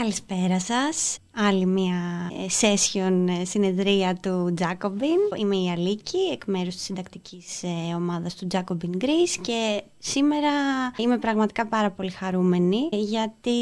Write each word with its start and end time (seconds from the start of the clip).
Καλησπέρα 0.00 0.60
σας. 0.60 1.18
Άλλη 1.34 1.66
μια 1.66 2.30
ε, 2.32 2.46
session 2.60 3.26
ε, 3.40 3.44
συνεδρία 3.44 4.14
του 4.14 4.54
Jacobin. 4.60 5.38
Είμαι 5.38 5.56
η 5.56 5.70
Αλίκη, 5.70 6.18
εκ 6.32 6.42
μέρους 6.46 6.74
της 6.74 6.84
συντακτικής 6.84 7.62
ε, 7.62 7.94
ομάδας 7.94 8.34
του 8.34 8.46
Jacobin 8.52 9.02
Greece 9.04 9.36
και 9.40 9.82
σήμερα 9.98 10.50
είμαι 10.96 11.18
πραγματικά 11.18 11.66
πάρα 11.66 11.90
πολύ 11.90 12.10
χαρούμενη 12.10 12.88
γιατί 12.90 13.52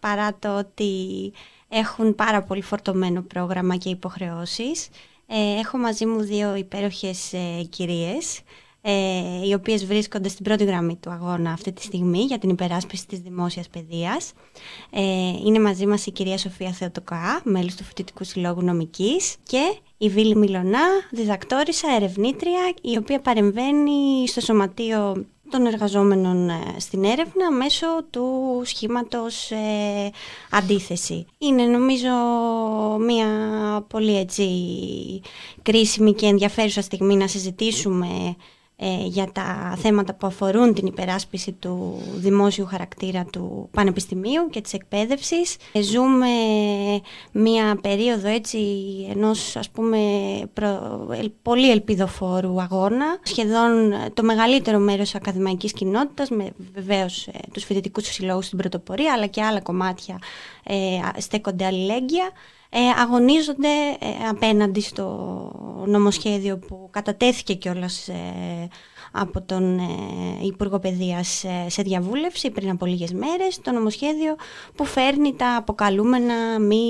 παρά 0.00 0.36
το 0.38 0.58
ότι 0.58 1.32
έχουν 1.68 2.14
πάρα 2.14 2.42
πολύ 2.42 2.62
φορτωμένο 2.62 3.22
πρόγραμμα 3.22 3.76
και 3.76 3.88
υποχρεώσεις 3.88 4.88
έχω 5.58 5.78
μαζί 5.78 6.06
μου 6.06 6.20
δύο 6.20 6.54
υπέροχες 6.54 7.32
κυρίες 7.68 8.40
ε, 8.86 9.46
οι 9.46 9.54
οποίες 9.54 9.86
βρίσκονται 9.86 10.28
στην 10.28 10.44
πρώτη 10.44 10.64
γραμμή 10.64 10.96
του 10.96 11.10
αγώνα 11.10 11.50
αυτή 11.50 11.72
τη 11.72 11.82
στιγμή 11.82 12.18
για 12.18 12.38
την 12.38 12.50
υπεράσπιση 12.50 13.06
της 13.06 13.18
δημόσιας 13.18 13.68
παιδείας. 13.68 14.32
Ε, 14.90 15.00
είναι 15.46 15.60
μαζί 15.60 15.86
μας 15.86 16.06
η 16.06 16.10
κυρία 16.10 16.38
Σοφία 16.38 16.70
Θεοτοκά, 16.70 17.40
μέλος 17.44 17.74
του 17.74 17.84
Φοιτητικού 17.84 18.24
Συλλόγου 18.24 18.62
Νομικής 18.62 19.36
και 19.42 19.78
η 19.98 20.08
Βίλη 20.08 20.36
Μιλονά, 20.36 20.84
διδακτόρισα, 21.10 21.88
ερευνήτρια, 21.96 22.74
η 22.82 22.96
οποία 22.96 23.20
παρεμβαίνει 23.20 24.28
στο 24.28 24.40
σωματείο 24.40 25.26
των 25.50 25.66
εργαζόμενων 25.66 26.48
ε, 26.48 26.60
στην 26.78 27.04
έρευνα 27.04 27.50
μέσω 27.50 27.86
του 28.10 28.62
σχήματος 28.64 29.50
ε, 29.50 30.10
αντίθεση. 30.50 31.26
Είναι 31.38 31.62
νομίζω 31.62 32.10
μια 33.00 33.28
πολύ 33.88 34.16
έτσι 34.18 34.46
κρίσιμη 35.62 36.14
και 36.14 36.26
ενδιαφέρουσα 36.26 36.82
στιγμή 36.82 37.16
να 37.16 37.26
συζητήσουμε 37.26 38.36
ε, 38.76 39.04
για 39.04 39.32
τα 39.32 39.76
θέματα 39.78 40.14
που 40.14 40.26
αφορούν 40.26 40.74
την 40.74 40.86
υπεράσπιση 40.86 41.52
του 41.52 42.02
δημόσιου 42.14 42.66
χαρακτήρα 42.66 43.24
του 43.24 43.68
πανεπιστημίου 43.72 44.48
και 44.50 44.60
της 44.60 44.72
εκπαίδευσης. 44.72 45.56
Ε, 45.72 45.82
ζούμε 45.82 46.26
μία 47.32 47.78
περίοδο 47.82 48.28
έτσι 48.28 48.58
ενός 49.10 49.56
ας 49.56 49.70
πούμε 49.70 49.98
πολύ 51.42 51.70
ελπιδοφόρου 51.70 52.60
αγώνα. 52.60 53.18
Σχεδόν 53.22 53.92
το 54.14 54.22
μεγαλύτερο 54.22 54.78
μέρος 54.78 55.04
της 55.04 55.14
ακαδημαϊκής 55.14 55.72
κοινότητας 55.72 56.30
με 56.30 56.50
βεβαίως 56.74 57.26
ε, 57.26 57.32
τους 57.52 57.64
φοιτητικούς 57.64 58.06
συλλόγους 58.06 58.46
στην 58.46 58.58
πρωτοπορία 58.58 59.12
αλλά 59.12 59.26
και 59.26 59.42
άλλα 59.42 59.60
κομμάτια 59.60 60.18
στέκονται 61.18 61.64
αλληλέγγυα 61.64 62.30
ε, 62.63 62.63
αγωνίζονται 62.78 63.68
ε, 63.98 64.28
απέναντι 64.28 64.80
στο 64.80 65.84
νομοσχέδιο 65.86 66.58
που 66.58 66.88
κατατέθηκε 66.92 67.54
κιόλας 67.54 68.08
ε, 68.08 68.68
από 69.16 69.42
τον 69.42 69.78
ε, 69.78 69.82
Υπουργό 70.42 70.78
Παιδείας 70.78 71.44
σε 71.66 71.82
διαβούλευση 71.82 72.50
πριν 72.50 72.70
από 72.70 72.86
λίγες 72.86 73.12
μέρες 73.12 73.60
το 73.62 73.70
νομοσχέδιο 73.70 74.36
που 74.74 74.84
φέρνει 74.84 75.34
τα 75.34 75.56
αποκαλούμενα 75.56 76.60
μη 76.60 76.84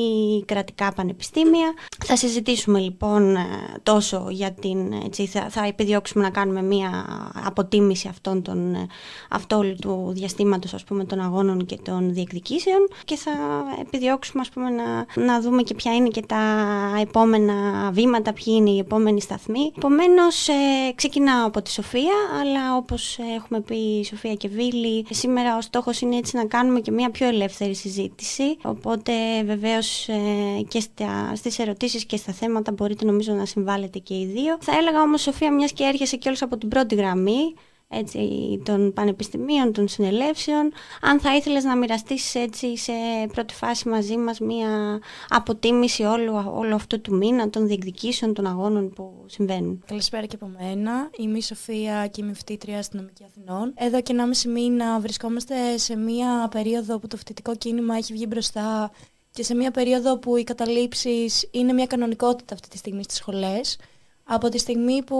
κρατικά 0.47 0.92
πανεπιστήμια. 0.92 1.75
Θα 2.06 2.17
συζητήσουμε 2.17 2.78
λοιπόν 2.78 3.36
ε, 3.36 3.47
τόσο 3.83 4.27
για 4.30 4.52
την, 4.52 4.92
έτσι, 5.05 5.27
θα, 5.27 5.47
θα 5.50 5.67
επιδιώξουμε 5.67 6.25
να 6.25 6.30
κάνουμε 6.30 6.62
μία 6.62 7.06
αποτίμηση 7.45 8.08
αυτών 8.08 8.42
των, 8.42 8.75
ε, 8.75 8.86
αυτού 9.30 9.75
του 9.80 10.12
διαστήματος 10.14 10.75
ας 10.75 10.84
πούμε 10.84 11.05
των 11.05 11.20
αγώνων 11.20 11.67
και 11.67 11.78
των 11.83 12.12
διεκδικήσεων 12.14 12.89
και 13.05 13.17
θα 13.17 13.33
επιδιώξουμε 13.80 14.41
ας 14.41 14.48
πούμε 14.48 14.70
να, 14.70 15.06
να 15.25 15.41
δούμε 15.41 15.62
και 15.62 15.75
ποια 15.75 15.95
είναι 15.95 16.08
και 16.08 16.22
τα 16.22 16.42
επόμενα 17.00 17.91
βήματα, 17.92 18.33
ποιοι 18.33 18.55
είναι 18.56 18.70
οι 18.70 18.78
επόμενοι 18.78 19.20
σταθμοί. 19.20 19.72
Επομένως, 19.77 20.48
ε, 20.48 20.52
ξεκινάω 20.95 21.47
από 21.47 21.62
τη 21.62 21.70
Σοφία 21.70 22.14
αλλά 22.41 22.77
όπως 22.77 23.19
έχουμε 23.37 23.61
πει 23.61 23.77
η 23.77 24.05
Σοφία 24.05 24.34
και 24.34 24.48
Βίλη, 24.48 25.07
σήμερα 25.11 25.57
ο 25.57 25.61
στόχος 25.61 26.01
είναι 26.01 26.17
έτσι 26.17 26.37
να 26.37 26.47
κάνουμε 26.47 26.81
και 26.81 26.91
μια 26.91 27.11
πιο 27.11 27.27
ελεύθερη 27.27 27.75
συζήτηση, 27.75 28.57
οπότε 28.62 29.12
βεβαίως 29.45 30.09
ε, 30.09 30.15
και 30.69 30.81
στα, 30.81 31.33
στις 31.35 31.59
ερωτήσεις 31.59 32.05
και 32.05 32.17
στα 32.17 32.33
θέματα 32.33 32.73
μπορείτε 32.73 33.05
νομίζω 33.05 33.33
να 33.33 33.45
συμβάλλετε 33.45 33.98
και 33.98 34.15
οι 34.15 34.27
δύο. 34.27 34.57
Θα 34.61 34.77
έλεγα 34.77 35.03
όμως 35.03 35.23
Σοφία 35.23 35.53
μιας 35.53 35.73
και 35.73 35.85
έρχεσαι 35.85 36.17
κιόλας 36.17 36.42
από 36.42 36.57
την 36.57 36.69
πρώτη 36.69 36.95
γραμμή, 36.95 37.55
έτσι, 37.98 38.18
των 38.64 38.92
πανεπιστημίων, 38.92 39.72
των 39.72 39.88
συνελεύσεων. 39.88 40.72
Αν 41.00 41.20
θα 41.20 41.36
ήθελες 41.36 41.64
να 41.64 41.77
μοιραστείς 41.77 42.34
έτσι 42.34 42.77
σε 42.77 42.92
πρώτη 43.32 43.55
φάση 43.55 43.88
μαζί 43.88 44.16
μας 44.16 44.38
μία 44.40 45.00
αποτίμηση 45.28 46.02
όλου, 46.02 46.52
όλου 46.55 46.74
αυτού 46.74 47.00
του 47.00 47.14
μήνα, 47.14 47.50
των 47.50 47.66
διεκδικήσεων, 47.66 48.34
των 48.34 48.46
αγώνων 48.46 48.92
που 48.92 49.24
συμβαίνουν. 49.27 49.82
Καλησπέρα 49.86 50.27
και 50.27 50.36
από 50.40 50.50
μένα. 50.58 51.10
Είμαι 51.18 51.38
η 51.38 51.42
Σοφία 51.42 52.06
και 52.06 52.22
είμαι 52.22 52.34
φοιτήτρια 52.34 52.78
αστυνομική 52.78 53.24
Αθηνών. 53.24 53.72
Εδώ 53.77 54.02
και 54.02 54.14
1,5 54.44 54.50
μήνα 54.50 55.00
βρισκόμαστε 55.00 55.55
σε 55.76 55.96
μία 55.96 56.48
περίοδο 56.50 56.98
που 56.98 57.06
το 57.06 57.16
φοιτητικό 57.16 57.56
κίνημα 57.56 57.96
έχει 57.96 58.12
βγει 58.12 58.26
μπροστά 58.28 58.90
και 59.30 59.42
σε 59.42 59.55
μία 59.55 59.70
περίοδο 59.70 60.18
που 60.18 60.36
οι 60.36 60.44
καταλήψεις 60.44 61.48
είναι 61.50 61.72
μια 61.72 61.86
κανονικότητα 61.86 62.55
αυτή 62.55 62.68
τη 62.68 62.76
στιγμή 62.76 63.02
στις 63.02 63.16
σχολές. 63.16 63.78
Από 64.24 64.48
τη 64.48 64.58
στιγμή 64.58 65.02
που 65.02 65.18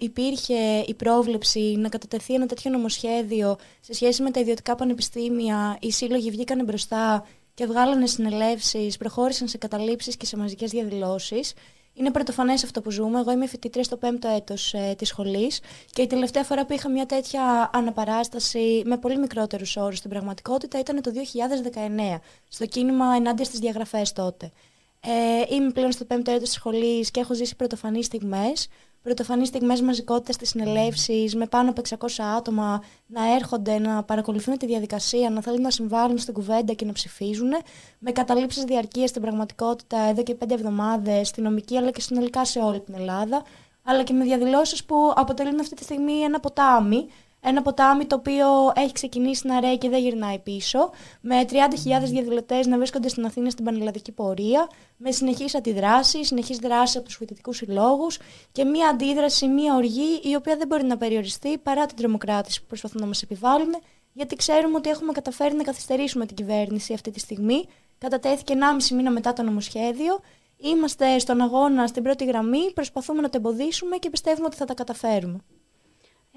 υπήρχε 0.00 0.84
η 0.86 0.94
πρόβλεψη 0.94 1.60
να 1.60 1.88
κατατεθεί 1.88 2.34
ένα 2.34 2.46
τέτοιο 2.46 2.70
νομοσχέδιο 2.70 3.56
σε 3.80 3.94
σχέση 3.94 4.22
με 4.22 4.30
τα 4.30 4.40
ιδιωτικά 4.40 4.74
πανεπιστήμια, 4.74 5.76
οι 5.80 5.90
σύλλογοι 5.90 6.30
βγήκαν 6.30 6.64
μπροστά 6.64 7.26
και 7.54 7.66
βγάλανε 7.66 8.06
συνελεύσεις, 8.06 8.96
προχώρησαν 8.96 9.48
σε 9.48 9.58
καταλήψεις 9.58 10.16
και 10.16 10.26
σε 10.26 10.36
μαζικές 10.36 10.70
διαδηλώσεις. 10.70 11.54
Είναι 11.94 12.10
πρωτοφανές 12.10 12.64
αυτό 12.64 12.80
που 12.80 12.90
ζούμε. 12.90 13.18
Εγώ 13.18 13.32
είμαι 13.32 13.46
φοιτήτρια 13.46 13.84
στο 13.84 13.96
πέμπτο 13.96 14.28
έτος 14.28 14.74
ε, 14.74 14.94
της 14.98 15.08
σχολής 15.08 15.60
και 15.92 16.02
η 16.02 16.06
τελευταία 16.06 16.44
φορά 16.44 16.66
που 16.66 16.72
είχα 16.72 16.90
μια 16.90 17.06
τέτοια 17.06 17.70
αναπαράσταση 17.72 18.82
με 18.84 18.96
πολύ 18.98 19.18
μικρότερους 19.18 19.76
όρους 19.76 19.98
στην 19.98 20.10
πραγματικότητα 20.10 20.78
ήταν 20.78 21.02
το 21.02 21.10
2019, 22.14 22.18
στο 22.48 22.66
κίνημα 22.66 23.14
ενάντια 23.16 23.44
στις 23.44 23.58
διαγραφές 23.58 24.12
τότε. 24.12 24.52
Ε, 25.08 25.54
είμαι 25.54 25.70
πλέον 25.70 25.92
στο 25.92 26.04
πέμπτο 26.04 26.30
έτος 26.30 26.48
της 26.48 26.52
σχολής 26.52 27.10
και 27.10 27.20
έχω 27.20 27.34
ζήσει 27.34 27.56
πρωτοφανείς 27.56 28.06
στιγμές. 28.06 28.68
Πρωτοφανείς 29.02 29.48
στιγμές 29.48 29.80
μαζικότητας 29.80 30.34
στις 30.34 30.48
συνελεύσεις, 30.48 31.34
με 31.34 31.46
πάνω 31.46 31.70
από 31.70 31.80
600 31.80 32.22
άτομα 32.36 32.82
να 33.06 33.34
έρχονται, 33.34 33.78
να 33.78 34.02
παρακολουθούν 34.02 34.58
τη 34.58 34.66
διαδικασία, 34.66 35.30
να 35.30 35.42
θέλουν 35.42 35.60
να 35.60 35.70
συμβάλλουν 35.70 36.18
στην 36.18 36.34
κουβέντα 36.34 36.72
και 36.72 36.84
να 36.84 36.92
ψηφίζουν. 36.92 37.50
Με 37.98 38.10
καταλήψεις 38.10 38.64
διαρκείας 38.64 39.10
στην 39.10 39.22
πραγματικότητα 39.22 39.98
εδώ 39.98 40.22
και 40.22 40.34
πέντε 40.34 40.54
εβδομάδες, 40.54 41.28
στη 41.28 41.40
νομική 41.40 41.76
αλλά 41.76 41.90
και 41.90 42.00
συνολικά 42.00 42.44
σε 42.44 42.58
όλη 42.58 42.80
την 42.80 42.94
Ελλάδα. 42.94 43.42
Αλλά 43.84 44.02
και 44.02 44.12
με 44.12 44.24
διαδηλώσεις 44.24 44.84
που 44.84 45.12
αποτελούν 45.16 45.60
αυτή 45.60 45.74
τη 45.74 45.82
στιγμή 45.82 46.20
ένα 46.20 46.40
ποτάμι 46.40 47.06
ένα 47.48 47.62
ποτάμι 47.62 48.06
το 48.06 48.16
οποίο 48.16 48.46
έχει 48.74 48.92
ξεκινήσει 48.92 49.46
να 49.46 49.60
ρέει 49.60 49.78
και 49.78 49.88
δεν 49.88 50.00
γυρνάει 50.00 50.38
πίσω, 50.38 50.90
με 51.20 51.44
30.000 51.50 51.56
διαδηλωτές 52.04 52.66
να 52.66 52.76
βρίσκονται 52.76 53.08
στην 53.08 53.24
Αθήνα 53.24 53.50
στην 53.50 53.64
πανελλαδική 53.64 54.12
πορεία, 54.12 54.68
με 54.96 55.10
συνεχείς 55.10 55.54
αντιδράσεις, 55.54 56.26
συνεχείς 56.26 56.58
δράσεις 56.58 56.96
από 56.96 57.04
τους 57.04 57.16
φοιτητικούς 57.16 57.56
συλλόγους 57.56 58.18
και 58.52 58.64
μία 58.64 58.88
αντίδραση, 58.88 59.46
μία 59.46 59.74
οργή 59.74 60.20
η 60.22 60.34
οποία 60.34 60.56
δεν 60.56 60.66
μπορεί 60.66 60.84
να 60.84 60.96
περιοριστεί 60.96 61.58
παρά 61.58 61.86
την 61.86 61.96
τρομοκράτηση 61.96 62.60
που 62.60 62.66
προσπαθούν 62.66 63.00
να 63.00 63.06
μας 63.06 63.22
επιβάλλουν, 63.22 63.76
γιατί 64.12 64.36
ξέρουμε 64.36 64.76
ότι 64.76 64.88
έχουμε 64.88 65.12
καταφέρει 65.12 65.54
να 65.54 65.62
καθυστερήσουμε 65.62 66.26
την 66.26 66.36
κυβέρνηση 66.36 66.92
αυτή 66.92 67.10
τη 67.10 67.20
στιγμή. 67.20 67.64
Κατατέθηκε 67.98 68.54
1,5 68.88 68.94
μήνα 68.96 69.10
μετά 69.10 69.32
το 69.32 69.42
νομοσχέδιο. 69.42 70.20
Είμαστε 70.56 71.18
στον 71.18 71.40
αγώνα 71.40 71.86
στην 71.86 72.02
πρώτη 72.02 72.24
γραμμή, 72.24 72.72
προσπαθούμε 72.72 73.20
να 73.20 73.28
το 73.28 73.36
εμποδίσουμε 73.36 73.96
και 73.96 74.10
πιστεύουμε 74.10 74.46
ότι 74.46 74.56
θα 74.56 74.64
τα 74.64 74.74
καταφέρουμε. 74.74 75.38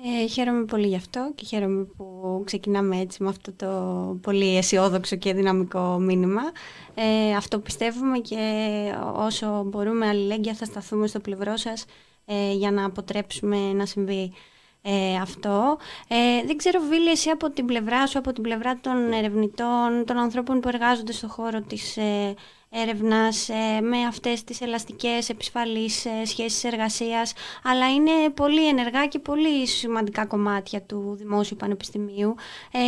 Ε, 0.06 0.28
χαίρομαι 0.28 0.66
πολύ 0.66 0.88
γι' 0.88 0.96
αυτό 0.96 1.32
και 1.36 1.46
χαίρομαι 1.46 1.84
που 1.84 2.42
ξεκινάμε 2.46 3.00
έτσι 3.00 3.24
με 3.24 3.30
αυτό 3.30 3.52
το 3.52 3.68
πολύ 4.22 4.58
αισιόδοξο 4.58 5.16
και 5.16 5.34
δυναμικό 5.34 5.98
μήνυμα. 6.00 6.42
Ε, 6.94 7.36
αυτό 7.36 7.60
πιστεύουμε 7.60 8.18
και 8.20 8.38
όσο 9.16 9.64
μπορούμε 9.66 10.08
αλληλέγγυα 10.08 10.54
θα 10.54 10.66
σταθούμε 10.66 11.08
στο 11.08 11.20
πλευρό 11.20 11.58
σας 11.58 11.86
ε, 12.26 12.54
για 12.54 12.72
να 12.72 12.86
αποτρέψουμε 12.86 13.74
να 13.74 13.86
συμβεί 13.86 14.34
ε, 14.82 15.16
αυτό. 15.16 15.78
Ε, 16.08 16.46
δεν 16.46 16.58
ξέρω, 16.58 16.80
Βίλη, 16.90 17.10
εσύ 17.10 17.30
από 17.30 17.50
την 17.50 17.66
πλευρά 17.66 18.08
σου, 18.08 18.18
από 18.20 18.34
την 18.34 18.44
πλευρά 18.44 18.80
των 18.80 19.12
ερευνητών, 19.12 20.04
των 20.06 20.18
ανθρώπων 20.18 20.60
που 20.60 20.68
εργάζονται 20.68 21.12
στον 21.12 21.30
χώρο 21.30 21.62
της 21.62 21.98
ε, 21.98 22.36
έρευνας 22.69 23.50
ε, 23.50 23.81
με 23.81 23.98
αυτές 24.04 24.44
τις 24.44 24.62
ελαστικές 24.62 25.30
επισφαλείς 25.30 26.06
ε, 26.06 26.25
σχέσεις 26.25 26.63
εργασίας 26.63 27.33
αλλά 27.63 27.94
είναι 27.94 28.12
πολύ 28.33 28.68
ενεργά 28.68 29.07
και 29.07 29.19
πολύ 29.19 29.68
σημαντικά 29.68 30.25
κομμάτια 30.25 30.81
του 30.81 31.16
Δημόσιου 31.18 31.57
Πανεπιστημίου. 31.57 32.36
Ε, 32.71 32.80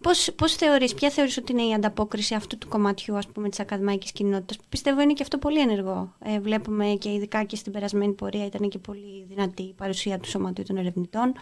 πώς, 0.00 0.30
πώς 0.36 0.54
θεωρείς, 0.54 0.94
ποια 0.94 1.10
θεωρείς 1.10 1.36
ότι 1.36 1.52
είναι 1.52 1.62
η 1.62 1.74
ανταπόκριση 1.74 2.34
αυτού 2.34 2.58
του 2.58 2.68
κομματιού 2.68 3.16
ας 3.16 3.26
πούμε 3.26 3.48
της 3.48 3.60
ακαδημαϊκής 3.60 4.12
κοινότητας; 4.12 4.56
Που 4.56 4.64
πιστεύω 4.68 5.00
είναι 5.00 5.12
και 5.12 5.22
αυτό 5.22 5.38
πολύ 5.38 5.60
ενεργό. 5.60 6.12
Ε, 6.24 6.40
βλέπουμε 6.40 6.86
και 6.86 7.12
ειδικά 7.12 7.44
και 7.44 7.56
στην 7.56 7.72
περασμένη 7.72 8.12
πορεία 8.12 8.44
ήταν 8.44 8.68
και 8.68 8.78
πολύ 8.78 9.26
δυνατή 9.28 9.62
η 9.62 9.74
παρουσία 9.76 10.18
του 10.18 10.28
Σωματείου 10.28 10.64
των 10.64 10.76
Ερευνητών. 10.76 11.32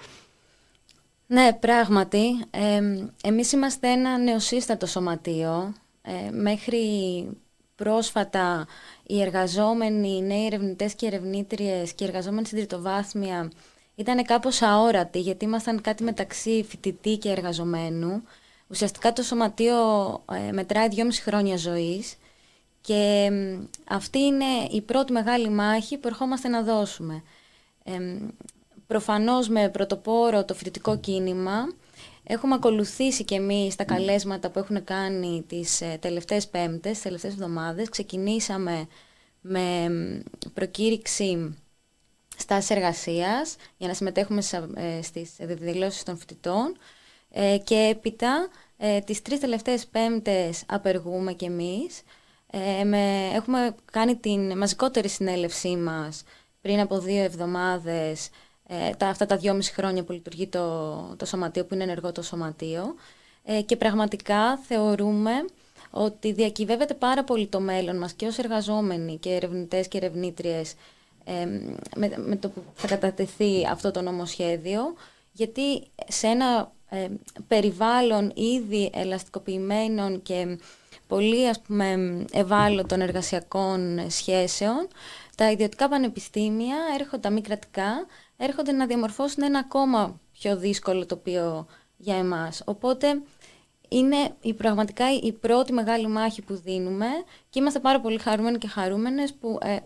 Ναι, 1.26 1.52
πράγματι. 1.52 2.44
Ε, 2.50 2.80
εμείς 3.22 3.52
είμαστε 3.52 3.90
ένα 3.90 4.18
νεοσύστατο 4.18 4.86
σωματείο. 4.86 5.74
Ε, 6.02 6.30
μέχρι 6.30 6.78
πρόσφατα 7.76 8.66
οι 9.06 9.20
εργαζόμενοι, 9.20 10.16
οι 10.16 10.22
νέοι 10.22 10.46
ερευνητές 10.46 10.94
και 10.94 11.06
ερευνήτριες 11.06 11.92
και 11.92 12.04
οι 12.04 12.06
εργαζόμενοι 12.06 12.46
στην 12.46 12.58
τριτοβάθμια 12.58 13.50
ήταν 13.94 14.24
κάπως 14.24 14.62
αόρατοι 14.62 15.20
γιατί 15.20 15.44
ήμασταν 15.44 15.80
κάτι 15.80 16.02
μεταξύ 16.02 16.64
φοιτητή 16.68 17.16
και 17.16 17.30
εργαζομένου. 17.30 18.22
ουσιαστικά 18.66 19.12
το 19.12 19.22
σωματείο 19.22 19.76
ε, 20.32 20.52
μετράει 20.52 20.88
δυόμιση 20.88 21.22
χρόνια 21.22 21.56
ζωής 21.56 22.16
και 22.80 23.30
αυτή 23.88 24.18
είναι 24.18 24.44
η 24.70 24.80
πρώτη 24.80 25.12
μεγάλη 25.12 25.48
μάχη 25.48 25.98
που 25.98 26.08
ερχόμαστε 26.08 26.48
να 26.48 26.62
δώσουμε. 26.62 27.22
Ε, 27.84 27.98
προφανώς 28.86 29.48
με 29.48 29.68
πρωτοπόρο 29.68 30.44
το 30.44 30.54
φοιτητικό 30.54 30.98
κίνημα, 30.98 31.74
έχουμε 32.26 32.54
ακολουθήσει 32.54 33.24
και 33.24 33.34
εμείς 33.34 33.74
τα 33.76 33.84
καλέσματα 33.84 34.50
που 34.50 34.58
έχουν 34.58 34.84
κάνει 34.84 35.44
τις 35.48 35.80
ε, 35.80 35.96
τελευταίες 36.00 36.48
πέμπτες, 36.48 36.92
τις 36.92 37.02
τελευταίες 37.02 37.32
εβδομάδες. 37.32 37.88
Ξεκινήσαμε 37.88 38.86
με 39.40 39.88
προκήρυξη 40.54 41.56
στάσης 42.36 42.70
εργασίας 42.70 43.56
για 43.76 43.88
να 43.88 43.94
συμμετέχουμε 43.94 44.42
ε, 44.74 45.02
στις 45.02 45.30
δηλώσεις 45.40 46.02
των 46.02 46.16
φοιτητών 46.18 46.76
ε, 47.30 47.58
και 47.64 47.74
έπειτα 47.74 48.48
ε, 48.76 48.98
τις 49.00 49.22
τρεις 49.22 49.40
τελευταίες 49.40 49.86
πέμπτες 49.86 50.62
απεργούμε 50.66 51.32
κι 51.32 51.44
εμείς. 51.44 52.02
με, 52.84 53.30
έχουμε 53.34 53.74
κάνει 53.92 54.16
την 54.16 54.58
μαζικότερη 54.58 55.08
συνέλευσή 55.08 55.76
μας 55.76 56.22
πριν 56.60 56.80
από 56.80 56.98
δύο 56.98 57.22
εβδομάδες 57.22 58.28
τα, 58.96 59.08
αυτά 59.08 59.26
τα 59.26 59.36
δυόμιση 59.36 59.72
χρόνια 59.72 60.04
που 60.04 60.12
λειτουργεί 60.12 60.46
το, 60.46 60.96
το 61.16 61.24
σωματείο, 61.24 61.64
που 61.64 61.74
είναι 61.74 61.82
ενεργό 61.82 62.12
το 62.12 62.22
σωματείο. 62.22 62.94
Και 63.66 63.76
πραγματικά 63.76 64.56
θεωρούμε 64.56 65.30
ότι 65.90 66.32
διακυβεύεται 66.32 66.94
πάρα 66.94 67.24
πολύ 67.24 67.46
το 67.46 67.60
μέλλον 67.60 67.98
μας 67.98 68.12
και 68.12 68.26
ως 68.26 68.38
εργαζόμενοι 68.38 69.16
και 69.16 69.34
ερευνητές 69.34 69.88
και 69.88 69.96
ερευνήτριες 69.96 70.74
με, 71.96 72.12
με 72.16 72.36
το 72.36 72.48
που 72.48 72.62
θα 72.74 72.86
κατατεθεί 72.86 73.66
αυτό 73.70 73.90
το 73.90 74.02
νομοσχέδιο, 74.02 74.94
γιατί 75.32 75.82
σε 76.08 76.26
ένα 76.26 76.72
ε, 76.88 77.08
περιβάλλον 77.48 78.32
ήδη 78.34 78.90
ελαστικοποιημένων 78.94 80.22
και 80.22 80.58
πολύ 81.06 81.48
ας 81.48 81.60
πούμε 81.60 82.24
ευάλωτων 82.32 83.00
εργασιακών 83.00 84.10
σχέσεων, 84.10 84.88
τα 85.36 85.50
ιδιωτικά 85.50 85.88
πανεπιστήμια 85.88 86.76
έρχονται, 86.98 87.22
τα 87.22 87.30
μη 87.30 87.40
κρατικά, 87.40 88.06
έρχονται 88.36 88.72
να 88.72 88.86
διαμορφώσουν 88.86 89.42
ένα 89.42 89.58
ακόμα 89.58 90.20
πιο 90.32 90.56
δύσκολο 90.56 91.06
τοπίο 91.06 91.66
για 91.96 92.16
εμάς. 92.16 92.62
Οπότε 92.64 93.22
είναι 93.88 94.16
η, 94.40 94.54
πραγματικά 94.54 95.04
η 95.22 95.32
πρώτη 95.32 95.72
μεγάλη 95.72 96.06
μάχη 96.08 96.42
που 96.42 96.54
δίνουμε 96.54 97.06
και 97.50 97.58
είμαστε 97.58 97.78
πάρα 97.78 98.00
πολύ 98.00 98.18
χαρούμενοι 98.18 98.58
και 98.58 98.68
χαρούμενες 98.68 99.34
που 99.34 99.58
ε, 99.62 99.76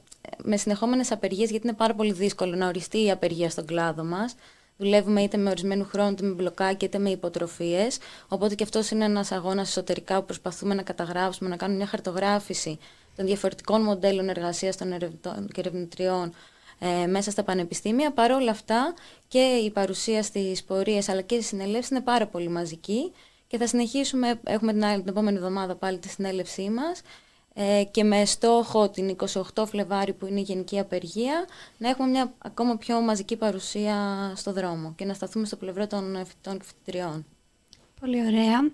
με 0.43 0.57
συνεχόμενες 0.57 1.13
απεργίες, 1.13 1.51
γιατί 1.51 1.67
είναι 1.67 1.77
πάρα 1.77 1.95
πολύ 1.95 2.13
δύσκολο 2.13 2.55
να 2.55 2.67
οριστεί 2.67 3.05
η 3.05 3.11
απεργία 3.11 3.51
στον 3.51 3.67
κλάδο 3.67 4.05
μας. 4.05 4.35
Δουλεύουμε 4.77 5.23
είτε 5.23 5.37
με 5.37 5.51
ορισμένου 5.51 5.85
χρόνου, 5.85 6.11
είτε 6.11 6.25
με 6.25 6.33
μπλοκάκι, 6.33 6.85
είτε 6.85 6.99
με 6.99 7.11
υποτροφίες. 7.11 7.99
Οπότε 8.29 8.55
και 8.55 8.63
αυτός 8.63 8.91
είναι 8.91 9.05
ένας 9.05 9.33
αγώνας 9.33 9.69
εσωτερικά 9.69 10.19
που 10.19 10.25
προσπαθούμε 10.25 10.75
να 10.75 10.83
καταγράψουμε, 10.83 11.49
να 11.49 11.57
κάνουμε 11.57 11.79
μια 11.79 11.87
χαρτογράφηση 11.87 12.79
των 13.17 13.27
διαφορετικών 13.27 13.83
μοντέλων 13.83 14.29
εργασίας 14.29 14.77
των 14.77 14.93
ερευνητών 14.93 15.49
και 15.53 15.61
ερευνητριών 15.61 16.33
ε, 16.79 17.07
μέσα 17.07 17.31
στα 17.31 17.43
πανεπιστήμια. 17.43 18.13
Παρ' 18.13 18.31
όλα 18.31 18.51
αυτά 18.51 18.95
και 19.29 19.39
η 19.39 19.71
παρουσία 19.71 20.23
στις 20.23 20.65
πορείες 20.65 21.09
αλλά 21.09 21.21
και 21.21 21.35
στι 21.35 21.45
συνελεύσεις 21.45 21.91
είναι 21.91 22.01
πάρα 22.01 22.27
πολύ 22.27 22.49
μαζική 22.49 23.13
και 23.47 23.57
θα 23.59 23.67
συνεχίσουμε. 23.67 24.41
Έχουμε 24.45 24.73
την, 24.73 24.85
άλλη, 24.85 25.01
την 25.01 25.11
επόμενη 25.11 25.37
εβδομάδα 25.37 25.75
πάλι 25.75 25.99
τη 25.99 26.09
συνέλευσή 26.09 26.71
μας 26.71 27.03
ε, 27.55 27.85
και 27.91 28.05
με 28.05 28.25
στόχο 28.25 28.89
την 28.89 29.17
28 29.55 29.65
Φλεβάρι 29.67 30.13
που 30.13 30.27
είναι 30.27 30.41
η 30.41 30.43
Γενική 30.43 30.79
Απεργία 30.79 31.45
να 31.79 31.89
έχουμε 31.89 32.09
μια 32.09 32.35
ακόμα 32.39 32.77
πιο 32.77 33.01
μαζική 33.01 33.37
παρουσία 33.37 33.97
στο 34.37 34.53
δρόμο 34.53 34.93
και 34.97 35.05
να 35.05 35.15
σταθούμε 35.15 35.47
στο 35.47 35.57
πλευρό 35.57 35.87
των 35.87 36.17
φοιτητών 36.27 36.59
και 36.59 36.65
φοιτητριών. 36.65 37.27
Πολύ 38.01 38.27
ωραία. 38.27 38.71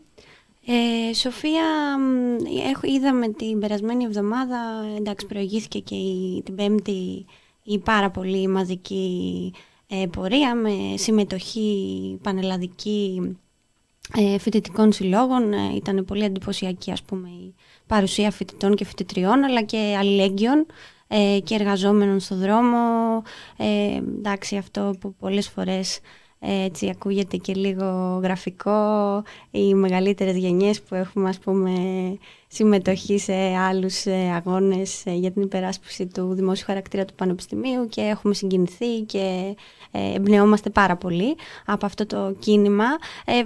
Ε, 0.69 1.15
Σοφία, 1.15 1.65
είδαμε 2.83 3.29
την 3.29 3.59
περασμένη 3.59 4.05
εβδομάδα, 4.05 4.59
εντάξει 4.97 5.27
προηγήθηκε 5.27 5.79
και 5.79 5.95
η, 5.95 6.43
την 6.45 6.55
πέμπτη 6.55 7.27
η 7.63 7.79
πάρα 7.79 8.11
πολύ 8.11 8.49
μαζική 8.49 9.53
ε, 9.89 10.07
πορεία 10.13 10.55
με 10.55 10.71
συμμετοχή 10.97 12.19
πανελλαδική 12.23 13.21
ε, 14.15 14.39
φοιτητικών 14.39 14.93
συλλόγων. 14.93 15.53
Ε, 15.53 15.75
ήταν 15.75 16.05
πολύ 16.05 16.25
εντυπωσιακή 16.25 16.91
ας 16.91 17.03
πούμε 17.03 17.29
η 17.29 17.55
παρουσία 17.87 18.31
φοιτητών 18.31 18.75
και 18.75 18.85
φοιτητριών 18.85 19.45
αλλά 19.45 19.63
και 19.63 19.97
αλληλέγγυων 19.99 20.67
ε, 21.09 21.39
και 21.45 21.55
εργαζόμενων 21.55 22.21
στο 22.21 22.37
δρόμο. 22.37 22.79
Ε, 23.57 23.97
εντάξει, 23.97 24.57
αυτό 24.57 24.95
που 25.01 25.15
πολλές 25.15 25.49
φορές 25.49 26.01
έτσι 26.38 26.88
ακούγεται 26.88 27.37
και 27.37 27.55
λίγο 27.55 28.21
γραφικό, 28.23 29.23
οι 29.50 29.75
μεγαλύτερες 29.75 30.37
γενιές 30.37 30.83
που 30.83 30.94
έχουμε 30.94 31.29
ας 31.29 31.38
πούμε 31.38 31.73
συμμετοχή 32.49 33.19
σε 33.19 33.35
άλλους 33.56 34.06
ε, 34.06 34.33
αγώνες 34.35 35.06
ε, 35.06 35.15
για 35.15 35.31
την 35.31 35.43
υπεράσπιση 35.43 36.06
του 36.06 36.35
δημόσιου 36.35 36.65
χαρακτήρα 36.67 37.05
του 37.05 37.15
Πανεπιστημίου 37.15 37.88
και 37.88 38.00
έχουμε 38.00 38.35
συγκινηθεί 38.35 39.00
και 39.00 39.56
ε, 39.91 40.15
εμπνεόμαστε 40.15 40.71
πάρα 40.71 40.97
πολύ 40.97 41.37
από 41.67 41.87
αυτό 41.87 42.06
το 42.06 42.37
κίνημα. 42.39 42.85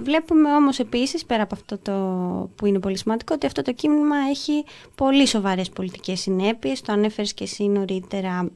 Βλέπουμε 0.01 0.55
όμως 0.55 0.79
επίσης, 0.79 1.25
πέρα 1.25 1.43
από 1.43 1.55
αυτό 1.55 1.77
το 1.77 1.93
που 2.55 2.65
είναι 2.65 2.79
πολύ 2.79 2.97
σημαντικό, 2.97 3.33
ότι 3.35 3.45
αυτό 3.45 3.61
το 3.61 3.73
κίνημα 3.73 4.15
έχει 4.29 4.63
πολύ 4.95 5.27
σοβαρές 5.27 5.69
πολιτικές 5.69 6.19
συνέπειες. 6.19 6.81
Το 6.81 6.93
ανέφερες 6.93 7.33
και 7.33 7.43
εσύ 7.43 7.63
νωρίτερα 7.67 8.49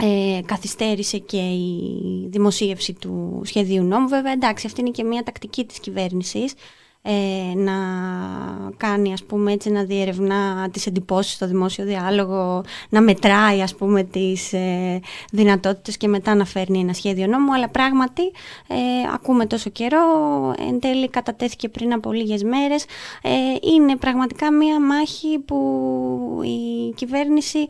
ε, 0.00 0.40
καθυστέρησε 0.46 1.18
και 1.18 1.36
η 1.36 2.28
δημοσίευση 2.28 2.92
του 2.92 3.42
σχεδίου 3.44 3.82
νόμου. 3.82 4.08
Βέβαια, 4.08 4.32
εντάξει, 4.32 4.66
αυτή 4.66 4.80
είναι 4.80 4.90
και 4.90 5.04
μια 5.04 5.22
τακτική 5.22 5.64
της 5.64 5.78
κυβέρνησης 5.78 6.54
ε, 7.08 7.54
να 7.54 7.72
κάνει, 8.76 9.12
ας 9.12 9.24
πούμε, 9.24 9.52
έτσι, 9.52 9.70
να 9.70 9.84
διερευνά 9.84 10.70
τις 10.70 10.86
εντυπώσεις 10.86 11.32
στο 11.32 11.46
δημόσιο 11.46 11.84
διάλογο, 11.84 12.64
να 12.88 13.00
μετράει, 13.00 13.62
ας 13.62 13.74
πούμε, 13.74 14.02
τις 14.02 14.52
ε, 14.52 15.00
δυνατότητες 15.32 15.96
και 15.96 16.08
μετά 16.08 16.34
να 16.34 16.44
φέρνει 16.44 16.78
ένα 16.78 16.92
σχέδιο 16.92 17.26
νόμου, 17.26 17.54
αλλά 17.54 17.68
πράγματι 17.68 18.22
ε, 18.66 18.76
ακούμε 19.14 19.46
τόσο 19.46 19.70
καιρό, 19.70 19.98
εν 20.68 20.80
τέλει 20.80 21.08
κατατέθηκε 21.08 21.68
πριν 21.68 21.92
από 21.92 22.12
λίγες 22.12 22.42
μέρες, 22.42 22.84
ε, 23.22 23.30
είναι 23.74 23.96
πραγματικά 23.96 24.52
μία 24.52 24.80
μάχη 24.80 25.38
που 25.38 26.40
η 26.44 26.92
κυβέρνηση 26.94 27.66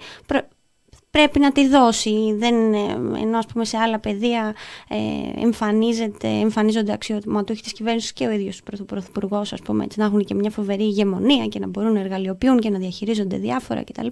πρέπει 1.16 1.38
να 1.38 1.52
τη 1.52 1.68
δώσει. 1.68 2.34
Δεν, 2.36 2.74
ε, 2.74 2.78
ενώ 3.20 3.38
ας 3.38 3.46
πούμε 3.46 3.64
σε 3.64 3.76
άλλα 3.76 3.98
πεδία 3.98 4.54
ε, 4.88 4.96
εμφανίζεται, 5.42 6.28
εμφανίζονται 6.28 6.92
αξιωματούχοι 6.92 7.62
της 7.62 7.72
κυβέρνησης 7.72 8.12
και 8.12 8.26
ο 8.26 8.30
ίδιος 8.30 8.62
ο 8.80 8.84
Πρωθυπουργός 8.84 9.52
ας 9.52 9.60
πούμε 9.60 9.84
έτσι, 9.84 9.98
να 9.98 10.04
έχουν 10.04 10.24
και 10.24 10.34
μια 10.34 10.50
φοβερή 10.50 10.82
ηγεμονία 10.82 11.46
και 11.46 11.58
να 11.58 11.66
μπορούν 11.66 11.92
να 11.92 12.00
εργαλειοποιούν 12.00 12.58
και 12.58 12.70
να 12.70 12.78
διαχειρίζονται 12.78 13.36
διάφορα 13.36 13.84
κτλ. 13.84 14.06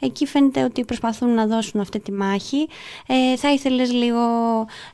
Εκεί 0.00 0.26
φαίνεται 0.26 0.62
ότι 0.62 0.84
προσπαθούν 0.84 1.34
να 1.34 1.46
δώσουν 1.46 1.80
αυτή 1.80 2.00
τη 2.00 2.12
μάχη. 2.12 2.68
Ε, 3.06 3.36
θα 3.36 3.52
ήθελες 3.52 3.92
λίγο 3.92 4.20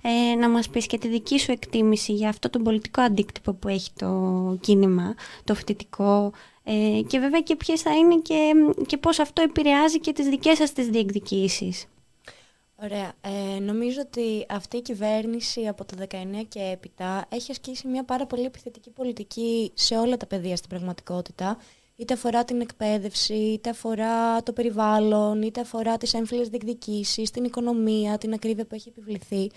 ε, 0.02 0.34
να 0.34 0.48
μας 0.48 0.68
πεις 0.68 0.86
και 0.86 0.98
τη 0.98 1.08
δική 1.08 1.38
σου 1.38 1.52
εκτίμηση 1.52 2.12
για 2.12 2.28
αυτό 2.28 2.50
το 2.50 2.58
πολιτικό 2.58 3.00
αντίκτυπο 3.00 3.52
που 3.52 3.68
έχει 3.68 3.90
το 3.98 4.56
κίνημα, 4.60 5.14
το 5.44 5.54
φοιτητικό, 5.54 6.32
ε, 6.72 7.02
και 7.06 7.18
βέβαια 7.18 7.40
και 7.40 7.56
ποιες 7.56 7.82
θα 7.82 7.96
είναι 7.96 8.16
και, 8.16 8.52
και 8.86 8.96
πώς 8.96 9.18
αυτό 9.18 9.42
επηρεάζει 9.42 10.00
και 10.00 10.12
τις 10.12 10.28
δικές 10.28 10.56
σας 10.56 10.72
τις 10.72 10.88
διεκδικήσεις. 10.88 11.86
Ωραία. 12.82 13.12
Ε, 13.20 13.58
νομίζω 13.60 14.00
ότι 14.00 14.46
αυτή 14.48 14.76
η 14.76 14.82
κυβέρνηση 14.82 15.66
από 15.66 15.84
το 15.84 15.96
19 16.10 16.16
και 16.48 16.60
έπειτα 16.72 17.26
έχει 17.28 17.50
ασκήσει 17.50 17.88
μια 17.88 18.04
πάρα 18.04 18.26
πολύ 18.26 18.44
επιθετική 18.44 18.90
πολιτική 18.90 19.72
σε 19.74 19.96
όλα 19.96 20.16
τα 20.16 20.26
πεδία 20.26 20.56
στην 20.56 20.68
πραγματικότητα. 20.68 21.58
Είτε 21.96 22.14
αφορά 22.14 22.44
την 22.44 22.60
εκπαίδευση, 22.60 23.34
είτε 23.34 23.70
αφορά 23.70 24.42
το 24.42 24.52
περιβάλλον, 24.52 25.42
είτε 25.42 25.60
αφορά 25.60 25.96
τις 25.96 26.14
έμφυλες 26.14 26.48
διεκδικήσεις, 26.48 27.30
την 27.30 27.44
οικονομία, 27.44 28.18
την 28.18 28.32
ακρίβεια 28.32 28.66
που 28.66 28.74
έχει 28.74 28.88
επιβληθεί. 28.88 29.50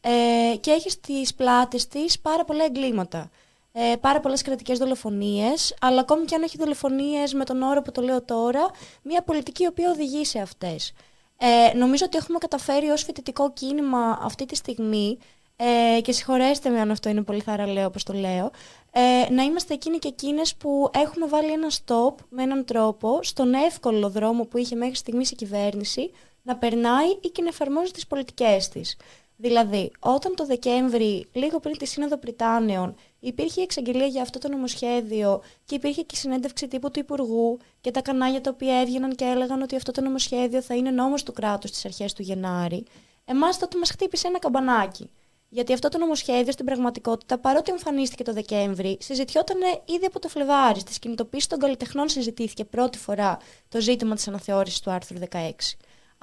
Ε, 0.00 0.56
και 0.56 0.70
έχει 0.70 0.90
στις 0.90 1.34
πλάτες 1.34 1.88
της 1.88 2.18
πάρα 2.20 2.44
πολλά 2.44 2.64
εγκλήματα 2.64 3.30
ε, 3.72 3.94
πάρα 4.00 4.20
πολλές 4.20 4.42
κρατικές 4.42 4.78
δολοφονίες, 4.78 5.74
αλλά 5.80 6.00
ακόμη 6.00 6.24
και 6.24 6.34
αν 6.34 6.42
έχει 6.42 6.56
δολοφονίες 6.58 7.34
με 7.34 7.44
τον 7.44 7.62
όρο 7.62 7.82
που 7.82 7.92
το 7.92 8.02
λέω 8.02 8.22
τώρα, 8.22 8.70
μια 9.02 9.22
πολιτική 9.22 9.62
η 9.62 9.66
οποία 9.66 9.90
οδηγεί 9.90 10.24
σε 10.24 10.38
αυτές. 10.38 10.92
Ε, 11.36 11.76
νομίζω 11.76 12.04
ότι 12.06 12.16
έχουμε 12.16 12.38
καταφέρει 12.38 12.88
ως 12.88 13.02
φοιτητικό 13.02 13.52
κίνημα 13.52 14.18
αυτή 14.22 14.46
τη 14.46 14.56
στιγμή, 14.56 15.18
ε, 15.56 16.00
και 16.00 16.12
συγχωρέστε 16.12 16.68
με 16.70 16.80
αν 16.80 16.90
αυτό 16.90 17.08
είναι 17.08 17.22
πολύ 17.22 17.40
θαραλέο 17.40 17.86
όπως 17.86 18.02
το 18.02 18.12
λέω, 18.12 18.50
ε, 18.92 19.32
να 19.32 19.42
είμαστε 19.42 19.74
εκείνοι 19.74 19.98
και 19.98 20.08
εκείνες 20.08 20.54
που 20.54 20.90
έχουμε 20.94 21.26
βάλει 21.26 21.50
ένα 21.52 21.70
stop 21.70 22.14
με 22.28 22.42
έναν 22.42 22.64
τρόπο 22.64 23.18
στον 23.22 23.54
εύκολο 23.54 24.10
δρόμο 24.10 24.44
που 24.44 24.58
είχε 24.58 24.76
μέχρι 24.76 24.94
στιγμής 24.94 25.30
η 25.30 25.34
κυβέρνηση 25.34 26.10
να 26.42 26.56
περνάει 26.56 27.08
ή 27.20 27.28
και 27.28 27.42
να 27.42 27.48
εφαρμόζει 27.48 27.90
τις 27.90 28.06
πολιτικές 28.06 28.68
της. 28.68 28.96
Δηλαδή, 29.36 29.92
όταν 29.98 30.34
το 30.34 30.46
Δεκέμβρη, 30.46 31.28
λίγο 31.32 31.60
πριν 31.60 31.78
τη 31.78 31.86
Σύνοδο 31.86 32.16
Πριτάνεων, 32.16 32.94
υπήρχε 33.24 33.60
η 33.60 33.62
εξαγγελία 33.62 34.06
για 34.06 34.22
αυτό 34.22 34.38
το 34.38 34.48
νομοσχέδιο 34.48 35.42
και 35.64 35.74
υπήρχε 35.74 36.02
και 36.02 36.14
η 36.14 36.18
συνέντευξη 36.18 36.68
τύπου 36.68 36.90
του 36.90 36.98
Υπουργού 36.98 37.58
και 37.80 37.90
τα 37.90 38.02
κανάλια 38.02 38.40
τα 38.40 38.50
οποία 38.54 38.80
έβγαιναν 38.80 39.14
και 39.14 39.24
έλεγαν 39.24 39.62
ότι 39.62 39.76
αυτό 39.76 39.92
το 39.92 40.00
νομοσχέδιο 40.00 40.62
θα 40.62 40.74
είναι 40.74 40.90
νόμος 40.90 41.22
του 41.22 41.32
κράτους 41.32 41.70
στις 41.70 41.84
αρχές 41.84 42.12
του 42.12 42.22
Γενάρη, 42.22 42.84
εμάς 43.24 43.58
τότε 43.58 43.78
μας 43.78 43.90
χτύπησε 43.90 44.26
ένα 44.26 44.38
καμπανάκι. 44.38 45.10
Γιατί 45.48 45.72
αυτό 45.72 45.88
το 45.88 45.98
νομοσχέδιο 45.98 46.52
στην 46.52 46.64
πραγματικότητα, 46.64 47.38
παρότι 47.38 47.70
εμφανίστηκε 47.70 48.22
το 48.22 48.32
Δεκέμβρη, 48.32 48.96
συζητιόταν 49.00 49.56
ήδη 49.84 50.04
από 50.06 50.18
το 50.18 50.28
Φλεβάρι. 50.28 50.80
Στις 50.80 50.98
κινητοποίησεις 50.98 51.48
των 51.48 51.58
καλλιτεχνών 51.58 52.08
συζητήθηκε 52.08 52.64
πρώτη 52.64 52.98
φορά 52.98 53.38
το 53.68 53.80
ζήτημα 53.80 54.14
της 54.14 54.28
αναθεώρησης 54.28 54.80
του 54.80 54.90
άρθρου 54.90 55.18
16. 55.18 55.50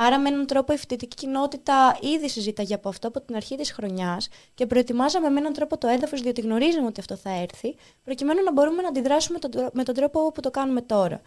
Άρα, 0.02 0.20
με 0.20 0.30
έναν 0.30 0.46
τρόπο, 0.46 0.74
η 0.74 0.78
φοιτητική 0.78 1.16
κοινότητα 1.16 1.98
ήδη 2.02 2.30
συζήταγε 2.30 2.74
από 2.74 2.90
αυτό 2.90 3.08
από 3.08 3.22
την 3.22 3.36
αρχή 3.36 3.56
της 3.56 3.72
χρονιάς 3.72 4.30
και 4.54 4.66
προετοιμάζαμε 4.66 5.30
με 5.30 5.40
έναν 5.40 5.54
τρόπο 5.54 5.78
το 5.78 5.88
έδαφος, 5.88 6.22
διότι 6.22 6.42
γνωρίζαμε 6.42 6.88
ότι 6.88 7.00
αυτό 7.00 7.16
θα 7.16 7.30
έρθει, 7.30 7.76
προκειμένου 8.04 8.44
να 8.44 8.52
μπορούμε 8.52 8.82
να 8.82 8.88
αντιδράσουμε 8.88 9.40
με 9.74 9.84
τον 9.84 9.96
τρόπο 9.96 10.32
που 10.32 10.42
το 10.42 10.52
κάνουμε 10.52 10.82
τώρα. 10.82 11.22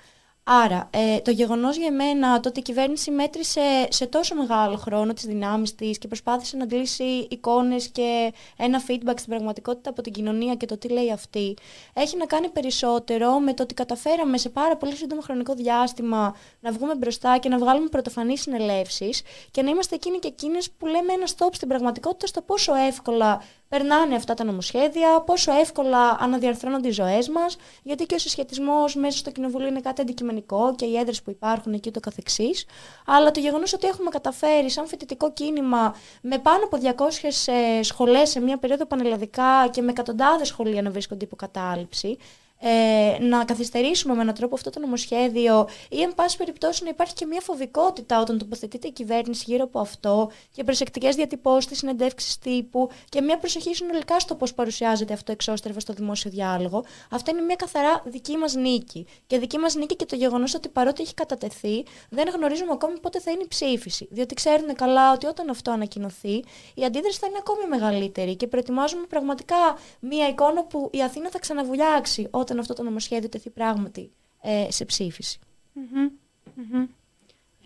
Άρα, 0.45 0.91
ε, 0.93 1.21
το 1.21 1.31
γεγονός 1.31 1.77
για 1.77 1.93
μένα 1.93 2.41
το 2.41 2.49
ότι 2.49 2.59
η 2.59 2.63
κυβέρνηση 2.63 3.11
μέτρησε 3.11 3.87
σε 3.89 4.07
τόσο 4.07 4.35
μεγάλο 4.35 4.77
χρόνο 4.77 5.13
τις 5.13 5.25
δυνάμεις 5.25 5.75
της 5.75 5.99
και 5.99 6.07
προσπάθησε 6.07 6.57
να 6.57 6.65
αντλήσει 6.65 7.27
εικόνες 7.31 7.89
και 7.89 8.33
ένα 8.57 8.83
feedback 8.89 9.15
στην 9.17 9.29
πραγματικότητα 9.29 9.91
από 9.91 10.03
την 10.03 10.13
κοινωνία 10.13 10.55
και 10.55 10.67
το 10.67 10.79
τι 10.79 10.89
λέει 10.89 11.13
αυτή, 11.13 11.57
έχει 11.93 12.17
να 12.17 12.27
κάνει 12.27 12.49
περισσότερο 12.49 13.39
με 13.39 13.55
το 13.55 13.63
ότι 13.63 13.75
καταφέραμε 13.75 14.39
σε 14.39 14.49
πάρα 14.49 14.77
πολύ 14.77 14.97
σύντομο 14.97 15.21
χρονικό 15.21 15.55
διάστημα 15.55 16.37
να 16.61 16.73
βγούμε 16.73 16.95
μπροστά 16.95 17.39
και 17.39 17.49
να 17.49 17.59
βγάλουμε 17.59 17.89
πρωτοφανείς 17.89 18.41
συνελεύσεις 18.41 19.23
και 19.51 19.63
να 19.63 19.71
είμαστε 19.71 19.95
εκείνοι 19.95 20.19
και 20.19 20.29
εκείνες 20.29 20.71
που 20.71 20.87
λέμε 20.87 21.13
ένα 21.13 21.27
stop 21.37 21.51
στην 21.53 21.69
πραγματικότητα 21.69 22.27
στο 22.27 22.41
πόσο 22.41 22.75
εύκολα 22.75 23.43
περνάνε 23.73 24.15
αυτά 24.15 24.35
τα 24.35 24.45
νομοσχέδια, 24.45 25.21
πόσο 25.21 25.53
εύκολα 25.53 26.17
αναδιαρθρώνονται 26.21 26.89
οι 26.89 26.91
ζωές 26.91 27.29
μας, 27.29 27.57
γιατί 27.83 28.07
και 28.07 28.15
ο 28.15 28.19
συσχετισμός 28.19 28.95
μέσα 28.95 29.19
στο 29.19 29.31
κοινοβούλιο 29.31 29.69
είναι 29.69 29.81
κάτι 29.81 30.01
αντικειμενικό 30.01 30.75
και 30.75 30.85
οι 30.85 30.97
έδρε 30.99 31.13
που 31.25 31.31
υπάρχουν 31.31 31.73
εκεί 31.73 31.91
το 31.91 32.01
καθεξής. 32.01 32.67
Αλλά 33.07 33.31
το 33.31 33.41
γεγονός 33.41 33.73
ότι 33.73 33.87
έχουμε 33.87 34.11
καταφέρει 34.11 34.71
σαν 34.71 34.87
φοιτητικό 34.87 35.33
κίνημα 35.33 35.95
με 36.21 36.39
πάνω 36.39 36.65
από 36.65 36.79
200 36.83 37.53
ε, 37.79 37.83
σχολές 37.83 38.31
σε 38.31 38.41
μια 38.41 38.59
περίοδο 38.59 38.87
πανελλαδικά 38.87 39.69
και 39.71 39.83
με 39.83 39.91
εκατοντάδες 39.91 40.49
σχολεία 40.49 40.83
να 40.83 40.91
βρίσκονται 40.91 41.25
υποκατάληψη, 41.25 42.19
ε, 42.65 43.17
να 43.21 43.45
καθυστερήσουμε 43.45 44.15
με 44.15 44.23
έναν 44.23 44.35
τρόπο 44.35 44.55
αυτό 44.55 44.71
το 44.71 44.81
νομοσχέδιο 44.81 45.69
ή, 45.89 46.03
εν 46.03 46.15
πάση 46.15 46.37
περιπτώσει, 46.37 46.85
να 46.85 46.89
υπάρχει 46.89 47.15
και 47.15 47.27
μια 47.27 47.41
φοβικότητα 47.41 48.21
όταν 48.21 48.39
τοποθετείται 48.39 48.89
η 48.89 48.93
κυβέρνηση 48.93 49.45
γύρω 49.47 49.65
από 49.65 49.79
αυτό 49.79 50.31
και 50.53 50.65
προσεκτικές 50.65 51.15
διατυπώσεις, 51.15 51.79
συνεντεύξεις 51.79 52.39
τύπου 52.39 52.89
και 53.09 53.21
μια 53.21 53.39
προσοχή 53.39 53.75
συνολικά 53.75 54.19
στο 54.19 54.35
πώς 54.35 54.55
παρουσιάζεται 54.55 55.13
αυτό 55.13 55.33
εξώστρεφα 55.33 55.81
στο 55.81 55.93
δημόσιο 55.93 56.31
διάλογο. 56.31 56.85
Αυτά 57.11 57.31
είναι 57.31 57.41
μια 57.41 57.57
καθαρά 57.57 58.03
δική 58.05 58.37
μας 58.37 58.55
νίκη. 58.55 59.07
Και 59.27 59.39
δική 59.39 59.59
μας 59.59 59.75
νίκη 59.75 59.97
και 59.97 60.07
το 60.07 60.17
γεγονός 60.17 60.55
ότι 60.55 60.69
παρότι 60.69 61.03
έχει 61.03 61.15
κατατεθεί, 61.15 61.85
δεν 62.09 62.29
γνωρίζουμε 62.29 62.73
ακόμη 62.73 62.99
πότε 63.01 63.21
θα 63.21 63.31
είναι 63.31 63.43
η 63.43 63.49
ψήφιση. 63.49 64.09
Διότι 64.11 64.35
ξέρουν 64.35 64.75
καλά 64.75 65.13
ότι 65.13 65.27
όταν 65.27 65.51
αυτό 65.51 65.71
ανακοινωθεί, 65.71 66.45
η 66.75 66.85
αντίδραση 66.85 67.19
θα 67.19 67.27
είναι 67.27 67.39
ακόμη 67.39 67.67
μεγαλύτερη 67.69 68.37
και 68.37 68.47
προετοιμάζουμε 68.47 69.07
πραγματικά 69.09 69.79
μια 70.01 70.29
εικόνα 70.29 70.65
που 70.65 70.91
η 70.93 71.03
Αθήνα 71.03 71.31
θα 71.31 71.39
ξαναβουλιάξει 71.39 72.29
όταν 72.31 72.52
όταν 72.53 72.65
αυτό 72.65 72.75
το 72.75 72.83
νομοσχέδιο 72.83 73.29
τεθεί 73.29 73.51
πράγματι 73.51 74.11
ε, 74.41 74.67
σε 74.71 74.85
ψηφιση 74.85 75.39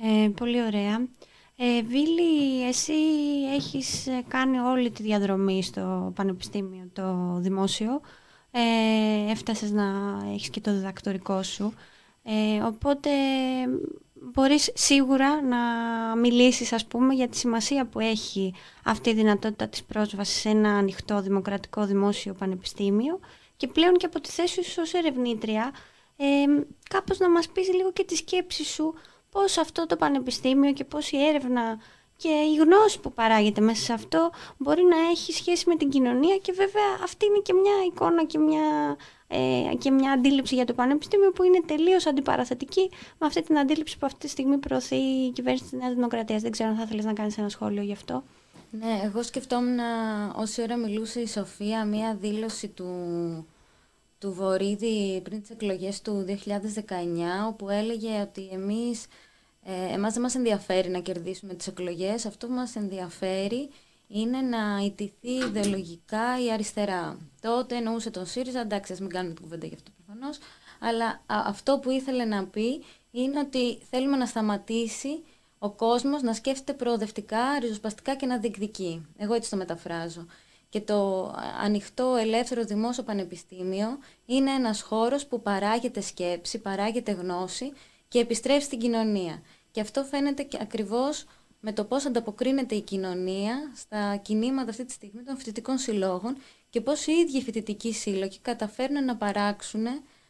Ε, 0.00 0.28
πολύ 0.28 0.62
ωραία. 0.62 1.06
Ε, 1.56 1.82
Βίλη, 1.82 2.68
εσύ 2.68 2.92
έχεις 3.54 4.06
ε, 4.06 4.24
κάνει 4.28 4.58
όλη 4.58 4.90
τη 4.90 5.02
διαδρομή 5.02 5.62
στο 5.62 6.12
Πανεπιστήμιο, 6.14 6.88
το 6.92 7.36
δημόσιο. 7.38 8.00
Ε, 8.50 9.30
έφτασες 9.30 9.70
να 9.70 9.84
έχεις 10.32 10.50
και 10.50 10.60
το 10.60 10.72
διδακτορικό 10.72 11.42
σου. 11.42 11.72
Ε, 12.22 12.62
οπότε 12.62 13.10
μπορείς 14.32 14.70
σίγουρα 14.74 15.42
να 15.42 15.56
μιλήσεις, 16.16 16.72
ας 16.72 16.86
πούμε, 16.86 17.14
για 17.14 17.28
τη 17.28 17.36
σημασία 17.36 17.86
που 17.86 18.00
έχει 18.00 18.54
αυτή 18.84 19.10
η 19.10 19.14
δυνατότητα 19.14 19.68
της 19.68 19.84
πρόσβασης 19.84 20.40
σε 20.40 20.48
ένα 20.48 20.70
ανοιχτό 20.70 21.20
δημοκρατικό 21.20 21.86
δημόσιο 21.86 22.34
πανεπιστήμιο 22.34 23.20
και 23.56 23.66
πλέον 23.66 23.96
και 23.96 24.06
από 24.06 24.20
τη 24.20 24.30
θέση 24.30 24.62
σου 24.62 24.82
ως 24.82 24.92
ερευνήτρια, 24.92 25.72
ε, 26.16 26.24
κάπως 26.90 27.18
να 27.18 27.30
μας 27.30 27.48
πεις 27.48 27.72
λίγο 27.74 27.92
και 27.92 28.04
τη 28.04 28.16
σκέψη 28.16 28.64
σου 28.64 28.94
πώς 29.30 29.58
αυτό 29.58 29.86
το 29.86 29.96
πανεπιστήμιο 29.96 30.72
και 30.72 30.84
πώς 30.84 31.10
η 31.10 31.26
έρευνα 31.26 31.78
και 32.16 32.28
η 32.28 32.54
γνώση 32.54 33.00
που 33.00 33.12
παράγεται 33.12 33.60
μέσα 33.60 33.82
σε 33.82 33.92
αυτό 33.92 34.30
μπορεί 34.56 34.82
να 34.82 34.96
έχει 35.10 35.32
σχέση 35.32 35.68
με 35.68 35.76
την 35.76 35.88
κοινωνία 35.88 36.36
και 36.36 36.52
βέβαια 36.52 36.98
αυτή 37.02 37.26
είναι 37.26 37.38
και 37.38 37.52
μια 37.52 37.72
εικόνα 37.86 38.24
και 38.24 38.38
μια, 38.38 38.96
ε, 39.28 39.74
και 39.78 39.90
μια 39.90 40.12
αντίληψη 40.12 40.54
για 40.54 40.64
το 40.64 40.74
πανεπιστήμιο 40.74 41.30
που 41.32 41.42
είναι 41.42 41.60
τελείως 41.66 42.06
αντιπαραθετική 42.06 42.90
με 43.18 43.26
αυτή 43.26 43.42
την 43.42 43.58
αντίληψη 43.58 43.98
που 43.98 44.06
αυτή 44.06 44.18
τη 44.18 44.28
στιγμή 44.28 44.58
προωθεί 44.58 44.96
η 44.96 45.30
κυβέρνηση 45.30 45.64
της 45.64 45.72
Νέας 45.72 45.94
Δημοκρατίας. 45.94 46.42
Δεν 46.42 46.50
ξέρω 46.50 46.70
αν 46.70 46.76
θα 46.76 46.82
ήθελες 46.82 47.04
να 47.04 47.12
κάνεις 47.12 47.38
ένα 47.38 47.48
σχόλιο 47.48 47.82
γι' 47.82 47.92
αυτό. 47.92 48.22
Ναι, 48.70 49.00
εγώ 49.04 49.22
σκεφτόμουν 49.22 49.78
όση 50.36 50.62
ώρα 50.62 50.76
μιλούσε 50.76 51.20
η 51.20 51.26
Σοφία 51.26 51.84
μία 51.84 52.14
δήλωση 52.14 52.68
του, 52.68 52.86
του 54.18 54.32
Βορύδη 54.32 55.20
πριν 55.24 55.40
τις 55.40 55.50
εκλογές 55.50 56.02
του 56.02 56.24
2019 56.28 56.32
όπου 57.48 57.70
έλεγε 57.70 58.20
ότι 58.20 58.48
εμείς, 58.52 59.06
ε, 59.62 59.92
εμάς 59.94 60.12
δεν 60.12 60.22
μας 60.22 60.34
ενδιαφέρει 60.34 60.88
να 60.88 61.00
κερδίσουμε 61.00 61.54
τις 61.54 61.66
εκλογές, 61.66 62.26
αυτό 62.26 62.46
που 62.46 62.52
μας 62.52 62.76
ενδιαφέρει 62.76 63.70
είναι 64.08 64.40
να 64.40 64.82
ιτηθεί 64.84 65.30
ιδεολογικά 65.30 66.44
η 66.44 66.52
αριστερά. 66.52 67.18
Τότε 67.40 67.76
εννοούσε 67.76 68.10
τον 68.10 68.26
ΣΥΡΙΖΑ, 68.26 68.60
εντάξει 68.60 68.92
ας 68.92 69.00
μην 69.00 69.10
κάνουμε 69.10 69.34
την 69.34 69.42
κουβέντα 69.42 69.66
γι' 69.66 69.74
αυτό 69.74 69.90
προφανώς, 69.96 70.38
αλλά 70.80 71.22
αυτό 71.26 71.78
που 71.78 71.90
ήθελε 71.90 72.24
να 72.24 72.46
πει 72.46 72.82
είναι 73.10 73.38
ότι 73.38 73.78
θέλουμε 73.90 74.16
να 74.16 74.26
σταματήσει 74.26 75.22
ο 75.66 75.70
κόσμος 75.70 76.22
να 76.22 76.32
σκέφτεται 76.32 76.72
προοδευτικά, 76.72 77.58
ριζοσπαστικά 77.60 78.14
και 78.14 78.26
να 78.26 78.38
διεκδικεί. 78.38 79.06
Εγώ 79.16 79.34
έτσι 79.34 79.50
το 79.50 79.56
μεταφράζω. 79.56 80.26
Και 80.68 80.80
το 80.80 81.30
ανοιχτό 81.62 82.16
ελεύθερο 82.20 82.64
δημόσιο 82.64 83.02
πανεπιστήμιο 83.02 83.98
είναι 84.26 84.50
ένας 84.50 84.82
χώρος 84.82 85.26
που 85.26 85.42
παράγεται 85.42 86.00
σκέψη, 86.00 86.58
παράγεται 86.58 87.12
γνώση 87.12 87.72
και 88.08 88.18
επιστρέφει 88.18 88.62
στην 88.62 88.78
κοινωνία. 88.78 89.42
Και 89.70 89.80
αυτό 89.80 90.04
φαίνεται 90.04 90.42
και 90.42 90.58
ακριβώς 90.60 91.24
με 91.60 91.72
το 91.72 91.84
πώς 91.84 92.06
ανταποκρίνεται 92.06 92.74
η 92.74 92.80
κοινωνία 92.80 93.72
στα 93.74 94.16
κινήματα 94.16 94.70
αυτή 94.70 94.84
τη 94.84 94.92
στιγμή 94.92 95.22
των 95.22 95.36
φοιτητικών 95.36 95.78
συλλόγων 95.78 96.36
και 96.70 96.80
πώς 96.80 97.06
οι 97.06 97.12
ίδιοι 97.12 97.42
φοιτητικοί 97.42 97.92
σύλλογοι 97.92 98.38
καταφέρνουν 98.42 99.04
να 99.04 99.16
παράξουν, 99.16 99.82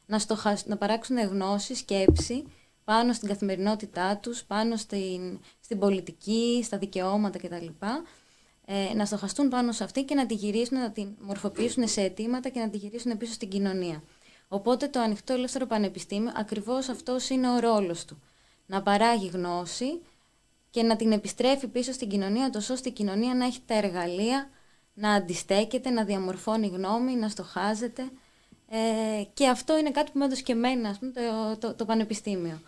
να, 0.07 0.21
να 0.64 0.76
παράξουν 0.76 1.19
γνώση, 1.19 1.75
σκέψη 1.75 2.45
πάνω 2.87 3.12
στην 3.12 3.28
καθημερινότητά 3.28 4.16
τους, 4.16 4.45
πάνω 4.45 4.76
στην, 4.76 5.40
στην 5.61 5.78
πολιτική, 5.78 6.61
στα 6.64 6.78
δικαιώματα 6.78 7.38
κτλ. 7.38 7.66
Ε, 8.66 8.95
να 8.95 9.05
στοχαστούν 9.05 9.49
πάνω 9.49 9.73
σε 9.73 9.85
αυτή 9.85 10.02
και 10.05 10.14
να 10.14 10.26
τη 10.26 10.35
γυρίσουν, 10.35 10.78
να 10.78 10.90
την 10.90 11.09
μορφοποιήσουν 11.21 11.88
σε 11.88 12.00
αιτήματα 12.00 12.49
και 12.49 12.61
να 12.61 12.71
τη 12.71 12.76
γυρίσουν 12.76 13.16
πίσω 13.16 13.33
στην 13.33 13.49
κοινωνία. 13.49 14.02
Οπότε 14.49 14.88
το 14.88 15.00
ανοιχτό 15.00 15.33
ελεύθερο 15.33 15.66
πανεπιστήμιο 15.66 16.33
ακριβώς 16.37 16.88
αυτός 16.88 17.28
είναι 17.28 17.50
ο 17.50 17.59
ρόλος 17.59 18.05
του. 18.05 18.23
Να 18.66 18.83
παράγει 18.83 19.26
γνώση 19.26 20.02
και 20.71 20.83
να 20.83 20.97
την 20.97 21.12
επιστρέφει 21.12 21.66
πίσω 21.66 21.93
στην 21.93 22.09
κοινωνία, 22.09 22.50
τόσο 22.50 22.73
ώστε 22.73 22.88
η 22.88 22.93
κοινωνία 22.93 23.35
να 23.35 23.45
έχει 23.45 23.61
τα 23.66 23.75
εργαλεία 23.75 24.50
να 24.95 25.12
αντιστέκεται, 25.12 25.90
να 25.90 26.05
διαμορφώνει 26.05 26.66
γνώμη, 26.66 27.14
να 27.14 27.28
στοχάζεται. 27.28 28.02
Ε, 28.69 29.23
και 29.35 29.49
αυτό 29.49 29.78
είναι 29.78 29.90
κάτι 29.90 30.11
που 30.11 30.19
με 30.19 30.25
έδωσε 30.25 30.43
και 30.43 30.52
εμένα, 30.52 30.99
το, 31.00 31.57
το, 31.59 31.75
το 31.75 31.85
πανεπιστήμιο 31.85 32.61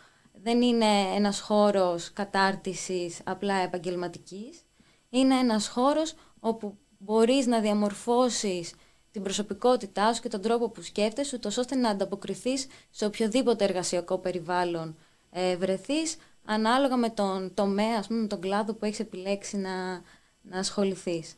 δεν 0.43 0.63
είναι 0.63 1.15
ένας 1.15 1.41
χώρος 1.41 2.13
κατάρτισης 2.13 3.21
απλά 3.25 3.55
επαγγελματικής. 3.55 4.63
Είναι 5.11 5.35
ένας 5.35 5.69
χώρος 5.69 6.15
όπου 6.41 6.77
μπορείς 6.99 7.47
να 7.47 7.61
διαμορφώσεις 7.61 8.75
την 9.11 9.23
προσωπικότητά 9.23 10.13
σου 10.13 10.23
και 10.23 10.29
τον 10.29 10.41
τρόπο 10.41 10.69
που 10.69 10.83
σκέφτεσαι, 10.83 11.37
ούτως 11.37 11.57
ώστε 11.57 11.75
να 11.75 11.89
ανταποκριθείς 11.89 12.67
σε 12.91 13.05
οποιοδήποτε 13.05 13.65
εργασιακό 13.65 14.19
περιβάλλον 14.19 14.97
ε, 15.31 15.57
βρεθείς, 15.57 16.17
ανάλογα 16.45 16.97
με 16.97 17.11
τον 17.11 17.55
τομέα, 17.55 17.99
ας 17.99 18.07
πούμε, 18.07 18.21
με 18.21 18.27
τον 18.27 18.41
κλάδο 18.41 18.75
που 18.75 18.85
έχεις 18.85 19.01
επιλέξει 19.01 19.57
να, 19.57 20.03
να 20.43 20.59
ασχοληθείς. 20.59 21.35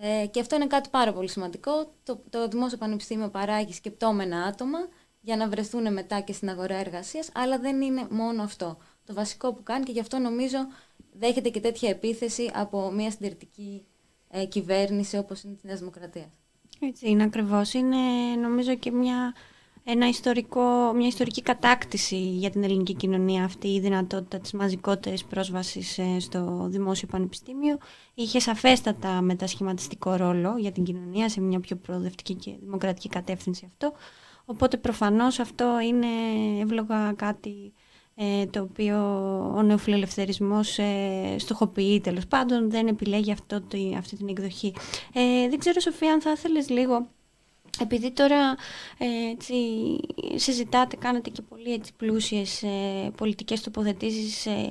Ε, 0.00 0.26
και 0.26 0.40
αυτό 0.40 0.56
είναι 0.56 0.66
κάτι 0.66 0.88
πάρα 0.88 1.12
πολύ 1.12 1.28
σημαντικό. 1.28 1.92
Το, 2.02 2.22
το 2.30 2.48
Δημόσιο 2.48 2.78
Πανεπιστήμιο 2.78 3.28
παράγει 3.28 3.72
σκεπτόμενα 3.72 4.42
άτομα, 4.42 4.78
για 5.20 5.36
να 5.36 5.48
βρεθούν 5.48 5.92
μετά 5.92 6.20
και 6.20 6.32
στην 6.32 6.48
αγορά 6.48 6.74
εργασίας, 6.76 7.30
αλλά 7.34 7.58
δεν 7.58 7.80
είναι 7.80 8.06
μόνο 8.10 8.42
αυτό. 8.42 8.76
Το 9.04 9.14
βασικό 9.14 9.52
που 9.52 9.62
κάνει 9.62 9.84
και 9.84 9.92
γι' 9.92 10.00
αυτό 10.00 10.18
νομίζω 10.18 10.58
δέχεται 11.12 11.48
και 11.48 11.60
τέτοια 11.60 11.88
επίθεση 11.88 12.50
από 12.54 12.90
μια 12.90 13.10
συντηρητική 13.10 13.84
ε, 14.30 14.44
κυβέρνηση 14.44 15.16
όπως 15.16 15.42
είναι 15.42 15.54
της 15.54 15.64
Νέας 15.64 15.78
Δημοκρατίας. 15.78 16.28
Έτσι 16.80 17.08
είναι 17.08 17.22
ακριβώς. 17.22 17.72
Είναι 17.72 17.96
νομίζω 18.42 18.74
και 18.74 18.90
μια, 18.90 19.34
ένα 19.84 20.08
ιστορικό, 20.08 20.92
μια 20.94 21.06
ιστορική 21.06 21.42
κατάκτηση 21.42 22.16
για 22.16 22.50
την 22.50 22.64
ελληνική 22.64 22.94
κοινωνία 22.94 23.44
αυτή 23.44 23.68
η 23.68 23.80
δυνατότητα 23.80 24.38
της 24.38 24.52
μαζικότερης 24.52 25.24
πρόσβασης 25.24 25.98
ε, 25.98 26.20
στο 26.20 26.66
δημόσιο 26.70 27.08
πανεπιστήμιο. 27.08 27.78
Είχε 28.14 28.40
σαφέστατα 28.40 29.20
μετασχηματιστικό 29.20 30.14
ρόλο 30.14 30.56
για 30.58 30.72
την 30.72 30.84
κοινωνία 30.84 31.28
σε 31.28 31.40
μια 31.40 31.60
πιο 31.60 31.76
προοδευτική 31.76 32.34
και 32.34 32.56
δημοκρατική 32.60 33.08
κατεύθυνση 33.08 33.64
αυτό. 33.66 33.92
Οπότε 34.44 34.76
προφανώς 34.76 35.38
αυτό 35.38 35.80
είναι 35.80 36.06
εύλογα 36.60 37.12
κάτι 37.16 37.72
ε, 38.14 38.46
το 38.46 38.60
οποίο 38.60 38.98
ο 39.56 39.62
νεοφιλελευθερισμός 39.62 40.78
ε, 40.78 41.36
στοχοποιεί 41.38 42.00
τέλος 42.00 42.26
πάντων, 42.26 42.70
δεν 42.70 42.86
επιλέγει 42.86 43.32
αυτό, 43.32 43.62
αυτή 43.98 44.16
την 44.16 44.28
εκδοχή. 44.28 44.74
Ε, 45.12 45.48
δεν 45.48 45.58
ξέρω 45.58 45.80
Σοφία 45.80 46.12
αν 46.12 46.20
θα 46.20 46.30
ήθελες 46.30 46.68
λίγο 46.68 47.08
επειδή 47.80 48.10
τώρα 48.10 48.56
ε, 48.98 49.30
έτσι, 49.30 49.54
συζητάτε, 50.34 50.96
κάνετε 50.96 51.30
και 51.30 51.42
πολύ 51.42 51.72
έτσι, 51.72 51.92
πλούσιες 51.96 52.62
ε, 52.62 53.10
πολιτικές 53.16 53.60
τοποθετήσεις 53.60 54.46
ε, 54.46 54.70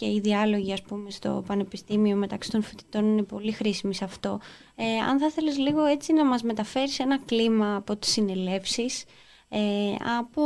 και 0.00 0.06
οι 0.06 0.20
διάλογοι 0.20 0.72
ας 0.72 0.82
πούμε, 0.82 1.10
στο 1.10 1.44
πανεπιστήμιο 1.46 2.16
μεταξύ 2.16 2.50
των 2.50 2.62
φοιτητών 2.62 3.04
είναι 3.04 3.22
πολύ 3.22 3.52
χρήσιμοι 3.52 3.94
σε 3.94 4.04
αυτό. 4.04 4.40
Ε, 4.74 4.98
αν 4.98 5.18
θα 5.18 5.26
ήθελες 5.26 5.58
λίγο 5.58 5.84
έτσι 5.84 6.12
να 6.12 6.24
μας 6.24 6.42
μεταφέρεις 6.42 6.98
ένα 6.98 7.18
κλίμα 7.18 7.76
από 7.76 7.96
τις 7.96 8.10
συνελεύσεις, 8.10 9.04
ε, 9.48 9.58
από 10.18 10.42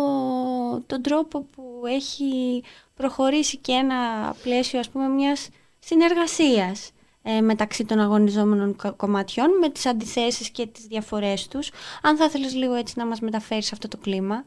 τον 0.87 1.03
τρόπο 1.03 1.41
που 1.43 1.83
έχει 1.87 2.63
προχωρήσει 2.95 3.57
και 3.57 3.73
ένα 3.73 3.97
πλαίσιο 4.43 4.79
ας 4.79 4.89
πούμε 4.89 5.09
μιας 5.09 5.49
συνεργασίας 5.79 6.91
ε, 7.23 7.41
μεταξύ 7.41 7.85
των 7.85 8.01
αγωνιζόμενων 8.01 8.77
κομματιών 8.97 9.59
με 9.61 9.71
τις 9.71 9.87
αντιθέσεις 9.87 10.51
και 10.51 10.67
τις 10.67 10.87
διαφορές 10.87 11.49
τους. 11.49 11.71
Αν 12.03 12.17
θα 12.17 12.25
ήθελες 12.25 12.55
λίγο 12.55 12.75
έτσι 12.75 12.95
να 12.97 13.07
μας 13.07 13.21
μεταφέρεις 13.21 13.73
αυτό 13.73 13.89
το 13.89 13.97
κλίμα. 13.97 14.45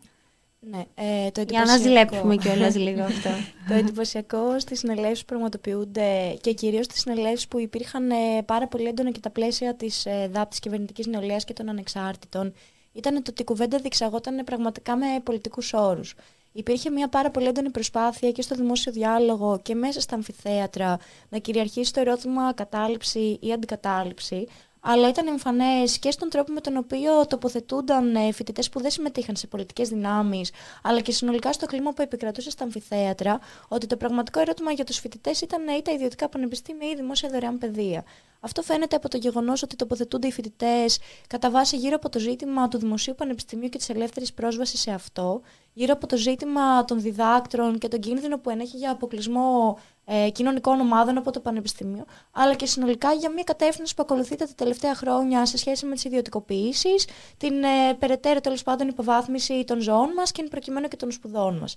Ναι, 0.69 0.86
ε, 0.95 1.31
το 1.31 1.41
Για 1.50 1.63
να 1.63 1.77
ζηλέψουμε 1.77 2.36
κιόλας 2.36 2.75
λίγο 2.75 3.03
αυτό. 3.13 3.29
το 3.67 3.74
εντυπωσιακό 3.74 4.59
στις 4.59 4.79
συνελεύσεις 4.79 5.19
που 5.19 5.25
πραγματοποιούνται 5.25 6.38
και 6.41 6.53
κυρίως 6.53 6.86
στις 6.86 7.00
συνελεύσεις 7.00 7.47
που 7.47 7.59
υπήρχαν 7.59 8.09
ε, 8.09 8.43
πάρα 8.45 8.67
πολύ 8.67 8.88
έντονα 8.88 9.12
και 9.12 9.19
τα 9.19 9.29
πλαίσια 9.29 9.75
της 9.75 10.05
ε, 10.05 10.29
ΔΑΠ, 10.31 10.50
της 10.50 10.59
κυβερνητικής 10.59 11.07
νεολαίας 11.07 11.43
και 11.43 11.53
των 11.53 11.69
ανεξάρτητων, 11.69 12.53
ήταν 12.93 13.13
το 13.13 13.29
ότι 13.29 13.41
η 13.41 13.45
κουβέντα 13.45 13.77
διεξαγόταν 13.77 14.43
πραγματικά 14.43 14.95
με 14.95 15.05
πολιτικούς 15.24 15.74
όρους. 15.74 16.15
Υπήρχε 16.51 16.89
μια 16.89 17.07
πάρα 17.07 17.31
πολύ 17.31 17.47
έντονη 17.47 17.69
προσπάθεια 17.69 18.31
και 18.31 18.41
στο 18.41 18.55
δημόσιο 18.55 18.91
διάλογο 18.91 19.59
και 19.63 19.75
μέσα 19.75 20.01
στα 20.01 20.15
αμφιθέατρα 20.15 21.00
να 21.29 21.38
κυριαρχήσει 21.38 21.93
το 21.93 22.00
ερώτημα 22.00 22.53
κατάληψη 22.53 23.38
ή 23.41 23.51
αντικατάληψη, 23.53 24.47
αλλά 24.79 25.10
ήταν 25.10 25.27
εμφανές 25.27 26.00
και 26.00 26.12
στον 26.12 26.29
τρόπο 26.29 26.53
με 26.53 26.62
τον 26.62 26.77
οποίο 26.77 27.27
τοποθετούνταν 27.27 28.15
ε, 28.15 28.31
φοιτητές 28.31 28.69
που 28.69 28.81
δεν 28.81 28.91
συμμετείχαν 28.91 29.36
σε 29.36 29.48
πολιτικές 29.48 29.89
δυνάμεις, 29.89 30.51
αλλά 30.84 31.01
και 31.01 31.12
συνολικά 31.12 31.53
στο 31.53 31.65
κλίμα 31.65 31.91
που 31.93 32.01
επικρατούσε 32.01 32.50
στα 32.50 32.63
αμφιθέατρα, 32.63 33.39
ότι 33.67 33.88
το 33.88 33.98
πραγματικό 33.98 34.39
ερώτημα 34.39 34.72
για 34.72 34.84
τους 34.84 34.98
φοιτητές 34.98 35.41
ήταν 35.41 35.67
ή 35.67 35.81
τα 35.81 35.91
ιδιωτικά 35.91 36.29
πανεπιστήμια 36.29 36.88
ή 36.88 36.91
η 36.91 36.96
δημόσια 36.96 37.29
δωρεάν 37.29 37.57
παιδεία. 37.57 38.03
Αυτό 38.39 38.62
φαίνεται 38.62 38.96
από 38.96 39.10
το 39.10 39.17
γεγονός 39.17 39.63
ότι 39.63 39.75
τοποθετούνται 39.75 40.27
οι 40.27 40.31
φοιτητές 40.31 41.00
κατά 41.27 41.50
βάση 41.50 41.77
γύρω 41.77 41.96
από 41.96 42.10
το 42.10 42.19
ζήτημα 42.19 42.67
του 42.67 42.77
δημοσίου 42.77 43.15
πανεπιστημίου 43.17 43.69
και 43.69 43.77
της 43.77 43.89
ελεύθερης 43.89 44.34
πρόσβασης 44.34 44.79
σε 44.79 44.91
αυτό, 44.91 45.41
γύρω 45.74 45.93
από 45.93 46.07
το 46.07 46.17
ζήτημα 46.17 46.86
των 46.86 47.01
διδάκτρων 47.01 47.77
και 47.77 47.88
τον 47.88 48.00
κίνδυνο 48.00 48.38
που 48.38 48.50
ενέχει 48.50 48.77
για 48.77 48.91
αποκλεισμό 48.91 49.77
ε, 50.09 50.29
κοινωνικών 50.29 50.79
ομάδων 50.79 51.17
από 51.17 51.31
το 51.31 51.39
Πανεπιστήμιο, 51.39 52.05
αλλά 52.31 52.53
και 52.55 52.65
συνολικά 52.65 53.13
για 53.13 53.29
μια 53.31 53.43
κατεύθυνση 53.43 53.95
που 53.95 54.01
ακολουθείται 54.03 54.45
τα 54.45 54.53
τελευταία 54.55 54.95
χρόνια 54.95 55.45
σε 55.45 55.57
σχέση 55.57 55.85
με 55.85 55.93
τις 55.93 56.03
ιδιωτικοποιήσεις, 56.03 57.07
την 57.37 57.63
ε, 57.63 57.93
περαιτέρω 57.99 58.41
τέλος 58.41 58.63
πάντων 58.63 58.87
υποβάθμιση 58.87 59.63
των 59.63 59.81
ζώων 59.81 60.09
μας 60.15 60.31
και 60.31 60.43
προκειμένου 60.43 60.87
και 60.87 60.95
των 60.95 61.11
σπουδών 61.11 61.57
μας. 61.57 61.75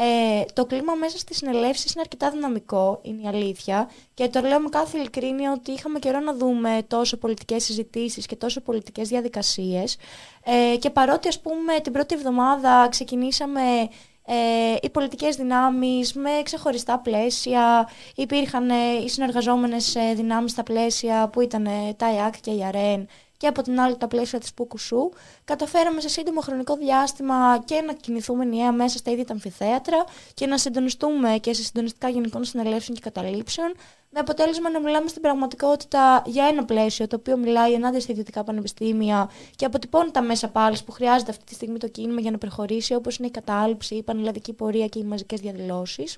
Ε, 0.00 0.44
το 0.52 0.66
κλίμα 0.66 0.94
μέσα 0.94 1.18
στις 1.18 1.36
συνελεύσεις 1.36 1.92
είναι 1.92 2.00
αρκετά 2.00 2.30
δυναμικό, 2.30 3.00
είναι 3.02 3.22
η 3.22 3.26
αλήθεια. 3.26 3.90
Και 4.14 4.28
το 4.28 4.40
λέω 4.40 4.60
με 4.60 4.68
κάθε 4.68 4.98
ειλικρίνεια 4.98 5.52
ότι 5.52 5.72
είχαμε 5.72 5.98
καιρό 5.98 6.20
να 6.20 6.34
δούμε 6.34 6.84
τόσο 6.86 7.16
πολιτικές 7.16 7.64
συζητήσεις 7.64 8.26
και 8.26 8.36
τόσο 8.36 8.60
πολιτικές 8.60 9.08
διαδικασίες. 9.08 9.96
Ε, 10.44 10.76
και 10.76 10.90
παρότι 10.90 11.28
ας 11.28 11.40
πούμε 11.40 11.80
την 11.82 11.92
πρώτη 11.92 12.14
εβδομάδα 12.14 12.88
ξεκινήσαμε 12.88 13.60
ε, 14.30 14.76
οι 14.82 14.90
πολιτικές 14.90 15.36
δυνάμεις 15.36 16.12
με 16.12 16.30
ξεχωριστά 16.42 16.98
πλαίσια, 16.98 17.88
υπήρχαν 18.14 18.70
ε, 18.70 18.74
οι 19.04 19.08
συνεργαζόμενες 19.08 19.94
ε, 19.94 20.14
δυνάμεις 20.14 20.50
στα 20.50 20.62
πλαίσια 20.62 21.28
που 21.28 21.40
ήταν 21.40 21.68
τα 21.96 22.06
ΕΑΚ 22.06 22.40
και 22.40 22.50
η 22.50 22.64
ΑΡΕΝ 22.64 23.08
και 23.38 23.46
από 23.46 23.62
την 23.62 23.80
άλλη 23.80 23.96
τα 23.96 24.08
πλαίσια 24.08 24.38
της 24.38 24.54
Πουκουσού, 24.54 25.10
καταφέραμε 25.44 26.00
σε 26.00 26.08
σύντομο 26.08 26.40
χρονικό 26.40 26.76
διάστημα 26.76 27.62
και 27.64 27.80
να 27.80 27.92
κινηθούμε 27.92 28.44
ενιαία 28.44 28.72
μέσα 28.72 28.98
στα 28.98 29.10
ίδια 29.10 29.24
τα 29.24 29.32
αμφιθέατρα 29.32 30.04
και 30.34 30.46
να 30.46 30.58
συντονιστούμε 30.58 31.38
και 31.40 31.52
σε 31.54 31.62
συντονιστικά 31.62 32.08
γενικών 32.08 32.44
συνελεύσεων 32.44 32.96
και 32.96 33.02
καταλήψεων, 33.10 33.74
με 34.10 34.20
αποτέλεσμα 34.20 34.70
να 34.70 34.80
μιλάμε 34.80 35.08
στην 35.08 35.22
πραγματικότητα 35.22 36.22
για 36.26 36.46
ένα 36.46 36.64
πλαίσιο 36.64 37.06
το 37.06 37.16
οποίο 37.16 37.36
μιλάει 37.36 37.72
ενάντια 37.72 38.00
στα 38.00 38.12
ιδιωτικά 38.12 38.44
πανεπιστήμια 38.44 39.30
και 39.56 39.64
αποτυπώνει 39.64 40.10
τα 40.10 40.22
μέσα 40.22 40.48
πάλι 40.48 40.76
που 40.84 40.92
χρειάζεται 40.92 41.30
αυτή 41.30 41.44
τη 41.44 41.54
στιγμή 41.54 41.78
το 41.78 41.88
κίνημα 41.88 42.20
για 42.20 42.30
να 42.30 42.38
προχωρήσει, 42.38 42.94
όπως 42.94 43.16
είναι 43.16 43.26
η 43.26 43.30
κατάληψη, 43.30 43.94
η 43.94 44.02
πανελλαδική 44.02 44.52
πορεία 44.52 44.86
και 44.86 44.98
οι 44.98 45.04
μαζικές 45.04 45.40
διαδηλώσεις. 45.40 46.16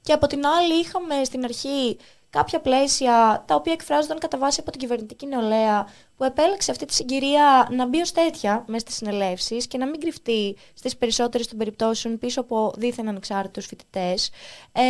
Και 0.00 0.12
από 0.12 0.26
την 0.26 0.46
άλλη 0.46 0.74
είχαμε 0.80 1.24
στην 1.24 1.44
αρχή 1.44 1.96
κάποια 2.34 2.60
πλαίσια 2.60 3.44
τα 3.46 3.54
οποία 3.54 3.72
εκφράζονταν 3.72 4.18
κατά 4.18 4.38
βάση 4.38 4.60
από 4.60 4.70
την 4.70 4.80
κυβερνητική 4.80 5.26
νεολαία 5.26 5.88
που 6.16 6.24
επέλεξε 6.24 6.70
αυτή 6.70 6.84
τη 6.84 6.94
συγκυρία 6.94 7.68
να 7.70 7.86
μπει 7.86 8.00
ως 8.00 8.12
τέτοια 8.12 8.64
μέσα 8.66 8.78
στις 8.78 8.94
συνελεύσεις 8.94 9.66
και 9.66 9.78
να 9.78 9.86
μην 9.86 10.00
κρυφτεί 10.00 10.56
στις 10.74 10.96
περισσότερες 10.96 11.48
των 11.48 11.58
περιπτώσεων 11.58 12.18
πίσω 12.18 12.40
από 12.40 12.72
δίθεν 12.76 13.08
ανεξάρτητους 13.08 13.66
φοιτητές. 13.66 14.30
Ε, 14.72 14.82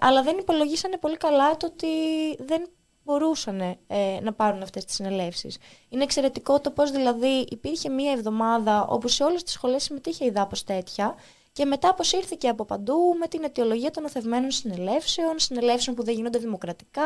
αλλά 0.00 0.22
δεν 0.22 0.38
υπολογίσανε 0.38 0.96
πολύ 0.96 1.16
καλά 1.16 1.56
το 1.56 1.66
ότι 1.66 1.86
δεν 2.38 2.68
μπορούσαν 3.04 3.60
ε, 3.60 3.76
να 4.22 4.32
πάρουν 4.32 4.62
αυτές 4.62 4.84
τις 4.84 4.94
συνελεύσεις. 4.94 5.58
Είναι 5.88 6.02
εξαιρετικό 6.02 6.60
το 6.60 6.70
πώς 6.70 6.90
δηλαδή 6.90 7.46
υπήρχε 7.50 7.88
μία 7.88 8.12
εβδομάδα 8.12 8.86
όπου 8.86 9.08
σε 9.08 9.24
όλες 9.24 9.42
τις 9.42 9.52
σχολές 9.52 9.82
συμμετείχε 9.82 10.24
η 10.24 10.30
ΔΑΠΟΣ 10.30 10.64
τέτοια 10.64 11.14
και 11.60 11.66
μετά 11.66 11.88
αποσύρθηκε 11.88 12.48
από 12.48 12.64
παντού 12.64 13.16
με 13.18 13.26
την 13.26 13.44
αιτιολογία 13.44 13.90
των 13.90 14.04
οθευμένων 14.04 14.50
συνελεύσεων, 14.50 15.38
συνελεύσεων 15.38 15.96
που 15.96 16.04
δεν 16.04 16.14
γίνονται 16.14 16.38
δημοκρατικά, 16.38 17.02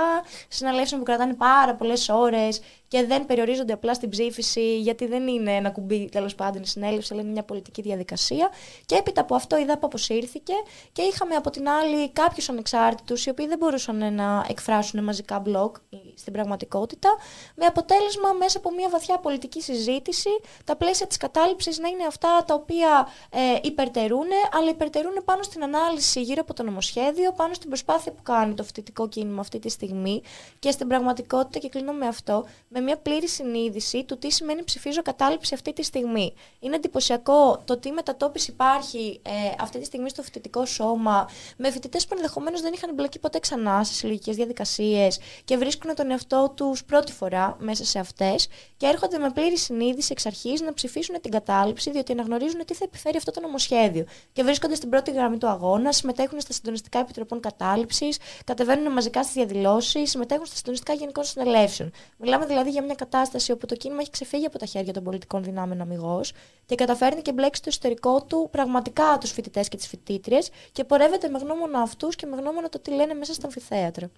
συνελεύσεων 0.48 1.00
που 1.00 1.06
κρατάνε 1.06 1.34
πάρα 1.34 1.74
πολλές 1.74 2.08
ώρες 2.08 2.60
και 2.88 3.04
δεν 3.04 3.26
περιορίζονται 3.26 3.72
απλά 3.72 3.94
στην 3.94 4.08
ψήφιση, 4.08 4.78
γιατί 4.78 5.06
δεν 5.06 5.26
είναι 5.28 5.52
ένα 5.52 5.70
κουμπί 5.70 6.08
τέλος 6.12 6.34
πάντων 6.34 6.62
η 6.62 6.66
συνέλευση, 6.66 7.12
αλλά 7.12 7.22
είναι 7.22 7.30
μια 7.30 7.42
πολιτική 7.42 7.82
διαδικασία. 7.82 8.50
Και 8.86 8.94
έπειτα 8.94 9.20
από 9.20 9.34
αυτό 9.34 9.58
η 9.58 9.64
ΔΑΠ 9.64 9.84
αποσύρθηκε 9.84 10.52
και 10.92 11.02
είχαμε 11.02 11.34
από 11.34 11.50
την 11.50 11.68
άλλη 11.68 12.10
κάποιους 12.10 12.48
ανεξάρτητους, 12.48 13.26
οι 13.26 13.30
οποίοι 13.30 13.46
δεν 13.46 13.58
μπορούσαν 13.58 14.14
να 14.14 14.46
εκφράσουν 14.48 15.04
μαζικά 15.04 15.38
μπλοκ 15.38 15.76
στην 16.14 16.32
πραγματικότητα, 16.32 17.16
με 17.54 17.66
αποτέλεσμα 17.66 18.32
μέσα 18.32 18.58
από 18.58 18.70
μια 18.70 18.88
βαθιά 18.88 19.18
πολιτική 19.18 19.60
συζήτηση 19.60 20.30
τα 20.64 20.76
πλαίσια 20.76 21.06
της 21.06 21.16
κατάληψης 21.16 21.78
να 21.78 21.88
είναι 21.88 22.06
αυτά 22.06 22.44
τα 22.46 22.54
οποία 22.54 23.08
ε, 23.30 23.38
υπερτερούν, 23.62 24.26
αλλά 24.52 24.70
υπερτερούν 24.70 25.24
πάνω 25.24 25.42
στην 25.42 25.62
ανάλυση 25.62 26.22
γύρω 26.22 26.40
από 26.40 26.54
το 26.54 26.62
νομοσχέδιο, 26.62 27.32
πάνω 27.32 27.54
στην 27.54 27.68
προσπάθεια 27.68 28.12
που 28.12 28.22
κάνει 28.22 28.54
το 28.54 28.64
φοιτητικό 28.64 29.08
κίνημα 29.08 29.40
αυτή 29.40 29.58
τη 29.58 29.68
στιγμή 29.68 30.22
και 30.58 30.70
στην 30.70 30.88
πραγματικότητα, 30.88 31.58
και 31.58 31.68
κλείνω 31.68 31.92
με 31.92 32.06
αυτό, 32.06 32.46
με 32.68 32.80
μια 32.80 32.96
πλήρη 32.96 33.28
συνείδηση 33.28 34.04
του 34.04 34.18
τι 34.18 34.30
σημαίνει 34.30 34.64
ψηφίζω 34.64 35.02
κατάληψη 35.02 35.54
αυτή 35.54 35.72
τη 35.72 35.82
στιγμή. 35.82 36.34
Είναι 36.60 36.76
εντυπωσιακό 36.76 37.62
το 37.64 37.78
τι 37.78 37.90
μετατόπιση 37.90 38.50
υπάρχει 38.50 39.20
ε, 39.22 39.30
αυτή 39.60 39.78
τη 39.78 39.84
στιγμή 39.84 40.08
στο 40.08 40.22
φοιτητικό 40.22 40.64
σώμα 40.66 41.28
με 41.56 41.70
φοιτητές 41.70 42.06
που 42.06 42.14
ενδεχομένως 42.16 42.60
δεν 42.60 42.72
είχαν 42.72 42.90
εμπλακεί 42.90 43.18
ποτέ 43.18 43.38
ξανά 43.38 43.84
σε 43.84 43.92
συλλογικές 43.92 44.36
διαδικασίες 44.36 45.20
και 45.44 45.56
βρίσκουν 45.56 45.94
τον 45.94 46.10
εαυτό 46.10 46.52
τους 46.56 46.84
πρώτη 46.84 47.12
φορά 47.12 47.56
μέσα 47.60 47.84
σε 47.84 47.98
αυτές 47.98 48.48
και 48.76 48.86
έρχονται 48.86 49.18
με 49.18 49.30
πλήρη 49.30 49.58
συνείδηση 49.58 50.08
εξ 50.12 50.26
αρχής 50.26 50.60
να 50.60 50.74
ψηφίσουν 50.74 51.20
την 51.20 51.30
κατάληψη 51.30 51.90
διότι 51.90 52.12
αναγνωρίζουν 52.12 52.64
τι 52.64 52.74
θα 52.74 52.84
επιφέρει 52.84 53.16
αυτό 53.16 53.30
το 53.30 53.40
νομοσχέδιο. 53.40 54.04
Και 54.34 54.42
βρίσκονται 54.42 54.74
στην 54.74 54.88
πρώτη 54.88 55.10
γραμμή 55.10 55.38
του 55.38 55.46
αγώνα, 55.48 55.92
συμμετέχουν 55.92 56.40
στα 56.40 56.52
συντονιστικά 56.52 56.98
επιτροπών 56.98 57.40
κατάληψης, 57.40 58.18
κατεβαίνουν 58.44 58.92
μαζικά 58.92 59.22
στις 59.22 59.34
διαδηλώσεις, 59.34 60.10
συμμετέχουν 60.10 60.46
στα 60.46 60.56
συντονιστικά 60.56 60.92
γενικών 60.92 61.24
συνελεύσεων. 61.24 61.90
Μιλάμε 62.16 62.46
δηλαδή 62.46 62.70
για 62.70 62.82
μια 62.82 62.94
κατάσταση 62.94 63.52
όπου 63.52 63.66
το 63.66 63.74
κίνημα 63.74 64.00
έχει 64.00 64.10
ξεφύγει 64.10 64.46
από 64.46 64.58
τα 64.58 64.66
χέρια 64.66 64.92
των 64.92 65.02
πολιτικών 65.02 65.42
δυνάμεων 65.42 65.80
αμυγός 65.80 66.32
και 66.66 66.74
καταφέρνει 66.74 67.22
και 67.22 67.32
μπλέξει 67.32 67.60
στο 67.60 67.68
εσωτερικό 67.68 68.24
του 68.24 68.48
πραγματικά 68.50 69.18
τους 69.20 69.30
φοιτητές 69.30 69.68
και 69.68 69.76
τις 69.76 69.86
φοιτήτριες 69.86 70.50
και 70.72 70.84
πορεύεται 70.84 71.28
με 71.28 71.38
γνώμονα 71.38 71.80
αυτούς 71.80 72.16
και 72.16 72.26
με 72.26 72.36
γνώμονα 72.36 72.68
το 72.68 72.78
τι 72.78 72.90
λένε 72.90 73.14
μέσα 73.14 73.32
στα 73.34 73.44
αμφιθέατρα. 73.46 74.10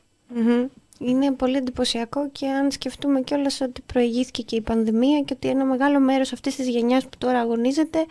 Είναι 0.98 1.32
πολύ 1.32 1.56
εντυπωσιακό 1.56 2.28
και 2.30 2.46
αν 2.48 2.70
σκεφτούμε 2.70 3.20
κιόλας 3.20 3.60
ότι 3.60 3.80
προηγήθηκε 3.80 4.42
και 4.42 4.56
η 4.56 4.60
πανδημία 4.60 5.20
και 5.20 5.32
ότι 5.36 5.48
ένα 5.48 5.64
μεγάλο 5.64 6.00
μέρος 6.00 6.32
αυτής 6.32 6.56
της 6.56 6.68
γενιάς 6.68 7.04
που 7.04 7.18
τώρα 7.18 7.40
αγωνίζεται 7.40 8.06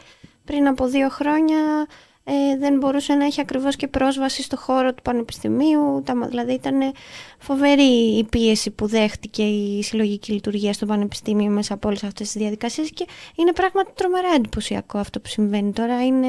πριν 0.45 0.67
από 0.67 0.87
δύο 0.87 1.09
χρόνια 1.09 1.87
ε, 2.27 2.57
δεν 2.57 2.77
μπορούσε 2.77 3.13
να 3.13 3.25
έχει 3.25 3.41
ακριβώς 3.41 3.75
και 3.75 3.87
πρόσβαση 3.87 4.41
στο 4.41 4.57
χώρο 4.57 4.93
του 4.93 5.01
πανεπιστημίου. 5.01 6.03
Δηλαδή 6.27 6.53
ήταν 6.53 6.93
φοβερή 7.37 8.17
η 8.17 8.23
πίεση 8.23 8.71
που 8.71 8.87
δέχτηκε 8.87 9.43
η 9.43 9.83
συλλογική 9.83 10.31
λειτουργία 10.31 10.73
στο 10.73 10.85
πανεπιστήμιο 10.85 11.49
μέσα 11.49 11.73
από 11.73 11.87
όλες 11.87 12.03
αυτές 12.03 12.31
τις 12.31 12.41
διαδικασίες 12.41 12.89
και 12.89 13.05
είναι 13.35 13.51
πράγματι 13.51 13.91
τρομερά 13.95 14.27
εντυπωσιακό 14.35 14.97
αυτό 14.97 15.19
που 15.19 15.27
συμβαίνει 15.27 15.71
τώρα. 15.71 16.05
Είναι, 16.05 16.27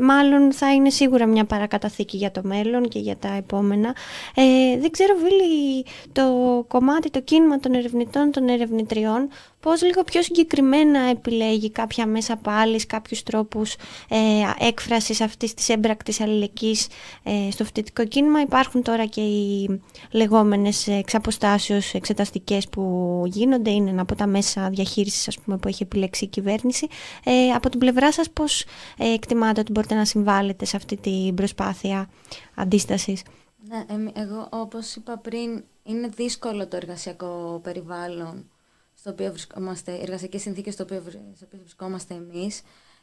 μάλλον 0.00 0.52
θα 0.52 0.74
είναι 0.74 0.90
σίγουρα 0.90 1.26
μια 1.26 1.44
παρακαταθήκη 1.44 2.16
για 2.16 2.30
το 2.30 2.40
μέλλον 2.44 2.88
και 2.88 2.98
για 2.98 3.16
τα 3.16 3.32
επόμενα. 3.32 3.94
Ε, 4.34 4.78
δεν 4.78 4.90
ξέρω 4.90 5.14
Βίλη, 5.14 5.84
το 6.12 6.24
κομμάτι, 6.68 7.10
το 7.10 7.20
κίνημα 7.20 7.58
των 7.58 7.74
ερευνητών, 7.74 8.30
των 8.30 8.48
ερευνητριών 8.48 9.28
πώς 9.60 9.82
λίγο 9.82 10.02
πιο 10.02 10.22
συγκεκριμένα 10.22 11.00
επιλέγει 11.00 11.70
κάποια 11.70 12.06
μέσα 12.06 12.36
πάλι, 12.36 12.86
κάποιους 12.86 13.22
τρόπους 13.22 13.74
ε, 14.08 14.16
έκφρασης 14.58 15.08
απόφασης 15.08 15.20
αυτής 15.20 15.54
της 15.54 15.68
έμπρακτης 15.68 16.20
αλληλεγγύης 16.20 16.86
ε, 17.22 17.50
στο 17.50 17.64
φοιτητικό 17.64 18.04
κίνημα. 18.04 18.40
Υπάρχουν 18.40 18.82
τώρα 18.82 19.06
και 19.06 19.20
οι 19.20 19.80
λεγόμενες 20.10 20.86
εξαποστάσεως 20.86 21.94
εξεταστικές 21.94 22.68
που 22.68 23.22
γίνονται, 23.26 23.70
είναι 23.70 23.90
ένα 23.90 24.02
από 24.02 24.14
τα 24.14 24.26
μέσα 24.26 24.68
διαχείρισης 24.70 25.28
ας 25.28 25.38
πούμε, 25.38 25.56
που 25.56 25.68
έχει 25.68 25.82
επιλέξει 25.82 26.24
η 26.24 26.28
κυβέρνηση. 26.28 26.86
Ε, 27.24 27.50
από 27.50 27.68
την 27.68 27.78
πλευρά 27.78 28.12
σας 28.12 28.30
πώς 28.30 28.64
ε, 28.98 29.12
εκτιμάτε 29.12 29.60
ότι 29.60 29.72
μπορείτε 29.72 29.94
να 29.94 30.04
συμβάλλετε 30.04 30.64
σε 30.64 30.76
αυτή 30.76 30.96
την 30.96 31.34
προσπάθεια 31.34 32.10
αντίστασης; 32.54 33.22
Ναι, 33.68 34.10
εγώ 34.14 34.48
όπως 34.50 34.94
είπα 34.94 35.18
πριν, 35.18 35.64
είναι 35.82 36.08
δύσκολο 36.08 36.68
το 36.68 36.76
εργασιακό 36.76 37.60
περιβάλλον 37.62 38.50
στο 38.98 39.10
οποίο 39.10 39.30
βρισκόμαστε, 39.30 39.92
οι 39.92 40.00
εργασιακές 40.02 40.40
συνθήκες 40.42 40.74
στο 40.74 40.82
οποίο, 40.82 41.02
βρισκόμαστε 41.50 42.14
εμείς. 42.14 42.62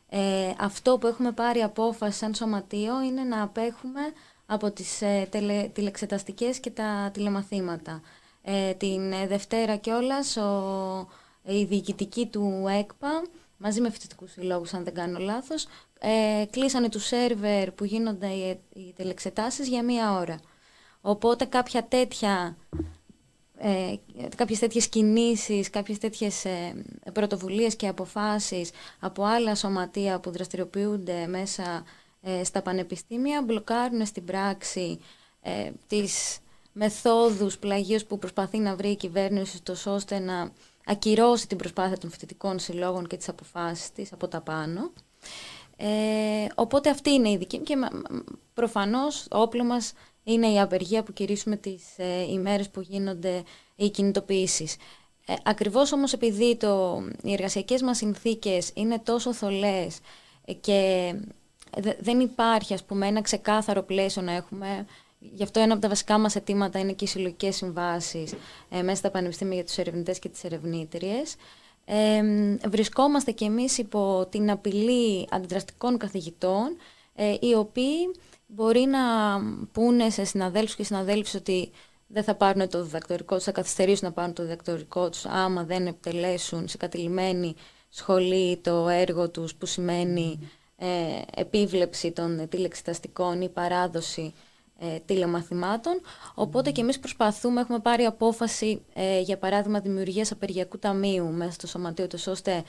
Ε, 0.09 0.51
αυτό 0.59 0.97
που 0.97 1.07
έχουμε 1.07 1.31
πάρει 1.31 1.61
απόφαση 1.61 2.17
σαν 2.17 2.33
σωματείο 2.33 3.01
είναι 3.01 3.23
να 3.23 3.41
απέχουμε 3.41 4.01
από 4.45 4.71
τις 4.71 5.01
ε, 5.01 5.27
τελε, 5.31 5.69
τηλεξεταστικές 5.73 6.59
και 6.59 6.69
τα 6.69 7.09
τηλεμαθήματα. 7.13 8.01
Ε, 8.41 8.73
την 8.73 9.11
ε, 9.11 9.27
Δευτέρα 9.27 9.75
κιόλας 9.75 10.37
ο, 10.37 11.07
η 11.43 11.63
διοικητική 11.63 12.25
του 12.25 12.65
ΕΚΠΑ 12.79 13.21
μαζί 13.57 13.81
με 13.81 13.89
φοιτητικούς 13.89 14.31
συλλόγους 14.31 14.73
αν 14.73 14.83
δεν 14.83 14.93
κάνω 14.93 15.19
λάθος 15.19 15.67
ε, 15.99 16.45
κλείσανε 16.49 16.89
τους 16.89 17.05
σερβερ 17.05 17.71
που 17.71 17.85
γίνονται 17.85 18.27
οι, 18.27 18.59
οι 18.73 18.93
τελεξετάσεις 18.95 19.67
για 19.67 19.83
μία 19.83 20.11
ώρα. 20.11 20.39
Οπότε 21.01 21.45
κάποια 21.45 21.83
τέτοια 21.83 22.57
ε, 23.57 23.95
κάποιες 24.35 24.59
τέτοιες 24.59 24.87
κινήσεις, 24.87 25.69
κάποιες 25.69 25.97
τέτοιες 25.97 26.45
ε, 26.45 26.85
πρωτοβουλίες 27.13 27.75
και 27.75 27.87
αποφάσεις 27.87 28.69
από 28.99 29.23
άλλα 29.23 29.55
σωματεία 29.55 30.19
που 30.19 30.31
δραστηριοποιούνται 30.31 31.27
μέσα 31.27 31.83
ε, 32.21 32.43
στα 32.43 32.61
πανεπιστήμια 32.61 33.41
μπλοκάρουν 33.41 34.05
στην 34.05 34.25
πράξη 34.25 34.99
ε, 35.41 35.71
τις 35.87 36.37
μεθόδους 36.73 37.57
πλαγίως 37.57 38.05
που 38.05 38.19
προσπαθεί 38.19 38.57
να 38.57 38.75
βρει 38.75 38.89
η 38.89 38.95
κυβέρνηση 38.95 39.61
τόσο 39.63 39.93
ώστε 39.93 40.19
να 40.19 40.51
ακυρώσει 40.85 41.47
την 41.47 41.57
προσπάθεια 41.57 41.97
των 41.97 42.09
φοιτητικών 42.09 42.59
συλλόγων 42.59 43.07
και 43.07 43.17
τις 43.17 43.29
αποφάσεις 43.29 43.91
της 43.91 44.13
από 44.13 44.27
τα 44.27 44.41
πάνω. 44.41 44.91
Ε, 45.77 46.47
οπότε 46.55 46.89
αυτή 46.89 47.09
είναι 47.09 47.29
η 47.29 47.37
δική 47.37 47.57
μου 47.57 47.63
και 47.63 47.75
προφανώς 48.53 49.25
το 49.27 49.41
όπλο 49.41 49.63
μας 49.63 49.93
είναι 50.25 50.47
η 50.47 50.59
απεργία 50.59 51.03
που 51.03 51.13
κηρύσουμε 51.13 51.55
τις 51.55 51.83
ε, 51.97 52.21
ημέρες 52.31 52.69
που 52.69 52.81
γίνονται 52.81 53.43
οι 53.75 53.89
κινητοποιήσεις. 53.89 54.75
Ε, 55.25 55.33
ακριβώς 55.43 55.91
όμως 55.91 56.13
επειδή 56.13 56.55
το, 56.55 57.03
οι 57.23 57.33
εργασιακές 57.33 57.81
μας 57.81 57.97
συνθήκες 57.97 58.71
είναι 58.73 58.99
τόσο 58.99 59.33
θολές 59.33 59.99
ε, 60.45 60.53
και 60.53 61.13
δεν 61.99 62.19
υπάρχει 62.19 62.73
ας 62.73 62.83
πούμε 62.83 63.07
ένα 63.07 63.21
ξεκάθαρο 63.21 63.83
πλαίσιο 63.83 64.21
να 64.21 64.31
έχουμε 64.31 64.85
Γι' 65.33 65.43
αυτό 65.43 65.59
ένα 65.59 65.73
από 65.73 65.81
τα 65.81 65.87
βασικά 65.87 66.17
μας 66.17 66.35
αιτήματα 66.35 66.79
είναι 66.79 66.91
και 66.91 67.05
οι 67.05 67.07
συλλογικές 67.07 67.55
συμβάσεις 67.55 68.33
ε, 68.69 68.81
μέσα 68.81 68.95
στα 68.95 69.11
πανεπιστήμια 69.11 69.55
για 69.55 69.63
τους 69.65 69.77
ερευνητές 69.77 70.19
και 70.19 70.29
τις 70.29 70.43
ερευνήτριες. 70.43 71.35
Ε, 71.85 72.21
βρισκόμαστε 72.69 73.31
κι 73.31 73.43
εμείς 73.43 73.77
υπό 73.77 74.27
την 74.29 74.51
απειλή 74.51 75.27
αντιδραστικών 75.31 75.97
καθηγητών, 75.97 76.77
ε, 77.15 77.35
οι 77.39 77.53
οποίοι 77.53 78.11
μπορεί 78.55 78.79
να 78.79 78.99
πούνε 79.71 80.09
σε 80.09 80.23
συναδέλφους 80.23 80.75
και 80.75 80.83
συναδέλφους 80.83 81.33
ότι 81.33 81.71
δεν 82.07 82.23
θα 82.23 82.35
πάρουν 82.35 82.69
το 82.69 82.83
διδακτορικό 82.83 83.35
τους, 83.35 83.43
θα 83.43 83.51
καθυστερήσουν 83.51 84.07
να 84.07 84.13
πάρουν 84.13 84.33
το 84.33 84.43
διδακτορικό 84.43 85.09
τους 85.09 85.25
άμα 85.25 85.63
δεν 85.63 85.87
επιτελέσουν 85.87 86.67
σε 86.67 86.77
κατηλημένη 86.77 87.55
σχολή 87.89 88.57
το 88.57 88.89
έργο 88.89 89.29
τους 89.29 89.55
που 89.55 89.65
σημαίνει 89.65 90.49
ε, 90.77 90.87
επίβλεψη 91.35 92.11
των 92.11 92.49
τηλεξεταστικών 92.49 93.41
ή 93.41 93.49
παράδοση 93.49 94.33
ε, 94.79 94.99
τηλεμαθημάτων. 95.05 96.01
Οπότε 96.35 96.71
και 96.71 96.81
εμείς 96.81 96.99
προσπαθούμε, 96.99 97.61
έχουμε 97.61 97.79
πάρει 97.79 98.03
απόφαση 98.05 98.81
ε, 98.93 99.19
για 99.19 99.37
παράδειγμα 99.37 99.79
δημιουργίας 99.79 100.31
απεργιακού 100.31 100.79
ταμείου 100.79 101.31
μέσα 101.31 101.51
στο 101.51 101.67
σωματείο 101.67 102.07
του 102.07 102.17
ώστε 102.27 102.63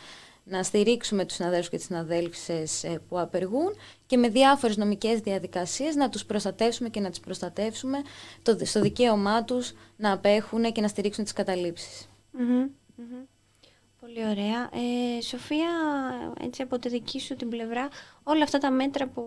να 0.48 0.62
στηρίξουμε 0.62 1.24
τους 1.24 1.36
συναδέλφους 1.36 1.68
και 1.68 1.76
τις 1.76 1.86
συναδέλφισες 1.86 2.84
ε, 2.84 3.02
που 3.08 3.18
απεργούν 3.18 3.74
και 4.06 4.16
με 4.16 4.28
διάφορες 4.28 4.76
νομικές 4.76 5.20
διαδικασίες 5.20 5.94
να 5.94 6.08
τους 6.08 6.24
προστατεύσουμε 6.24 6.88
και 6.88 7.00
να 7.00 7.10
τις 7.10 7.20
προστατεύσουμε 7.20 7.98
το, 8.42 8.58
στο 8.62 8.80
δικαίωμά 8.80 9.44
τους 9.44 9.72
να 9.96 10.12
απέχουν 10.12 10.72
και 10.72 10.80
να 10.80 10.88
στηρίξουν 10.88 11.24
τις 11.24 11.32
καταληψεις 11.32 12.08
Πολύ 14.00 14.28
ωραία. 14.28 14.70
Ε, 14.72 15.20
Σοφία, 15.20 15.68
έτσι 16.40 16.62
από 16.62 16.78
τη 16.78 16.88
δική 16.88 17.20
σου 17.20 17.36
την 17.36 17.48
πλευρά, 17.48 17.88
όλα 18.22 18.42
αυτά 18.42 18.58
τα 18.58 18.70
μέτρα 18.70 19.06
που 19.08 19.24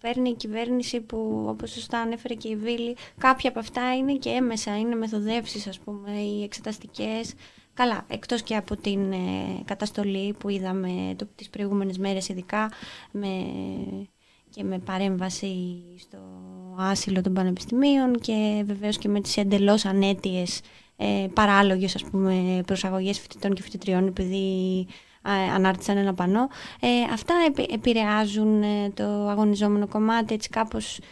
παίρνει 0.00 0.28
η 0.28 0.34
κυβέρνηση 0.34 1.00
που 1.00 1.44
όπως 1.48 1.70
σωστά 1.70 1.98
ανέφερε 1.98 2.34
και 2.34 2.48
η 2.48 2.56
Βίλη, 2.56 2.96
κάποια 3.18 3.50
από 3.50 3.58
αυτά 3.58 3.96
είναι 3.96 4.14
και 4.14 4.30
έμεσα, 4.30 4.78
είναι 4.78 4.94
μεθοδεύσεις 4.94 5.66
ας 5.66 5.78
πούμε, 5.78 6.10
οι 6.10 6.42
εξεταστικές, 6.42 7.34
Καλά, 7.76 8.04
εκτός 8.08 8.42
και 8.42 8.56
από 8.56 8.76
την 8.76 9.12
ε, 9.12 9.16
καταστολή 9.64 10.32
που 10.38 10.48
είδαμε 10.48 11.14
το, 11.16 11.26
τις 11.34 11.50
προηγούμενες 11.50 11.98
μέρες 11.98 12.28
ειδικά 12.28 12.70
με, 13.10 13.28
και 14.50 14.62
με 14.62 14.78
παρέμβαση 14.78 15.82
στο 15.98 16.18
άσυλο 16.78 17.20
των 17.20 17.32
πανεπιστημίων 17.32 18.20
και 18.20 18.62
βεβαίως 18.66 18.98
και 18.98 19.08
με 19.08 19.20
τις 19.20 19.36
εντελώς 19.36 19.84
ανέτειες 19.84 20.60
ε, 20.96 21.26
παράλογες 21.32 21.94
ας 21.94 22.04
πούμε, 22.04 22.62
προσαγωγές 22.66 23.20
φοιτητών 23.20 23.54
και 23.54 23.62
φοιτητριών 23.62 24.06
επειδή 24.06 24.86
ε, 25.22 25.52
ανάρτησαν 25.54 25.96
ένα 25.96 26.14
πανό. 26.14 26.48
Ε, 26.80 26.88
αυτά 27.12 27.34
επηρεάζουν 27.72 28.62
ε, 28.62 28.90
το 28.94 29.04
αγωνιζόμενο 29.28 29.88
κομμάτι 29.88 30.34
έτσι 30.34 30.48
κάπως 30.48 30.98
ε, 30.98 31.02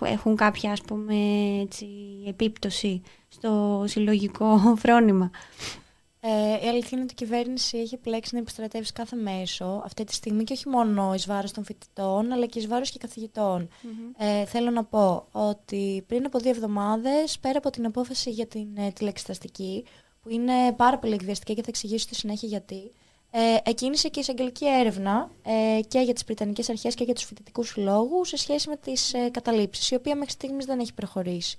έχουν 0.00 0.36
κάποια 0.36 0.72
ας 0.72 0.80
πούμε 0.80 1.14
έτσι, 1.60 1.86
επίπτωση 2.26 3.02
στο 3.28 3.84
συλλογικό 3.86 4.58
φρόνημα. 4.82 5.30
Ε, 6.20 6.64
η 6.64 6.68
αλήθεια 6.68 6.88
είναι 6.92 7.02
ότι 7.02 7.12
η 7.12 7.14
κυβέρνηση 7.14 7.78
έχει 7.78 7.94
επιλέξει 7.94 8.34
να 8.34 8.40
επιστρατεύσει 8.40 8.92
κάθε 8.92 9.16
μέσο 9.16 9.82
αυτή 9.84 10.04
τη 10.04 10.14
στιγμή 10.14 10.44
και 10.44 10.52
όχι 10.52 10.68
μόνο 10.68 11.14
εις 11.14 11.26
βάρος 11.26 11.52
των 11.52 11.64
φοιτητών 11.64 12.32
αλλά 12.32 12.46
και 12.46 12.58
εις 12.58 12.66
βάρος 12.66 12.90
και 12.90 12.98
καθηγητων 12.98 13.68
Ε, 14.18 14.44
θέλω 14.44 14.70
να 14.70 14.84
πω 14.84 15.26
ότι 15.32 16.04
πριν 16.06 16.24
από 16.26 16.38
δύο 16.38 16.50
εβδομάδες 16.50 17.38
πέρα 17.38 17.58
από 17.58 17.70
την 17.70 17.86
απόφαση 17.86 18.30
για 18.30 18.46
την 18.46 18.66
ε, 18.76 18.90
τηλεξεταστική 18.90 19.84
που 20.22 20.28
είναι 20.28 20.72
πάρα 20.76 20.98
πολύ 20.98 21.14
εκβιαστική 21.14 21.54
και 21.54 21.62
θα 21.62 21.68
εξηγήσω 21.68 21.98
στη 21.98 22.14
συνέχεια 22.14 22.48
γιατί 22.48 22.92
ε, 23.30 23.56
εκκίνησε 23.62 24.08
και 24.08 24.18
η 24.18 24.22
εισαγγελική 24.22 24.66
έρευνα 24.66 25.30
ε, 25.42 25.80
και 25.88 25.98
για 25.98 26.14
τις 26.14 26.24
Βρυτανικές 26.24 26.68
Αρχές 26.68 26.94
και 26.94 27.04
για 27.04 27.14
τους 27.14 27.24
φοιτητικούς 27.24 27.76
λόγους 27.76 28.28
σε 28.28 28.36
σχέση 28.36 28.68
με 28.68 28.76
τις 28.76 29.14
ε, 29.14 29.28
καταλήψεις, 29.30 29.90
η 29.90 29.94
οποία 29.94 30.14
μέχρι 30.14 30.30
στιγμής 30.30 30.64
δεν 30.64 30.78
έχει 30.78 30.94
προχωρήσει. 30.94 31.56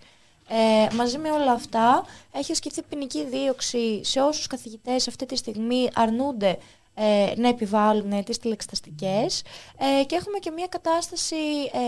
Ε, 0.47 0.95
μαζί 0.95 1.17
με 1.17 1.31
όλα 1.31 1.51
αυτά 1.51 2.05
έχει 2.31 2.51
ασκηθεί 2.51 2.81
ποινική 2.81 3.25
δίωξη 3.25 4.03
σε 4.03 4.21
όσους 4.21 4.47
καθηγητές 4.47 5.07
αυτή 5.07 5.25
τη 5.25 5.35
στιγμή 5.35 5.89
αρνούνται 5.93 6.57
ε, 7.01 7.33
να 7.35 7.47
επιβάλλουν 7.47 8.23
τις 8.23 8.37
τηλεξεταστικές 8.37 9.43
ε, 9.77 10.03
και 10.03 10.15
έχουμε 10.15 10.37
και 10.37 10.51
μια 10.51 10.67
κατάσταση 10.67 11.35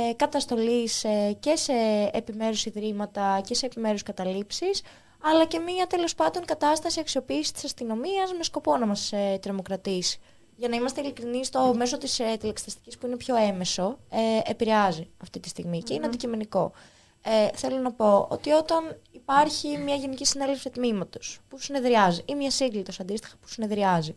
ε, 0.10 0.14
καταστολής 0.14 1.04
ε, 1.04 1.38
και 1.40 1.56
σε 1.56 1.74
επιμέρους 2.14 2.66
ιδρύματα 2.66 3.42
και 3.46 3.54
σε 3.54 3.66
επιμέρους 3.66 4.04
καταλήψεις 4.04 4.82
αλλά 5.22 5.46
και 5.46 5.60
μια 5.60 5.88
τέλος 5.88 6.16
πάντων 6.16 6.46
κατάσταση 6.46 7.00
αξιοποίησης 7.00 7.52
της 7.52 7.64
αστυνομίας 7.64 8.34
με 8.38 8.44
σκοπό 8.44 8.78
να 8.78 8.86
μας 8.86 9.12
ε, 9.12 9.40
τρομοκρατήσει. 9.42 10.20
Για 10.56 10.70
να 10.70 10.76
είμαστε 10.76 11.02
ειλικρινεί, 11.02 11.42
το 11.52 11.74
μέσο 11.74 11.98
της 11.98 12.20
ε, 12.20 12.36
τηλεξεταστική 12.40 12.98
που 12.98 13.06
είναι 13.06 13.16
πιο 13.16 13.36
έμεσο 13.36 13.98
ε, 14.10 14.52
επηρεάζει 14.52 15.10
αυτή 15.22 15.40
τη 15.40 15.50
στιγμη 15.50 15.84
και 15.84 15.94
είναι 15.94 16.06
αντικειμενικό. 16.06 16.72
Ε, 17.22 17.50
θέλω 17.54 17.78
να 17.78 17.92
πω 17.92 18.28
ότι 18.30 18.52
όταν 18.52 18.98
υπάρχει 19.12 19.78
μια 19.78 19.96
γενική 19.96 20.26
συνέλευση 20.26 20.70
τμήματος 20.70 21.40
που 21.48 21.60
συνεδριάζει 21.60 22.22
ή 22.26 22.36
μια 22.36 22.52
σύγκλιτο 22.52 22.92
αντίστοιχα 23.02 23.36
που 23.42 23.48
συνεδριάζει 23.48 24.16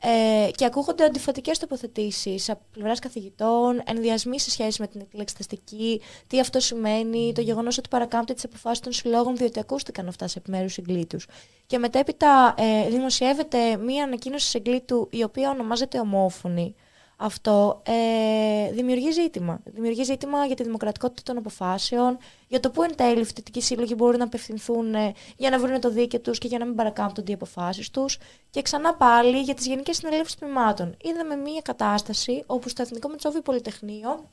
ε, 0.00 0.50
και 0.50 0.64
ακούγονται 0.64 1.04
αντιφατικές 1.04 1.58
τοποθετήσεις 1.58 2.50
από 2.50 2.60
πλευράς 2.72 2.98
καθηγητών, 2.98 3.82
ενδιασμοί 3.86 4.40
σε 4.40 4.50
σχέση 4.50 4.80
με 4.80 4.86
την 4.86 5.06
εξεταστική, 5.18 6.00
τι 6.26 6.40
αυτό 6.40 6.60
σημαίνει, 6.60 7.32
το 7.34 7.40
γεγονός 7.40 7.78
ότι 7.78 7.88
παρακάμπτει 7.88 8.34
τις 8.34 8.44
αποφάσεις 8.44 8.80
των 8.80 8.92
συλλόγων, 8.92 9.36
διότι 9.36 9.58
ακούστηκαν 9.58 10.08
αυτά 10.08 10.28
σε 10.28 10.38
επιμέρους 10.38 10.72
συγκλήτου. 10.72 11.18
Και 11.66 11.78
μετέπειτα 11.78 12.54
ε, 12.58 12.88
δημοσιεύεται 12.88 13.76
μία 13.76 14.04
ανακοίνωση 14.04 14.48
συγκλήτου 14.48 15.08
η 15.10 15.22
οποία 15.22 15.50
ονομάζεται 15.50 15.98
ομόφωνη 15.98 16.74
αυτό 17.16 17.82
ε, 17.84 18.72
δημιουργεί 18.72 19.10
ζήτημα. 19.10 19.60
Δημιουργεί 19.64 20.02
ζήτημα 20.02 20.46
για 20.46 20.56
τη 20.56 20.62
δημοκρατικότητα 20.62 21.22
των 21.22 21.36
αποφάσεων, 21.36 22.18
για 22.48 22.60
το 22.60 22.70
πού 22.70 22.82
εν 22.82 22.96
τέλει 22.96 23.20
οι 23.20 23.24
φοιτητικοί 23.24 23.60
σύλλογοι 23.60 23.94
μπορούν 23.96 24.18
να 24.18 24.24
απευθυνθούν 24.24 24.94
ε, 24.94 25.12
για 25.36 25.50
να 25.50 25.58
βρουν 25.58 25.80
το 25.80 25.90
δίκαιο 25.90 26.20
τους 26.20 26.38
και 26.38 26.48
για 26.48 26.58
να 26.58 26.64
μην 26.64 26.74
παρακάμπτονται 26.74 27.30
οι 27.30 27.34
αποφάσεις 27.34 27.90
τους. 27.90 28.18
Και 28.50 28.62
ξανά 28.62 28.94
πάλι 28.94 29.40
για 29.40 29.54
τις 29.54 29.66
γενικές 29.66 29.96
συνελεύσεις 29.96 30.34
τμήματων. 30.34 30.96
Είδαμε 31.02 31.36
μία 31.36 31.60
κατάσταση 31.60 32.42
όπου 32.46 32.68
στο 32.68 32.82
Εθνικό 32.82 33.08
Μετσόβιο 33.08 33.40
Πολυτεχνείο, 33.42 34.28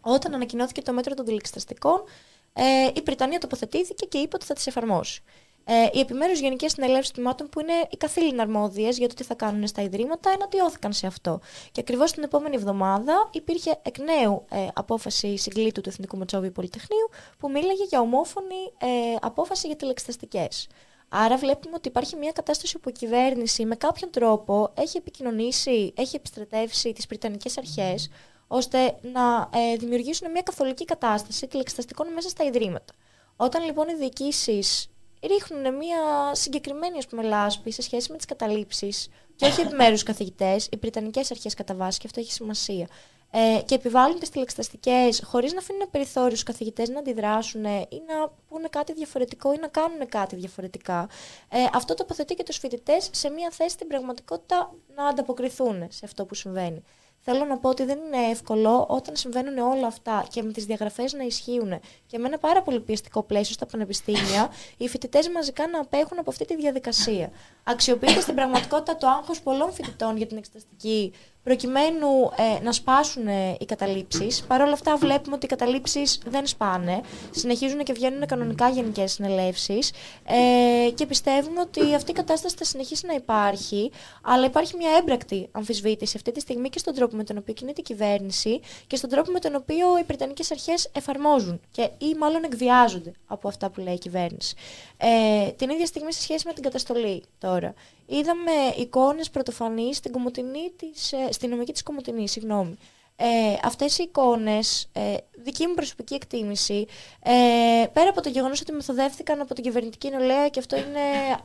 όταν 0.00 0.34
ανακοινώθηκε 0.34 0.82
το 0.82 0.92
μέτρο 0.92 1.14
των 1.14 1.24
τηλεξεταστικών, 1.24 2.04
ε, 2.52 2.90
η 2.94 3.02
Βρετανία 3.04 3.38
τοποθετήθηκε 3.38 4.06
και 4.06 4.18
είπε 4.18 4.36
ότι 4.36 4.44
θα 4.44 4.54
τις 4.54 4.66
εφαρμόσει. 4.66 5.22
Ε, 5.68 5.88
οι 5.92 6.00
επιμέρους 6.00 6.40
γενικές 6.40 6.72
συνελεύσεις 6.72 7.10
τμήματων, 7.10 7.48
που 7.48 7.60
είναι 7.60 7.72
οι 7.90 7.96
καθήλυνα 7.96 8.42
αρμόδιες 8.42 8.98
για 8.98 9.08
το 9.08 9.14
τι 9.14 9.24
θα 9.24 9.34
κάνουν 9.34 9.66
στα 9.66 9.82
ιδρύματα, 9.82 10.30
εναντιώθηκαν 10.30 10.92
σε 10.92 11.06
αυτό. 11.06 11.40
Και 11.72 11.80
ακριβώς 11.80 12.12
την 12.12 12.22
επόμενη 12.22 12.54
εβδομάδα 12.54 13.28
υπήρχε 13.32 13.78
εκ 13.82 13.98
νέου 13.98 14.44
ε, 14.50 14.66
απόφαση 14.74 15.36
συγκλήτου 15.36 15.80
του 15.80 15.88
Εθνικού 15.88 16.16
Μετσόβιου 16.16 16.52
Πολυτεχνείου, 16.52 17.08
που 17.38 17.50
μίλαγε 17.50 17.84
για 17.88 18.00
ομόφωνη 18.00 18.72
ε, 18.78 18.86
απόφαση 19.20 19.66
για 19.66 19.76
τηλεξεταστικέ. 19.76 20.48
Άρα 21.08 21.36
βλέπουμε 21.36 21.76
ότι 21.76 21.88
υπάρχει 21.88 22.16
μια 22.16 22.32
κατάσταση 22.32 22.78
που 22.78 22.88
η 22.88 22.92
κυβέρνηση 22.92 23.64
με 23.64 23.74
κάποιον 23.76 24.10
τρόπο 24.10 24.72
έχει 24.74 24.96
επικοινωνήσει, 24.96 25.92
έχει 25.96 26.16
επιστρατεύσει 26.16 26.92
τις 26.92 27.06
Βρυτανικές 27.06 27.58
αρχές 27.58 28.10
ώστε 28.46 28.98
να 29.02 29.50
ε, 29.58 29.76
δημιουργήσουν 29.76 30.30
μια 30.30 30.42
καθολική 30.42 30.84
κατάσταση 30.84 31.46
τηλεξεταστικών 31.46 32.12
μέσα 32.12 32.28
στα 32.28 32.44
ιδρύματα. 32.44 32.94
Όταν 33.36 33.64
λοιπόν 33.64 33.88
οι 33.88 33.94
διοικήσεις 33.94 34.90
ρίχνουν 35.26 35.76
μια 35.76 35.98
συγκεκριμένη 36.32 36.98
ας 36.98 37.06
πούμε, 37.06 37.22
λάσπη 37.22 37.70
σε 37.70 37.82
σχέση 37.82 38.10
με 38.10 38.16
τις 38.16 38.26
καταλήψεις 38.26 39.08
και 39.36 39.46
όχι 39.46 39.60
επιμέρους 39.60 40.02
καθηγητές, 40.02 40.66
οι 40.66 40.76
Βρυτανικές 40.80 41.30
αρχές 41.30 41.54
κατά 41.54 41.74
βάση 41.74 41.98
και 41.98 42.06
αυτό 42.06 42.20
έχει 42.20 42.32
σημασία 42.32 42.88
ε, 43.30 43.60
και 43.64 43.74
επιβάλλουν 43.74 44.18
τις 44.18 44.30
τηλεξεταστικές 44.30 45.22
χωρίς 45.24 45.52
να 45.52 45.58
αφήνουν 45.58 45.90
περιθώριο 45.90 46.30
στους 46.30 46.42
καθηγητές 46.42 46.88
να 46.88 46.98
αντιδράσουν 46.98 47.64
ή 47.64 48.02
να 48.06 48.32
πούνε 48.48 48.68
κάτι 48.68 48.92
διαφορετικό 48.92 49.52
ή 49.52 49.56
να 49.60 49.68
κάνουν 49.68 50.08
κάτι 50.08 50.36
διαφορετικά. 50.36 51.08
Ε, 51.48 51.58
αυτό 51.72 51.94
τοποθετεί 51.94 52.34
και 52.34 52.42
τους 52.42 52.58
φοιτητές 52.58 53.08
σε 53.12 53.30
μια 53.30 53.50
θέση 53.50 53.70
στην 53.70 53.86
πραγματικότητα 53.86 54.74
να 54.96 55.06
ανταποκριθούν 55.06 55.86
σε 55.90 56.04
αυτό 56.04 56.24
που 56.24 56.34
συμβαίνει. 56.34 56.82
Θέλω 57.28 57.44
να 57.44 57.58
πω 57.58 57.68
ότι 57.68 57.84
δεν 57.84 57.98
είναι 57.98 58.30
εύκολο 58.30 58.86
όταν 58.88 59.16
συμβαίνουν 59.16 59.58
όλα 59.58 59.86
αυτά 59.86 60.26
και 60.30 60.42
με 60.42 60.52
τις 60.52 60.64
διαγραφές 60.64 61.12
να 61.12 61.24
ισχύουν 61.24 61.80
και 62.06 62.18
με 62.18 62.26
ένα 62.26 62.38
πάρα 62.38 62.62
πολύ 62.62 62.80
πιεστικό 62.80 63.22
πλαίσιο 63.22 63.54
στα 63.54 63.66
πανεπιστήμια, 63.66 64.50
οι 64.76 64.88
φοιτητές 64.88 65.28
μαζικά 65.28 65.66
να 65.66 65.80
απέχουν 65.80 66.18
από 66.18 66.30
αυτή 66.30 66.44
τη 66.44 66.56
διαδικασία. 66.56 67.30
Αξιοποιείται 67.64 68.20
στην 68.20 68.34
πραγματικότητα 68.34 68.96
το 68.96 69.06
άγχος 69.06 69.40
πολλών 69.40 69.72
φοιτητών 69.72 70.16
για 70.16 70.26
την 70.26 70.36
εξεταστική 70.36 71.12
προκειμένου 71.46 72.08
ε, 72.36 72.62
να 72.62 72.72
σπάσουν 72.72 73.26
ε, 73.26 73.56
οι 73.60 73.64
καταλήψεις. 73.64 74.42
Παρ' 74.42 74.60
όλα 74.60 74.72
αυτά, 74.72 74.96
βλέπουμε 74.96 75.36
ότι 75.36 75.44
οι 75.46 75.48
καταλήψεις 75.48 76.20
δεν 76.26 76.46
σπάνε. 76.46 77.00
Συνεχίζουν 77.30 77.82
και 77.82 77.92
βγαίνουν 77.92 78.26
κανονικά 78.26 78.68
γενικές 78.68 79.12
συνελεύσεις. 79.12 79.92
Ε, 80.24 80.90
και 80.90 81.06
πιστεύουμε 81.06 81.60
ότι 81.60 81.94
αυτή 81.94 82.10
η 82.10 82.14
κατάσταση 82.14 82.56
θα 82.58 82.64
συνεχίσει 82.64 83.06
να 83.06 83.14
υπάρχει. 83.14 83.90
Αλλά 84.22 84.46
υπάρχει 84.46 84.76
μια 84.76 84.90
έμπρακτη 84.98 85.48
αμφισβήτηση 85.52 86.12
αυτή 86.16 86.32
τη 86.32 86.40
στιγμή 86.40 86.68
και 86.68 86.78
στον 86.78 86.94
τρόπο 86.94 87.16
με 87.16 87.24
τον 87.24 87.36
οποίο 87.36 87.54
κινείται 87.54 87.80
η 87.80 87.84
κυβέρνηση 87.84 88.60
και 88.86 88.96
στον 88.96 89.10
τρόπο 89.10 89.30
με 89.32 89.38
τον 89.38 89.54
οποίο 89.54 89.98
οι 89.98 90.02
Βρετανικές 90.06 90.50
αρχές 90.50 90.90
εφαρμόζουν 90.92 91.60
και, 91.70 91.90
ή 91.98 92.14
μάλλον 92.18 92.44
εκβιάζονται 92.44 93.12
από 93.26 93.48
αυτά 93.48 93.70
που 93.70 93.80
λέει 93.80 93.94
η 93.94 93.98
κυβέρνηση. 93.98 94.56
Ε, 94.96 95.50
την 95.50 95.70
ίδια 95.70 95.86
στιγμή 95.86 96.12
σε 96.12 96.22
σχέση 96.22 96.46
με 96.46 96.52
την 96.52 96.62
καταστολή 96.62 97.22
τώρα. 97.38 97.74
Είδαμε 98.06 98.52
εικόνες 98.78 99.30
πρωτοφανείς 99.30 99.96
στην, 99.96 100.12
της, 100.76 101.12
ε, 101.12 101.32
στην 101.32 101.50
νομική 101.50 101.72
της 101.72 101.82
Κομωτινή, 101.82 102.28
συγγνώμη. 102.28 102.78
Ε, 103.16 103.26
αυτές 103.62 103.98
οι 103.98 104.02
εικόνες, 104.02 104.88
ε, 104.92 105.14
δική 105.36 105.66
μου 105.66 105.74
προσωπική 105.74 106.14
εκτίμηση, 106.14 106.86
ε, 107.22 107.86
πέρα 107.92 108.08
από 108.10 108.20
το 108.22 108.28
γεγονός 108.28 108.60
ότι 108.60 108.72
μεθοδεύτηκαν 108.72 109.40
από 109.40 109.54
την 109.54 109.64
κυβερνητική 109.64 110.10
νεολαία 110.10 110.48
και 110.48 110.58
αυτό 110.58 110.76
είναι 110.76 111.00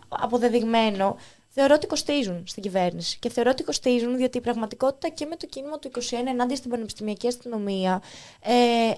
αποδεδειγμένο, 0.10 1.18
θεωρώ 1.48 1.74
ότι 1.74 1.88
κοστίζουν 1.88 2.44
στην 2.48 2.64
κυβέρνηση. 2.64 3.18
Και 3.20 3.30
θεωρώ 3.30 3.50
ότι 3.50 3.64
κοστίζουν 3.64 4.18
διότι 4.18 4.38
η 4.38 4.42
πραγματικότητα 4.42 5.10
και 5.10 5.26
με 5.26 5.36
το 5.36 5.46
κίνημα 5.46 5.80
του 5.80 5.92
21 5.94 6.28
ενάντια 6.28 6.56
στην 6.56 6.70
πανεπιστημιακή 6.70 7.28
αστυνομία 7.28 8.02
ε, 8.44 8.54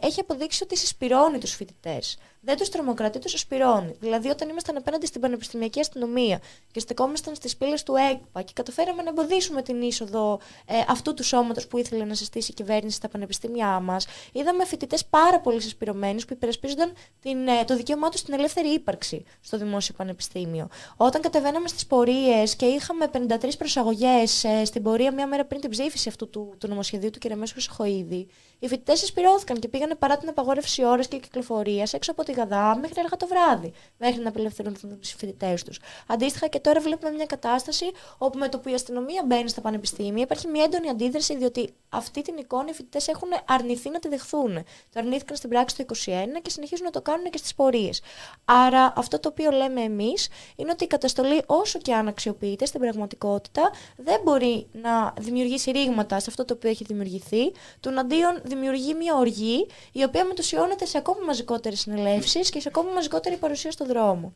έχει 0.08 0.20
αποδείξει 0.20 0.64
ότι 0.64 0.78
συσπηρώνει 0.78 1.38
τους 1.38 1.54
φοιτητές 1.54 2.18
δεν 2.46 2.58
τους 2.58 2.70
τρομοκρατεί, 2.70 3.20
τους 3.20 3.34
ασπηρώνει. 3.34 3.96
Δηλαδή, 4.00 4.30
όταν 4.30 4.50
ήμασταν 4.50 4.78
απέναντι 4.78 5.06
στην 5.06 5.22
πανεπιστημιακή 5.22 5.80
αστυνομία 5.80 6.42
και 6.72 6.80
στεκόμασταν 6.80 7.36
στις 7.36 7.58
πύλες 7.58 7.84
του 7.84 7.94
ΕΚΠΑ 8.12 8.42
και 8.42 8.52
καταφέραμε 8.56 9.04
να 9.04 9.10
εμποδίσουμε 9.10 9.62
την 9.62 9.82
είσοδο 9.82 10.40
ε, 10.66 10.74
αυτού 10.88 11.14
του 11.14 11.24
σώματος 11.24 11.68
που 11.68 11.78
ήθελε 11.78 12.04
να 12.04 12.14
συστήσει 12.14 12.52
η 12.52 12.54
κυβέρνηση 12.54 12.96
στα 12.96 13.08
πανεπιστήμια 13.08 13.80
μας, 13.80 14.08
είδαμε 14.32 14.66
φοιτητές 14.66 15.06
πάρα 15.06 15.40
πολύ 15.40 15.62
συσπηρωμένους 15.62 16.26
που 16.26 16.34
υπερασπίζονταν 16.34 16.94
την, 17.22 17.48
ε, 17.48 17.64
το 17.66 17.76
δικαίωμά 17.76 18.10
τους 18.10 18.20
στην 18.20 18.34
ελεύθερη 18.34 18.68
ύπαρξη 18.68 19.24
στο 19.42 19.58
δημόσιο 19.58 19.94
πανεπιστήμιο. 19.98 20.68
Όταν 20.98 21.22
κατεβαίναμε 21.22 21.68
στις 21.68 21.86
πορείες 21.86 22.56
και 22.56 22.66
είχαμε 22.66 23.08
53 23.08 23.58
προσαγωγές 23.58 24.44
ε, 24.44 24.66
στην 24.66 24.84
πορεία 24.84 25.14
μία 25.14 25.28
μέρα 25.28 25.46
πριν 25.46 25.62
την 25.62 25.70
ψήφιση 25.70 26.10
αυτού 26.10 26.30
του, 26.30 26.56
του 26.58 26.68
νομοσχεδίου 26.68 27.10
του 27.10 27.20
κ. 27.20 27.36
Μέσου 27.36 27.54
Χρυσοχοίδη, 27.54 28.28
οι 28.60 28.68
φοιτητές 28.68 29.00
συσπηρώθηκαν 29.00 29.60
και 29.60 29.68
πήγανε 29.68 29.96
παρά 29.96 30.18
την 30.18 30.30
απαγόρευση 30.30 30.86
ώρε 30.86 31.04
και 31.04 31.18
κυκλοφορίας 31.18 31.94
έξω 31.94 32.12
από 32.12 32.24
τη 32.24 32.33
Γαδά 32.34 32.78
μέχρι 32.78 33.00
αργά 33.00 33.18
το 33.18 33.28
βράδυ, 33.28 33.74
μέχρι 33.98 34.22
να 34.22 34.30
απελευθερούν 34.30 34.74
του 34.74 35.00
φοιτητές 35.02 35.64
τους. 35.64 35.80
Αντίστοιχα 36.08 36.48
και 36.48 36.60
τώρα 36.60 36.80
βλέπουμε 36.80 37.12
μια 37.12 37.26
κατάσταση 37.26 37.86
όπου 38.18 38.38
με 38.38 38.50
το 38.50 38.60
που 38.60 38.70
η 38.70 38.74
αστυνομία 38.74 39.24
μπαίνει 39.26 39.50
στα 39.50 39.62
πανεπιστήμια 39.62 40.24
υπάρχει 40.24 40.48
μια 40.48 40.64
έντονη 40.64 40.90
αντίδραση, 40.90 41.38
διότι 41.38 41.74
αυτή 41.94 42.22
την 42.22 42.38
εικόνα 42.38 42.70
οι 42.70 42.74
φοιτητές 42.74 43.08
έχουν 43.08 43.30
αρνηθεί 43.46 43.90
να 43.90 44.00
τη 44.00 44.08
δεχθούν. 44.08 44.54
Το 44.64 45.00
αρνήθηκαν 45.00 45.36
στην 45.36 45.50
πράξη 45.50 45.76
το 45.76 45.96
2021 46.06 46.42
και 46.42 46.50
συνεχίζουν 46.50 46.86
να 46.86 46.92
το 46.92 47.02
κάνουν 47.02 47.30
και 47.30 47.38
στις 47.38 47.56
πορείες. 47.56 48.02
Άρα 48.46 48.94
αυτό 48.96 49.20
το 49.20 49.30
οποίο 49.30 49.52
λέμε 49.52 49.82
εμείς 49.82 50.30
είναι 50.56 50.72
ότι 50.72 50.84
η 50.84 50.88
καταστολή, 50.88 51.44
όσο 51.46 51.80
και 51.80 51.94
αν 51.94 52.08
αξιοποιείται 52.08 52.66
στην 52.66 52.80
πραγματικότητα, 52.80 53.72
δεν 53.98 54.22
μπορεί 54.24 54.68
να 54.72 55.14
δημιουργήσει 55.20 55.72
ρήγματα 55.72 56.20
σε 56.20 56.26
αυτό 56.30 56.46
το 56.46 56.54
οποίο 56.54 56.70
έχει 56.70 56.84
δημιουργηθεί, 56.84 57.52
του 57.80 58.00
αντίον 58.00 58.42
δημιουργεί 58.44 58.94
μια 58.94 59.16
οργή 59.16 59.68
η 59.92 60.04
οποία 60.04 60.26
μετουσιώνεται 60.26 60.86
σε 60.86 60.98
ακόμα 60.98 61.20
μαζικότερες 61.26 61.80
συνελεύσεις 61.80 62.50
και 62.50 62.60
σε 62.60 62.68
ακόμα 62.68 62.92
μαζικότερη 62.92 63.38
παρουσία 63.38 63.72
στο 63.72 63.86
δρόμο. 63.86 64.34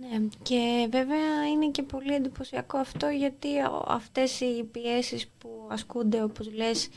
Ναι, 0.00 0.28
και 0.42 0.88
βέβαια 0.90 1.48
είναι 1.52 1.68
και 1.70 1.82
πολύ 1.82 2.14
εντυπωσιακό 2.14 2.78
αυτό 2.78 3.08
γιατί 3.08 3.48
αυτές 3.86 4.40
οι 4.40 4.64
πιέσεις 4.72 5.28
που 5.38 5.48
ασκούνται 5.68 6.22
όπως 6.22 6.52
λες 6.54 6.88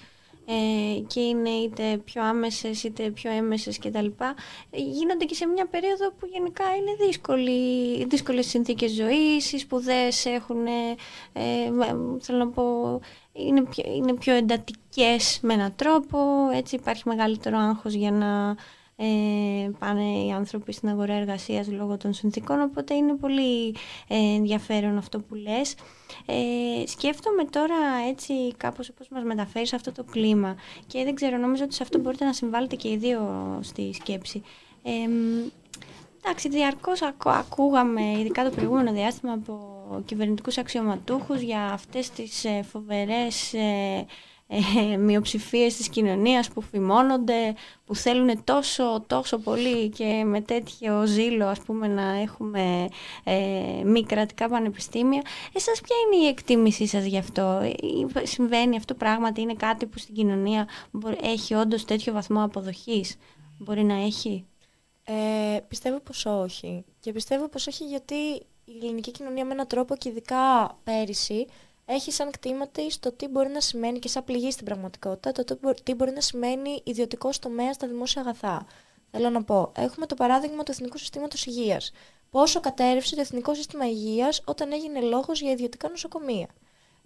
ε, 0.45 0.99
και 1.07 1.19
είναι 1.19 1.49
είτε 1.49 1.97
πιο 1.97 2.23
άμεσες 2.23 2.83
είτε 2.83 3.09
πιο 3.09 3.31
έμεσες 3.31 3.79
κτλ. 3.79 4.07
Γίνονται 4.71 5.25
και 5.25 5.33
σε 5.33 5.47
μια 5.47 5.65
περίοδο 5.67 6.11
που 6.11 6.27
γενικά 6.31 6.63
είναι 6.75 7.05
δύσκολη, 7.05 8.05
δύσκολες 8.05 8.47
συνθήκες 8.47 8.91
ζωής, 8.91 9.51
οι 9.51 9.57
σπουδές 9.57 10.25
έχουν, 10.25 10.65
ε, 10.65 11.71
θέλω 12.19 12.37
να 12.37 12.47
πω, 12.47 12.99
είναι 13.33 13.63
πιο, 13.63 13.83
είναι 13.95 14.13
πιο 14.13 14.33
εντατικές 14.33 15.39
με 15.41 15.53
έναν 15.53 15.75
τρόπο, 15.75 16.19
έτσι 16.53 16.75
υπάρχει 16.75 17.03
μεγαλύτερο 17.05 17.57
άγχος 17.57 17.93
για 17.93 18.11
να 18.11 18.55
ε, 18.95 19.69
πάνε 19.79 20.03
οι 20.03 20.31
άνθρωποι 20.31 20.71
στην 20.73 20.89
αγορά 20.89 21.13
εργασίας 21.13 21.67
λόγω 21.71 21.97
των 21.97 22.13
συνθήκων, 22.13 22.61
οπότε 22.61 22.93
είναι 22.93 23.13
πολύ 23.15 23.69
ε, 24.07 24.17
ενδιαφέρον 24.35 24.97
αυτό 24.97 25.19
που 25.19 25.35
λες. 25.35 25.75
Ε, 26.25 26.87
σκέφτομαι 26.87 27.43
τώρα 27.43 27.75
έτσι 28.09 28.33
κάπως 28.57 28.89
όπως 28.89 29.07
μας 29.09 29.23
μεταφέρεις 29.23 29.69
σε 29.69 29.75
αυτό 29.75 29.91
το 29.91 30.03
κλίμα 30.03 30.55
και 30.87 31.03
δεν 31.03 31.15
ξέρω, 31.15 31.37
νομίζω 31.37 31.63
ότι 31.63 31.73
σε 31.73 31.83
αυτό 31.83 31.99
μπορείτε 31.99 32.25
να 32.25 32.33
συμβάλλετε 32.33 32.75
και 32.75 32.89
οι 32.89 32.97
δύο 32.97 33.21
στη 33.61 33.93
σκέψη. 33.93 34.41
Ε, 34.83 34.91
εντάξει, 36.23 36.49
διαρκώς 36.49 37.01
ακούγαμε, 37.23 38.11
ειδικά 38.11 38.43
το 38.43 38.49
προηγούμενο 38.49 38.91
διάστημα, 38.91 39.33
από 39.33 39.81
κυβερνητικούς 40.05 40.57
αξιωματούχους 40.57 41.41
για 41.41 41.63
αυτές 41.63 42.09
τις 42.09 42.45
ε, 42.45 42.63
φοβερές 42.63 43.53
ε, 44.53 44.93
ε, 44.93 44.97
μειοψηφίες 44.97 45.75
της 45.75 45.89
κοινωνίας 45.89 46.49
που 46.49 46.61
φημώνονται, 46.61 47.55
που 47.85 47.95
θέλουν 47.95 48.43
τόσο, 48.43 49.03
τόσο 49.07 49.37
πολύ 49.37 49.89
και 49.89 50.23
με 50.25 50.41
τέτοιο 50.41 51.05
ζήλο 51.05 51.45
ας 51.45 51.59
πούμε 51.59 51.87
να 51.87 52.03
έχουμε 52.03 52.87
ε, 53.23 53.83
μη 53.83 54.03
κρατικά 54.03 54.49
πανεπιστήμια. 54.49 55.21
Εσάς 55.53 55.81
ποια 55.81 55.95
είναι 56.05 56.25
η 56.25 56.27
εκτίμησή 56.27 56.87
σας 56.87 57.05
γι' 57.05 57.17
αυτό, 57.17 57.41
ε, 58.21 58.25
συμβαίνει 58.25 58.77
αυτό 58.77 58.93
πράγματι, 58.93 59.41
είναι 59.41 59.53
κάτι 59.53 59.85
που 59.85 59.97
στην 59.97 60.15
κοινωνία 60.15 60.67
έχει 61.21 61.53
όντως 61.53 61.85
τέτοιο 61.85 62.13
βαθμό 62.13 62.43
αποδοχής, 62.43 63.15
μπορεί 63.57 63.83
να 63.83 63.93
έχει; 63.93 64.45
Ε, 65.05 65.59
πιστεύω 65.67 65.99
πως 65.99 66.25
όχι. 66.25 66.85
Και 66.99 67.11
πιστεύω 67.11 67.47
πως 67.47 67.67
όχι 67.67 67.85
γιατί 67.85 68.15
η 68.65 68.77
ελληνική 68.81 69.11
κοινωνία 69.11 69.45
με 69.45 69.53
έναν 69.53 69.67
τρόπο 69.67 69.95
και 69.95 70.09
ειδικά 70.09 70.77
πέρυσι 70.83 71.45
έχει 71.85 72.11
σαν 72.11 72.31
κτήμα 72.31 72.67
της 72.67 72.99
το 72.99 73.11
τι 73.11 73.27
μπορεί 73.27 73.49
να 73.49 73.61
σημαίνει 73.61 73.99
και 73.99 74.07
σαν 74.07 74.23
πληγή 74.23 74.51
στην 74.51 74.65
πραγματικότητα, 74.65 75.43
το 75.43 75.73
τι 75.83 75.93
μπορεί 75.93 76.11
να 76.11 76.21
σημαίνει 76.21 76.81
ιδιωτικός 76.83 77.39
τομέας 77.39 77.75
στα 77.75 77.87
δημόσια 77.87 78.21
αγαθά. 78.21 78.65
Θέλω 79.11 79.29
να 79.29 79.43
πω, 79.43 79.71
έχουμε 79.75 80.05
το 80.05 80.15
παράδειγμα 80.15 80.63
του 80.63 80.71
Εθνικού 80.71 80.97
Συστήματος 80.97 81.45
Υγείας. 81.45 81.91
Πόσο 82.29 82.59
κατέρευσε 82.59 83.15
το 83.15 83.21
Εθνικό 83.21 83.55
Σύστημα 83.55 83.85
Υγείας 83.85 84.41
όταν 84.45 84.71
έγινε 84.71 85.01
λόγος 85.01 85.41
για 85.41 85.51
ιδιωτικά 85.51 85.89
νοσοκομεία. 85.89 86.47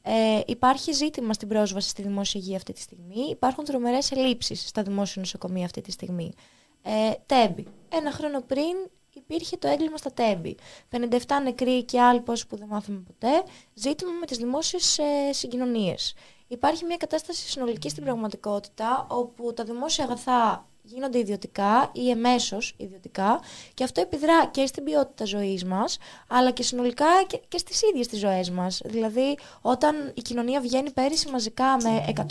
Ε, 0.02 0.42
υπάρχει 0.46 0.92
ζήτημα 0.92 1.34
στην 1.34 1.48
πρόσβαση 1.48 1.90
στη 1.90 2.02
δημόσια 2.02 2.42
υγεία 2.44 2.56
αυτή 2.56 2.74
τη 2.74 2.80
στιγμή. 2.80 3.30
Υπάρχουν 3.30 3.64
τρομερές 3.64 4.12
ελλείψεις 4.12 4.68
στα 4.68 4.82
δημόσια 4.82 5.22
νοσοκομεία 5.22 5.66
αυτή 5.66 5.82
τη 5.82 5.92
στιγμή. 5.92 6.34
Ε, 6.82 7.12
τέμπι. 7.26 7.68
Ένα 7.90 8.12
χρόνο 8.12 8.42
πριν 8.42 8.76
υπήρχε 9.18 9.58
το 9.58 9.68
έγκλημα 9.68 9.98
στα 9.98 10.12
τέμπη. 10.12 10.58
57 10.92 11.18
νεκροί 11.44 11.84
και 11.84 12.02
άλλοι 12.02 12.22
πόσοι 12.22 12.48
που 12.48 12.58
δεν 12.58 12.68
μάθαμε 12.68 13.00
ποτέ, 13.08 13.44
ζήτημα 13.74 14.12
με 14.12 14.26
τις 14.26 14.38
δημόσιες 14.38 14.98
ε, 14.98 15.34
συγκοινωνίες. 15.34 16.14
Υπάρχει 16.48 16.86
μια 16.86 16.98
κατάσταση 16.98 17.50
συνολική 17.50 17.90
στην 17.90 18.04
πραγματικότητα 18.04 19.08
όπου 19.10 19.54
τα 19.54 19.64
δημόσια 19.64 20.04
αγαθά 20.04 20.68
γίνονται 20.88 21.18
ιδιωτικά 21.18 21.90
ή 21.94 22.10
εμέσως 22.10 22.74
ιδιωτικά 22.78 23.40
και 23.74 23.84
αυτό 23.84 24.02
επιδρά 24.02 24.46
και 24.46 24.66
στην 24.66 24.84
ποιότητα 24.84 25.26
ζωής 25.26 25.66
μας, 25.66 25.98
αλλά 26.28 26.52
και 26.52 26.64
συνολικά 26.64 27.06
και, 27.28 27.40
και 27.48 27.58
στις 27.58 27.82
ίδιες 27.82 28.08
τις 28.08 28.20
ζωές 28.20 28.50
μας. 28.50 28.82
Δηλαδή, 28.86 29.38
όταν 29.62 30.12
η 30.14 30.22
κοινωνία 30.22 30.62
βγαίνει 30.62 30.92
πέρυσι 30.92 31.30
μαζικά 31.30 31.78
με 31.84 32.06
100.000 32.08 32.24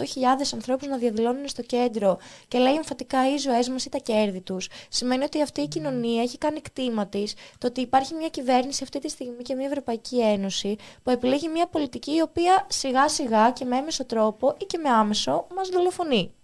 ανθρώπους 0.52 0.88
να 0.88 0.96
διαδηλώνουν 0.96 1.48
στο 1.48 1.62
κέντρο 1.62 2.18
και 2.48 2.58
λέει 2.58 2.74
εμφατικά 2.74 3.34
οι 3.34 3.36
ζωές 3.36 3.68
μας 3.68 3.84
ή 3.84 3.88
τα 3.88 3.98
κέρδη 3.98 4.40
τους, 4.40 4.68
σημαίνει 4.88 5.24
ότι 5.24 5.42
αυτή 5.42 5.60
η 5.60 5.68
κοινωνία 5.68 6.22
έχει 6.22 6.38
κάνει 6.38 6.60
κτήμα 6.60 7.06
της 7.06 7.34
το 7.58 7.66
ότι 7.66 7.80
υπάρχει 7.80 8.14
μια 8.14 8.28
κυβέρνηση 8.28 8.82
αυτή 8.82 8.98
τη 8.98 9.08
στιγμή 9.08 9.42
και 9.42 9.54
μια 9.54 9.66
Ευρωπαϊκή 9.66 10.20
Ένωση 10.20 10.76
που 11.02 11.10
επιλέγει 11.10 11.48
μια 11.48 11.66
πολιτική 11.66 12.14
η 12.14 12.20
οποία 12.20 12.66
σιγά 12.68 13.08
σιγά 13.08 13.50
και 13.50 13.64
με 13.64 13.76
έμεσο 13.76 14.04
τρόπο 14.04 14.54
ή 14.58 14.64
και 14.64 14.78
με 14.78 14.88
άμεσο 14.88 15.46
μας 15.56 15.68
δολοφονεί. 15.68 16.34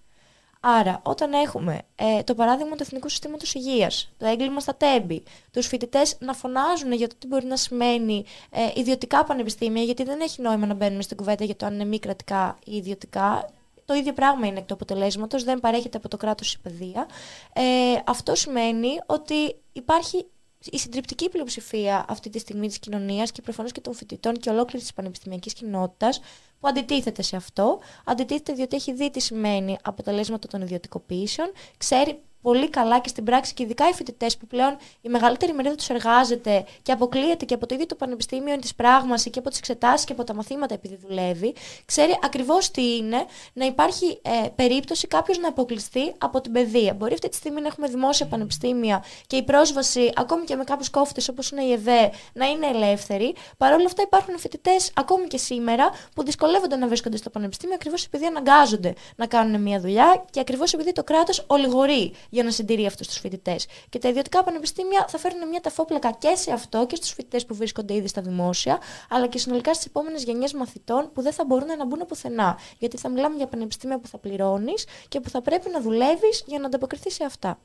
Άρα, 0.64 1.00
όταν 1.02 1.32
έχουμε 1.32 1.82
ε, 1.94 2.22
το 2.22 2.34
παράδειγμα 2.34 2.76
του 2.76 2.82
Εθνικού 2.82 3.08
Συστήματος 3.08 3.54
Υγείας, 3.54 4.12
το 4.18 4.26
έγκλημα 4.26 4.60
στα 4.60 4.74
τέμπη, 4.74 5.22
τους 5.50 5.66
φοιτητές 5.66 6.16
να 6.18 6.32
φωνάζουν 6.32 6.92
για 6.92 7.08
το 7.08 7.14
τι 7.18 7.26
μπορεί 7.26 7.46
να 7.46 7.56
σημαίνει 7.56 8.24
ε, 8.50 8.70
ιδιωτικά 8.74 9.24
πανεπιστήμια, 9.24 9.82
γιατί 9.82 10.02
δεν 10.02 10.20
έχει 10.20 10.42
νόημα 10.42 10.66
να 10.66 10.74
μπαίνουμε 10.74 11.02
στην 11.02 11.16
κουβέντα 11.16 11.44
για 11.44 11.56
το 11.56 11.66
αν 11.66 11.74
είναι 11.74 11.84
μη 11.84 11.98
κρατικά 11.98 12.58
ή 12.64 12.76
ιδιωτικά. 12.76 13.50
Το 13.84 13.94
ίδιο 13.94 14.12
πράγμα 14.12 14.46
είναι 14.46 14.58
εκ 14.58 14.66
του 14.66 14.74
αποτελέσματος, 14.74 15.44
δεν 15.44 15.60
παρέχεται 15.60 15.96
από 15.96 16.08
το 16.08 16.16
κράτος 16.16 16.52
η 16.52 16.60
παιδεία. 16.60 17.06
Ε, 17.52 17.62
αυτό 18.06 18.34
σημαίνει 18.34 18.88
ότι 19.06 19.56
υπάρχει 19.72 20.26
η 20.70 20.78
συντριπτική 20.78 21.28
πλειοψηφία 21.28 22.04
αυτή 22.08 22.30
τη 22.30 22.38
στιγμή 22.38 22.66
της 22.68 22.78
κοινωνίας 22.78 23.32
και 23.32 23.42
προφανώς 23.42 23.72
και 23.72 23.80
των 23.80 23.94
φοιτητών 23.94 24.34
και 24.34 24.50
ολόκληρης 24.50 24.82
της 24.82 24.92
πανεπιστημιακής 24.92 25.52
κοινότητας 25.52 26.20
που 26.60 26.68
αντιτίθεται 26.68 27.22
σε 27.22 27.36
αυτό. 27.36 27.80
Αντιτίθεται 28.04 28.52
διότι 28.52 28.76
έχει 28.76 28.92
δει 28.92 29.10
τι 29.10 29.20
σημαίνει 29.20 29.78
αποτελέσματα 29.82 30.48
των 30.48 30.62
ιδιωτικοποιήσεων, 30.62 31.52
ξέρει 31.76 32.18
πολύ 32.42 32.68
καλά 32.68 33.00
και 33.00 33.08
στην 33.08 33.24
πράξη 33.24 33.54
και 33.54 33.62
ειδικά 33.62 33.88
οι 33.88 33.92
φοιτητές 33.92 34.36
που 34.36 34.46
πλέον 34.46 34.76
η 35.00 35.08
μεγαλύτερη 35.08 35.52
μερίδα 35.52 35.74
τους 35.74 35.88
εργάζεται 35.88 36.64
και 36.82 36.92
αποκλείεται 36.92 37.44
και 37.44 37.54
από 37.54 37.66
το 37.66 37.74
ίδιο 37.74 37.86
το 37.86 37.94
πανεπιστήμιο 37.94 38.56
της 38.56 38.74
πράγμαση 38.74 39.30
και 39.30 39.38
από 39.38 39.48
τις 39.48 39.58
εξετάσεις 39.58 40.06
και 40.06 40.12
από 40.12 40.24
τα 40.24 40.34
μαθήματα 40.34 40.74
επειδή 40.74 40.98
δουλεύει, 41.08 41.54
ξέρει 41.84 42.18
ακριβώς 42.22 42.70
τι 42.70 42.96
είναι 42.96 43.24
να 43.52 43.66
υπάρχει 43.66 44.18
ε, 44.22 44.48
περίπτωση 44.54 45.06
κάποιος 45.06 45.38
να 45.38 45.48
αποκλειστεί 45.48 46.14
από 46.18 46.40
την 46.40 46.52
παιδεία. 46.52 46.94
Μπορεί 46.94 47.12
αυτή 47.12 47.28
τη 47.28 47.36
στιγμή 47.36 47.60
να 47.60 47.66
έχουμε 47.66 47.88
δημόσια 47.88 48.26
πανεπιστήμια 48.26 49.04
και 49.26 49.36
η 49.36 49.42
πρόσβαση, 49.42 50.12
ακόμη 50.14 50.44
και 50.44 50.56
με 50.56 50.64
κάποιους 50.64 50.90
κόφτες 50.90 51.28
όπως 51.28 51.50
είναι 51.50 51.62
η 51.62 51.72
ΕΔΕ, 51.72 52.10
να 52.32 52.46
είναι 52.46 52.66
ελεύθερη. 52.66 53.34
Παρ' 53.56 53.72
όλα 53.72 53.86
αυτά 53.86 54.02
υπάρχουν 54.02 54.38
φοιτητές 54.38 54.90
ακόμη 54.94 55.26
και 55.26 55.36
σήμερα 55.36 55.90
που 56.14 56.24
δυσκολεύονται 56.24 56.76
να 56.76 56.86
βρίσκονται 56.86 57.16
στο 57.16 57.30
πανεπιστήμιο 57.30 57.74
ακριβώς 57.74 58.04
επειδή 58.04 58.26
αναγκάζονται 58.26 58.94
να 59.16 59.26
κάνουν 59.26 59.62
μια 59.62 59.80
δουλειά 59.80 60.24
και 60.30 60.40
ακριβώς 60.40 60.72
επειδή 60.72 60.92
το 60.92 61.04
κράτος 61.04 61.44
ολιγορεί 61.46 62.12
για 62.32 62.42
να 62.42 62.50
συντηρεί 62.50 62.86
αυτούς 62.86 63.06
τους 63.06 63.18
φοιτητές. 63.18 63.66
Και 63.88 63.98
τα 63.98 64.08
ιδιωτικά 64.08 64.44
πανεπιστήμια 64.44 65.04
θα 65.08 65.18
φέρουν 65.18 65.48
μια 65.48 65.60
ταφόπλακα 65.60 66.10
και 66.10 66.34
σε 66.34 66.52
αυτό 66.52 66.86
και 66.86 66.96
στους 66.96 67.10
φοιτητές 67.10 67.46
που 67.46 67.54
βρίσκονται 67.54 67.94
ήδη 67.94 68.08
στα 68.08 68.22
δημόσια, 68.22 68.78
αλλά 69.08 69.26
και 69.26 69.38
συνολικά 69.38 69.74
στις 69.74 69.86
επόμενες 69.86 70.24
γενιές 70.24 70.52
μαθητών 70.52 71.10
που 71.12 71.22
δεν 71.22 71.32
θα 71.32 71.44
μπορούν 71.44 71.66
να 71.78 71.86
μπουν 71.86 72.06
πουθενά. 72.08 72.58
Γιατί 72.78 72.96
θα 72.96 73.08
μιλάμε 73.08 73.36
για 73.36 73.46
πανεπιστήμια 73.46 73.98
που 73.98 74.08
θα 74.08 74.18
πληρώνεις 74.18 74.86
και 75.08 75.20
που 75.20 75.28
θα 75.28 75.42
πρέπει 75.42 75.70
να 75.70 75.80
δουλεύεις 75.80 76.44
για 76.46 76.58
να 76.58 76.66
ανταποκριθείς 76.66 77.14
σε 77.14 77.24
αυτά. 77.24 77.58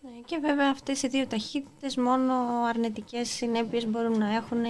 Ναι, 0.00 0.10
και 0.24 0.38
βέβαια 0.38 0.70
αυτές 0.70 1.02
οι 1.02 1.08
δύο 1.08 1.26
ταχύτητες 1.26 1.96
μόνο 1.96 2.34
αρνητικές 2.68 3.28
συνέπειες 3.28 3.86
μπορούν 3.86 4.18
να 4.18 4.34
έχουν 4.34 4.64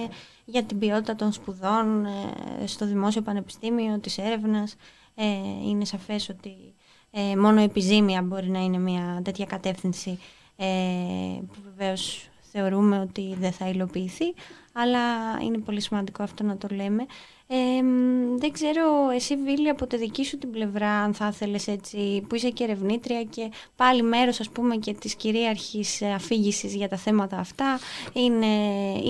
για 0.45 0.63
την 0.63 0.79
ποιότητα 0.79 1.15
των 1.15 1.31
σπουδών 1.31 2.05
ε, 2.05 2.67
στο 2.67 2.85
δημόσιο 2.85 3.21
πανεπιστήμιο, 3.21 3.99
της 3.99 4.17
έρευνας. 4.17 4.75
Ε, 5.15 5.25
είναι 5.67 5.85
σαφές 5.85 6.29
ότι 6.29 6.74
ε, 7.17 7.35
μόνο 7.35 7.61
επιζήμια 7.61 8.21
μπορεί 8.21 8.49
να 8.49 8.59
είναι 8.59 8.77
μια 8.77 9.21
τέτοια 9.23 9.45
κατεύθυνση 9.45 10.19
ε, 10.55 10.65
που 11.47 11.59
βεβαίως 11.63 12.29
θεωρούμε 12.51 12.99
ότι 12.99 13.35
δεν 13.39 13.51
θα 13.51 13.67
υλοποιηθεί, 13.69 14.33
αλλά 14.73 14.99
είναι 15.41 15.57
πολύ 15.57 15.81
σημαντικό 15.81 16.23
αυτό 16.23 16.43
να 16.43 16.57
το 16.57 16.67
λέμε. 16.71 17.05
Ε, 17.47 17.55
δεν 18.37 18.51
ξέρω 18.51 19.09
εσύ 19.15 19.35
Βίλη 19.35 19.69
από 19.69 19.87
τη 19.87 19.97
δική 19.97 20.25
σου 20.25 20.37
την 20.37 20.51
πλευρά 20.51 20.89
αν 20.89 21.13
θα 21.13 21.29
ήθελες 21.33 21.67
έτσι 21.67 22.25
που 22.29 22.35
είσαι 22.35 22.49
και 22.49 22.63
ερευνήτρια 22.63 23.23
και 23.23 23.51
πάλι 23.75 24.03
μέρος 24.03 24.39
ας 24.39 24.49
πούμε 24.49 24.75
και 24.75 24.93
της 24.93 25.15
κυρίαρχης 25.15 26.01
αφήγησης 26.01 26.75
για 26.75 26.89
τα 26.89 26.97
θέματα 26.97 27.37
αυτά 27.37 27.79
είναι 28.13 28.45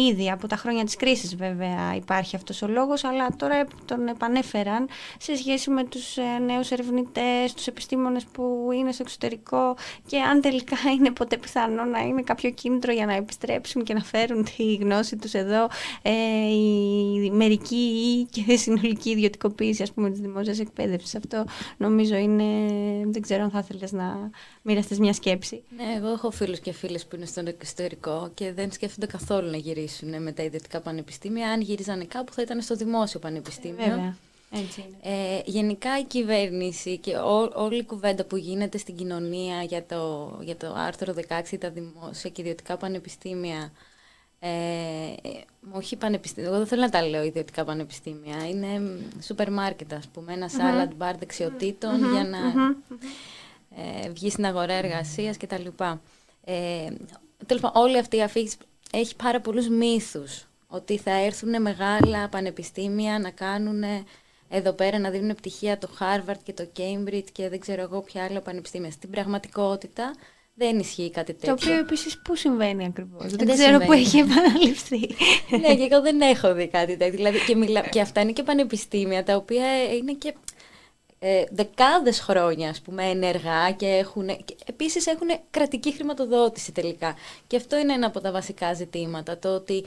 ήδη 0.10 0.32
από 0.32 0.48
τα 0.48 0.56
χρόνια 0.56 0.84
της 0.84 0.96
κρίσης 0.96 1.36
βέβαια 1.36 1.96
υπάρχει 1.96 2.36
αυτός 2.36 2.62
ο 2.62 2.68
λόγος 2.68 3.04
αλλά 3.04 3.28
τώρα 3.38 3.68
τον 3.86 4.08
επανέφεραν 4.08 4.88
σε 5.18 5.36
σχέση 5.36 5.70
με 5.70 5.84
τους 5.84 6.18
ε, 6.18 6.40
νέους 6.46 6.72
ερευνητές, 6.72 7.54
τους 7.54 7.68
επιστήμονες 7.68 8.26
που 8.26 8.70
είναι 8.74 8.92
στο 8.92 9.04
εξωτερικό 9.04 9.76
και 10.06 10.20
αν 10.20 10.42
τελικά 10.42 10.78
είναι 10.98 11.12
ποτέ 11.12 11.38
πιθανό 11.38 11.84
να 11.84 12.00
είναι 12.00 12.22
κάποιο 12.22 12.50
κίνητρο 12.50 12.94
για 12.94 13.06
να 13.06 13.14
επιστρέψουν 13.14 13.84
και 13.84 13.94
να 13.94 14.02
φέρουν 14.04 14.44
τη 14.44 14.76
γνώση 14.76 15.16
τους 15.16 15.34
εδώ 15.34 15.68
ε, 16.02 16.12
οι 16.50 17.32
μερικοί 17.32 18.25
και 18.30 18.56
συνολική 18.58 19.10
ιδιωτικοποίηση 19.10 19.84
ας 19.84 19.92
πούμε 19.92 20.10
της 20.10 20.20
δημόσιας 20.20 20.60
εκπαίδευσης. 20.60 21.16
Αυτό 21.16 21.46
νομίζω 21.78 22.16
είναι, 22.16 22.44
δεν 23.06 23.22
ξέρω 23.22 23.44
αν 23.44 23.50
θα 23.50 23.60
ήθελες 23.60 23.92
να 23.92 24.30
μοιραστείς 24.62 25.00
μια 25.00 25.14
σκέψη. 25.14 25.64
Ναι, 25.76 25.84
εγώ 25.98 26.08
έχω 26.08 26.32
φίλους 26.32 26.60
και 26.60 26.72
φίλες 26.72 27.06
που 27.06 27.16
είναι 27.16 27.26
στο 27.26 27.44
εξωτερικό 27.46 28.32
και 28.34 28.54
δεν 28.54 28.72
σκέφτονται 28.72 29.06
καθόλου 29.06 29.50
να 29.50 29.58
γυρίσουν 29.58 30.22
με 30.22 30.32
τα 30.32 30.44
ιδιωτικά 30.44 30.80
πανεπιστήμια. 30.82 31.50
Αν 31.50 31.62
γύριζαν 31.62 32.08
κάπου 32.08 32.34
θα 32.34 32.42
ήταν 32.42 32.62
στο 32.62 32.76
δημόσιο 32.76 33.20
πανεπιστήμιο. 33.20 33.86
Βέβαια. 33.86 34.18
Έτσι 34.52 34.86
είναι. 34.88 35.16
Ε, 35.16 35.42
γενικά 35.46 36.00
η 36.00 36.04
κυβέρνηση 36.04 36.98
και 36.98 37.18
ό, 37.18 37.52
όλη 37.54 37.78
η 37.78 37.84
κουβέντα 37.84 38.26
που 38.26 38.38
γίνεται 38.38 38.78
στην 38.78 38.96
κοινωνία 38.96 39.64
για 39.64 39.86
το, 39.86 40.34
για 40.42 40.56
το 40.56 40.74
άρθρο 40.78 41.14
16, 41.52 41.58
τα 41.60 41.70
δημόσια 41.70 42.30
και 42.30 42.42
ιδιωτικά 42.42 42.78
πανεπιστήμια, 42.78 43.72
ε, 44.40 44.50
όχι 45.72 45.96
πανεπιστήμια, 45.96 46.50
εγώ 46.50 46.58
δεν 46.58 46.68
θέλω 46.68 46.82
να 46.82 46.90
τα 46.90 47.08
λέω 47.08 47.24
ιδιωτικά 47.24 47.64
πανεπιστήμια. 47.64 48.48
Είναι 48.48 49.00
σούπερ 49.22 49.52
μάρκετ, 49.52 49.94
ας 49.94 50.08
πούμε, 50.08 50.34
ένα 50.34 50.50
salad 50.50 50.90
bar 51.04 51.14
δεξιοτητων 51.20 51.98
για 51.98 52.24
να 52.24 52.38
ε, 53.82 54.10
βγει 54.10 54.30
στην 54.30 54.46
αγορά 54.46 54.74
εργασίας 54.74 55.38
κτλ. 55.38 55.68
Ε, 56.44 56.88
Τέλος 57.46 57.62
πάντων, 57.62 57.82
όλη 57.82 57.98
αυτή 57.98 58.18
η 58.18 58.22
αφήγηση 58.22 58.58
έχει 58.92 59.16
πάρα 59.16 59.42
πολλούς 59.42 59.68
μύθους. 59.68 60.46
Ότι 60.68 60.98
θα 60.98 61.12
έρθουν 61.12 61.62
μεγάλα 61.62 62.30
πανεπιστήμια 62.30 63.20
να 63.20 63.30
κάνουν 63.30 63.84
εδώ 64.50 64.72
πέρα 64.72 65.00
να 65.00 65.10
δίνουν 65.10 65.36
πτυχία 65.36 65.78
το 65.78 65.90
Harvard 66.00 66.38
και 66.44 66.54
το 66.54 66.68
Cambridge 66.78 67.32
και 67.32 67.50
δεν 67.50 67.60
ξέρω 67.60 67.82
εγώ 67.82 68.02
ποια 68.02 68.24
άλλα 68.24 68.42
πανεπιστήμια. 68.42 68.92
Στην 68.92 69.10
πραγματικότητα 69.10 70.16
δεν 70.58 70.80
ισχύει 70.80 71.10
κάτι 71.10 71.34
τέτοιο. 71.34 71.56
Το 71.56 71.62
οποίο 71.64 71.78
επίσης 71.80 72.22
πού 72.22 72.36
συμβαίνει 72.36 72.86
ακριβώς; 72.86 73.32
Δεν, 73.32 73.48
δεν 73.48 73.58
ξέρω 73.58 73.80
πού 73.80 73.92
έχει 73.92 74.18
επαναληφθεί. 74.18 75.00
ναι, 75.62 75.76
και 75.76 75.88
εγώ 75.92 76.02
δεν 76.02 76.22
έχω 76.22 76.54
δει 76.54 76.68
κάτι 76.68 76.98
τέτοιο. 76.98 77.16
Δηλαδή, 77.16 77.40
και, 77.46 77.56
μιλά... 77.56 77.82
και 77.82 78.02
αυτά 78.02 78.22
είναι 78.22 78.32
και 78.32 78.44
πανεπιστήμια 78.44 79.24
τα 79.24 79.36
οποία 79.36 79.94
είναι 79.94 80.14
και 80.14 80.34
ε, 81.20 81.44
δεκάδες 81.52 82.20
χρόνια 82.20 82.70
ας 82.70 82.82
πούμε 82.82 83.04
ενεργά 83.04 83.72
και 83.72 83.88
έχουν, 83.88 84.28
και 84.28 84.56
επίσης 84.66 85.08
έχουν 85.08 85.28
κρατική 85.52 85.94
χρηματοδότηση 85.94 86.72
τελικά. 86.72 87.16
Και 87.48 87.56
αυτό 87.56 87.78
είναι 87.78 87.94
ένα 87.94 88.08
από 88.08 88.20
τα 88.22 88.32
βασικά 88.32 88.74
ζητήματα, 88.74 89.38
το 89.38 89.56
ότι 89.56 89.86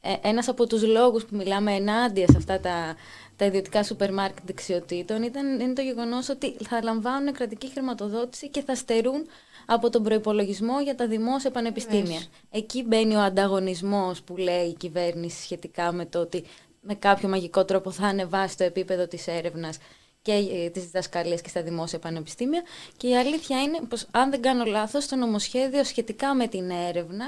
ε, 0.00 0.14
ένας 0.22 0.48
από 0.48 0.66
τους 0.66 0.82
λόγους 0.82 1.24
που 1.24 1.36
μιλάμε 1.36 1.72
ενάντια 1.72 2.26
σε 2.26 2.36
αυτά 2.36 2.60
τα, 2.60 2.96
τα 3.36 3.44
ιδιωτικά 3.44 3.82
σούπερ 3.82 4.12
μάρκετ 4.12 4.44
δεξιοτήτων 4.46 5.22
ήταν, 5.22 5.60
είναι 5.60 5.72
το 5.72 5.82
γεγονός 5.82 6.28
ότι 6.28 6.56
θα 6.68 6.82
λαμβάνουν 6.82 7.32
κρατική 7.32 7.70
χρηματοδότηση 7.70 8.48
και 8.48 8.62
θα 8.62 8.74
στερούν 8.74 9.26
από 9.66 9.90
τον 9.90 10.02
προπολογισμό 10.02 10.80
για 10.80 10.94
τα 10.94 11.06
δημόσια 11.06 11.50
πανεπιστήμια. 11.50 12.20
Εκεί 12.50 12.82
μπαίνει 12.82 13.14
ο 13.14 13.20
ανταγωνισμός 13.20 14.22
που 14.22 14.36
λέει 14.36 14.66
η 14.66 14.74
κυβέρνηση 14.74 15.42
σχετικά 15.42 15.92
με 15.92 16.06
το 16.06 16.18
ότι 16.18 16.44
με 16.80 16.94
κάποιο 16.94 17.28
μαγικό 17.28 17.64
τρόπο 17.64 17.90
θα 17.90 18.06
ανεβάσει 18.06 18.56
το 18.56 18.64
επίπεδο 18.64 19.06
της 19.06 19.26
έρευνας 19.26 19.78
και 20.22 20.32
ε, 20.32 20.70
της 20.70 20.84
διδασκαλίας 20.84 21.40
και 21.40 21.48
στα 21.48 21.62
δημόσια 21.62 21.98
πανεπιστήμια. 21.98 22.62
Και 22.96 23.08
η 23.08 23.16
αλήθεια 23.16 23.62
είναι 23.62 23.80
πως, 23.88 24.06
αν 24.10 24.30
δεν 24.30 24.42
κάνω 24.42 24.64
λάθος, 24.64 25.06
το 25.06 25.16
νομοσχέδιο 25.16 25.84
σχετικά 25.84 26.34
με 26.34 26.46
την 26.46 26.70
έρευνα 26.70 27.24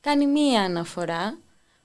κάνει 0.00 0.26
μία 0.26 0.60
αναφορά 0.62 1.38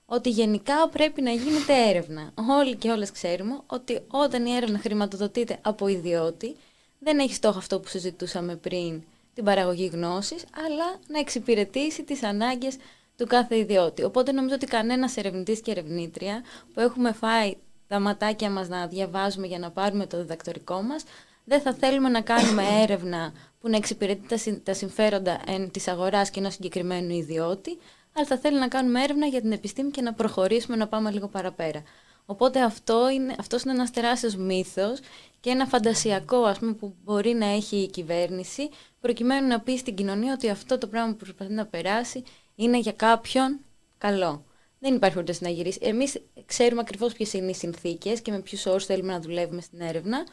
ότι 0.06 0.30
γενικά 0.30 0.88
πρέπει 0.88 1.22
να 1.22 1.30
γίνεται 1.30 1.88
έρευνα. 1.88 2.32
Όλοι 2.58 2.76
και 2.76 2.90
όλες 2.90 3.10
ξέρουμε 3.10 3.60
ότι 3.66 4.00
όταν 4.06 4.46
η 4.46 4.54
έρευνα 4.54 4.78
χρηματοδοτείται 4.78 5.58
από 5.62 5.88
ιδιώτη, 5.88 6.56
δεν 6.98 7.18
έχει 7.18 7.34
στόχο 7.34 7.58
αυτό 7.58 7.80
που 7.80 7.88
συζητούσαμε 7.88 8.56
πριν 8.56 9.02
την 9.34 9.44
παραγωγή 9.44 9.86
γνώσης, 9.86 10.44
αλλά 10.66 10.98
να 11.08 11.18
εξυπηρετήσει 11.18 12.02
τις 12.02 12.22
ανάγκες 12.22 12.76
του 13.16 13.26
κάθε 13.26 13.58
ιδιώτη. 13.58 14.04
Οπότε 14.04 14.32
νομίζω 14.32 14.54
ότι 14.54 14.66
κανένας 14.66 15.16
ερευνητής 15.16 15.60
και 15.60 15.70
ερευνήτρια 15.70 16.42
που 16.74 16.80
έχουμε 16.80 17.12
φάει 17.12 17.56
τα 17.88 17.98
ματάκια 18.00 18.50
μας 18.50 18.68
να 18.68 18.86
διαβάζουμε 18.86 19.46
για 19.46 19.58
να 19.58 19.70
πάρουμε 19.70 20.06
το 20.06 20.16
διδακτορικό 20.16 20.82
μας, 20.82 21.04
δεν 21.44 21.60
θα 21.60 21.74
θέλουμε 21.74 22.08
να 22.08 22.20
κάνουμε 22.20 22.62
έρευνα 22.82 23.32
που 23.60 23.68
να 23.68 23.76
εξυπηρετεί 23.76 24.60
τα 24.62 24.74
συμφέροντα 24.74 25.40
της 25.70 25.88
αγοράς 25.88 26.30
και 26.30 26.40
ενός 26.40 26.54
συγκεκριμένου 26.54 27.14
ιδιώτη, 27.14 27.78
αλλά 28.12 28.26
θα 28.26 28.38
θέλει 28.38 28.58
να 28.58 28.68
κάνουμε 28.68 29.02
έρευνα 29.02 29.26
για 29.26 29.40
την 29.40 29.52
επιστήμη 29.52 29.90
και 29.90 30.02
να 30.02 30.12
προχωρήσουμε 30.12 30.76
να 30.76 30.88
πάμε 30.88 31.10
λίγο 31.10 31.28
παραπέρα. 31.28 31.82
Οπότε 32.26 32.62
αυτό 32.62 33.10
είναι, 33.10 33.34
αυτός 33.38 33.62
είναι 33.62 33.72
ένας 33.72 33.90
τεράστιος 33.90 34.36
μύθος 34.36 35.00
και 35.40 35.50
ένα 35.50 35.66
φαντασιακό 35.66 36.36
ας 36.44 36.58
πούμε, 36.58 36.72
που 36.72 36.94
μπορεί 37.04 37.32
να 37.32 37.46
έχει 37.46 37.76
η 37.76 37.90
κυβέρνηση 37.90 38.68
προκειμένου 39.00 39.48
να 39.48 39.60
πει 39.60 39.76
στην 39.76 39.94
κοινωνία 39.94 40.32
ότι 40.32 40.48
αυτό 40.48 40.78
το 40.78 40.86
πράγμα 40.86 41.10
που 41.10 41.16
προσπαθεί 41.16 41.52
να 41.52 41.66
περάσει 41.66 42.22
είναι 42.54 42.78
για 42.78 42.92
κάποιον 42.92 43.60
καλό. 43.98 44.44
Δεν 44.78 44.94
υπάρχει 44.94 45.14
περίπτωση 45.14 45.42
να 45.42 45.50
γυρίσει. 45.50 45.78
Εμείς 45.82 46.20
ξέρουμε 46.46 46.80
ακριβώς 46.80 47.12
ποιες 47.12 47.32
είναι 47.32 47.50
οι 47.50 47.54
συνθήκες 47.54 48.20
και 48.20 48.30
με 48.30 48.40
ποιους 48.40 48.66
όρους 48.66 48.84
θέλουμε 48.84 49.12
να 49.12 49.20
δουλεύουμε 49.20 49.60
στην 49.60 49.80
έρευνα. 49.80 50.26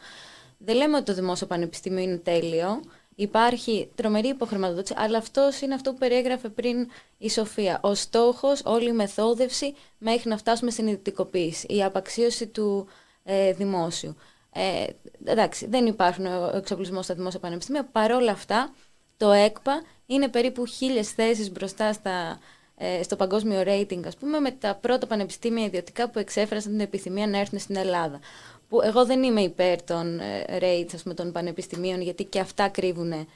Δεν 0.58 0.76
λέμε 0.76 0.96
ότι 0.96 1.04
το 1.04 1.14
δημόσιο 1.14 1.46
πανεπιστήμιο 1.46 2.02
είναι 2.02 2.16
τέλειο. 2.16 2.82
Υπάρχει 3.14 3.90
τρομερή 3.94 4.28
υποχρηματοδότηση, 4.28 4.94
αλλά 4.96 5.18
αυτός 5.18 5.60
είναι 5.60 5.74
αυτό 5.74 5.92
που 5.92 5.98
περιέγραφε 5.98 6.48
πριν 6.48 6.88
η 7.18 7.30
Σοφία. 7.30 7.78
Ο 7.82 7.94
στόχος, 7.94 8.62
όλη 8.64 8.88
η 8.88 8.92
μεθόδευση 8.92 9.74
μέχρι 9.98 10.28
να 10.28 10.36
φτάσουμε 10.36 10.70
στην 10.70 10.86
ιδιωτικοποίηση, 10.86 11.66
η 11.66 11.82
απαξίωση 11.82 12.46
του 12.46 12.88
ε, 13.24 13.52
δημόσιου. 13.52 14.16
Ε, 14.52 14.86
εντάξει, 15.24 15.66
δεν 15.66 15.86
υπάρχουν 15.86 16.26
εξοπλισμός 16.54 17.04
στα 17.04 17.14
δημόσια 17.14 17.40
πανεπιστήμια. 17.40 17.84
Παρ' 17.84 18.12
όλα 18.12 18.30
αυτά, 18.30 18.74
το 19.16 19.30
ΕΚΠΑ 19.30 19.82
είναι 20.06 20.28
περίπου 20.28 20.66
χίλιες 20.66 21.10
θέσεις 21.10 21.52
μπροστά 21.52 21.92
στα, 21.92 22.38
ε, 22.76 23.02
στο 23.02 23.16
παγκόσμιο 23.16 23.62
rating, 23.66 24.00
ας 24.06 24.16
πούμε, 24.16 24.40
με 24.40 24.50
τα 24.50 24.74
πρώτα 24.74 25.06
πανεπιστήμια 25.06 25.64
ιδιωτικά 25.64 26.10
που 26.10 26.18
εξέφρασαν 26.18 26.70
την 26.70 26.80
επιθυμία 26.80 27.26
να 27.26 27.38
έρθουν 27.38 27.58
στην 27.58 27.76
Ελλάδα. 27.76 28.20
Που 28.72 28.82
εγώ 28.82 29.06
δεν 29.06 29.22
είμαι 29.22 29.40
υπέρ 29.40 29.82
των 29.82 30.20
ε, 30.20 30.44
rates, 30.60 30.90
ας 30.94 31.02
πούμε, 31.02 31.14
των 31.14 31.32
πανεπιστημίων, 31.32 32.00
γιατί 32.00 32.24
και 32.24 32.40
αυτά 32.40 32.68
κρύβουν 32.68 33.12
ε, 33.12 33.26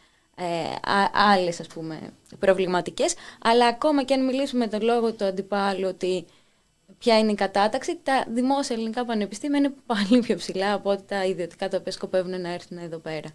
άλλες, 1.12 1.60
ας 1.60 1.66
πούμε, 1.66 1.98
προβληματικές. 2.38 3.14
Αλλά 3.42 3.66
ακόμα 3.66 4.02
και 4.02 4.14
αν 4.14 4.24
μιλήσουμε 4.24 4.66
τον 4.66 4.82
λόγο 4.82 5.12
του 5.12 5.24
αντιπάλου 5.24 5.88
ότι 5.88 6.24
ποια 6.98 7.18
είναι 7.18 7.32
η 7.32 7.34
κατάταξη, 7.34 7.98
τα 8.02 8.24
δημόσια 8.28 8.76
ελληνικά 8.76 9.04
πανεπιστήμια 9.04 9.58
είναι 9.58 9.74
πάλι 9.86 10.20
πιο 10.20 10.36
ψηλά 10.36 10.72
από 10.72 10.90
ό,τι 10.90 11.02
τα 11.02 11.24
ιδιωτικά 11.24 11.68
τα 11.68 11.76
οποία 11.76 11.92
σκοπεύουν 11.92 12.40
να 12.40 12.52
έρθουν 12.52 12.78
εδώ 12.78 12.98
πέρα. 12.98 13.28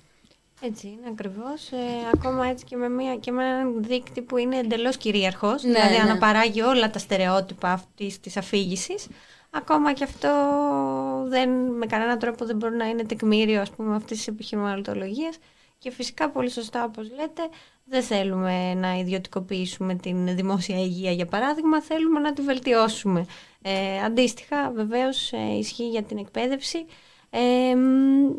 Έτσι 0.62 0.88
είναι 0.88 1.08
ακριβώς. 1.10 1.72
Ε, 1.72 1.78
ακόμα 2.14 2.48
έτσι 2.48 2.66
και 2.66 2.76
με, 2.76 2.90
μια, 2.90 3.16
και 3.16 3.32
με 3.32 3.46
έναν 3.46 3.84
δείκτη 3.84 4.22
που 4.22 4.38
είναι 4.38 4.58
εντελώς 4.58 4.98
κυρίαρχος, 4.98 5.64
ναι, 5.64 5.72
δηλαδή 5.72 5.96
ναι. 5.96 6.02
αναπαράγει 6.02 6.62
όλα 6.62 6.90
τα 6.90 7.00
στερεότυπα 7.00 7.72
αυτής 7.72 8.20
της 8.20 8.38
αφήγησης. 8.38 9.08
Ακόμα 9.52 9.94
και 9.94 10.04
αυτό 10.04 10.30
δεν, 11.28 11.50
με 11.50 11.86
κανέναν 11.86 12.20
τρόπο 12.20 12.46
δεν 12.46 12.56
μπορεί 12.56 12.76
να 12.76 12.86
είναι 12.86 13.04
τεκμήριο 13.04 13.62
ας 13.62 13.70
πούμε 13.70 13.96
αυτής 13.96 14.18
της 14.18 14.28
επιχειρηματολογίας 14.28 15.38
και 15.78 15.92
φυσικά 15.92 16.30
πολύ 16.30 16.50
σωστά 16.50 16.84
όπως 16.84 17.10
λέτε 17.10 17.42
δεν 17.86 18.04
θέλουμε 18.04 18.74
να 18.74 18.98
ιδιωτικοποιήσουμε 18.98 19.96
την 19.96 20.36
δημόσια 20.36 20.80
υγεία 20.80 21.12
για 21.12 21.26
παράδειγμα, 21.26 21.82
θέλουμε 21.82 22.20
να 22.20 22.34
τη 22.34 22.42
βελτιώσουμε. 22.42 23.26
Ε, 23.62 24.04
αντίστοιχα 24.04 24.72
βεβαίως 24.72 25.32
ε, 25.32 25.58
ισχύει 25.58 25.90
για 25.90 26.04
την 26.04 26.18
εκπαίδευση 26.18 26.86
ε, 27.34 27.76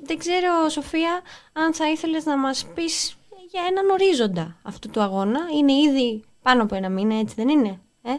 δεν 0.02 0.18
ξέρω, 0.18 0.68
Σοφία, 0.68 1.20
αν 1.52 1.74
θα 1.74 1.90
ήθελες 1.90 2.24
να 2.24 2.36
μας 2.36 2.66
πεις 2.74 3.16
για 3.50 3.62
έναν 3.70 3.90
ορίζοντα 3.90 4.56
αυτού 4.62 4.88
του 4.88 5.00
αγώνα. 5.00 5.40
Είναι 5.56 5.72
ήδη 5.72 6.24
πάνω 6.42 6.62
από 6.62 6.74
ένα 6.74 6.88
μήνα, 6.88 7.18
έτσι 7.18 7.34
δεν 7.34 7.48
είναι. 7.48 7.80
Ε; 8.02 8.12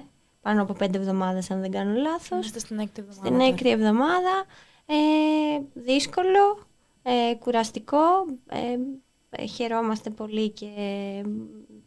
Πάνω 0.44 0.62
από 0.62 0.74
πέντε 0.74 0.98
εβδομάδες, 0.98 1.52
αν 1.52 1.62
δεν 1.62 1.72
κάνω 1.72 1.94
λάθος. 1.94 2.30
Είμαστε 2.30 2.60
στην 2.60 2.80
έκτη 2.80 3.02
εβδομάδα. 3.02 3.36
Στην 3.36 3.54
έκτη 3.54 3.70
εβδομάδα. 3.70 4.46
Ε, 4.86 5.62
δύσκολο, 5.74 6.68
ε, 7.04 7.36
κουραστικό. 7.40 8.26
Ε, 8.50 9.46
χαιρόμαστε 9.46 10.10
πολύ 10.10 10.50
και 10.50 10.68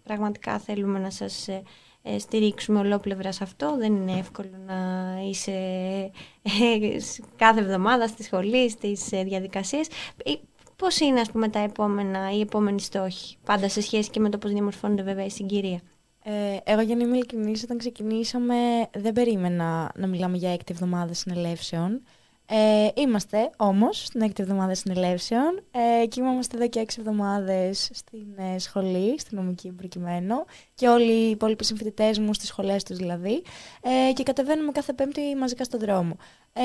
πραγματικά 0.02 0.58
θέλουμε 0.58 0.98
να 0.98 1.10
σας 1.10 1.48
ε, 2.02 2.18
στηρίξουμε 2.18 2.78
ολόπλευρα 2.78 3.32
σε 3.32 3.42
αυτό. 3.42 3.76
Δεν 3.78 3.94
είναι 3.96 4.18
εύκολο 4.18 4.50
να 4.66 4.74
είσαι 5.28 5.52
ε, 6.42 6.98
κάθε 7.36 7.60
εβδομάδα 7.60 8.06
στη 8.06 8.22
σχολή, 8.22 8.70
στις 8.70 9.12
ε, 9.12 9.22
διαδικασίες. 9.22 9.88
Πώς 10.76 11.00
είναι, 11.00 11.20
ας 11.20 11.30
πούμε, 11.30 11.48
τα 11.48 11.58
επόμενα, 11.58 12.32
οι 12.32 12.40
επόμενοι 12.40 12.80
στόχοι, 12.80 13.36
πάντα 13.44 13.68
σε 13.68 13.80
σχέση 13.80 14.10
και 14.10 14.20
με 14.20 14.28
το 14.28 14.38
πώς 14.38 14.52
διαμορφώνονται 14.52 15.02
βέβαια 15.02 15.24
η 15.24 15.30
συγκυρία; 15.30 15.80
Ε, 16.28 16.56
εγώ 16.64 16.80
για 16.80 16.96
να 16.96 17.04
είμαι 17.04 17.16
ειλικρινής, 17.16 17.62
όταν 17.62 17.78
ξεκινήσαμε 17.78 18.54
δεν 18.94 19.12
περίμενα 19.12 19.92
να 19.94 20.06
μιλάμε 20.06 20.36
για 20.36 20.52
έκτη 20.52 20.72
εβδομάδα 20.72 21.14
συνελεύσεων. 21.14 22.02
Ε, 22.46 22.88
είμαστε 22.94 23.50
όμως 23.56 24.04
στην 24.04 24.20
έκτη 24.20 24.42
εβδομάδα 24.42 24.74
συνελεύσεων 24.74 25.62
ε, 25.70 26.06
και 26.06 26.20
είμαστε 26.20 26.56
εδώ 26.56 26.68
και 26.68 26.78
έξι 26.78 26.96
εβδομάδες 27.00 27.90
στην 27.92 28.26
ε, 28.36 28.58
σχολή, 28.58 29.20
στην 29.20 29.38
νομική 29.38 29.72
προκειμένου 29.72 30.44
και 30.74 30.88
όλοι 30.88 31.12
οι 31.12 31.30
υπόλοιποι 31.30 31.64
συμφοιτητές 31.64 32.18
μου 32.18 32.34
στις 32.34 32.48
σχολές 32.48 32.82
τους 32.82 32.96
δηλαδή 32.96 33.42
ε, 33.82 34.12
και 34.12 34.22
κατεβαίνουμε 34.22 34.72
κάθε 34.72 34.92
πέμπτη 34.92 35.34
μαζικά 35.36 35.64
στον 35.64 35.80
δρόμο. 35.80 36.16
Ε, 36.52 36.62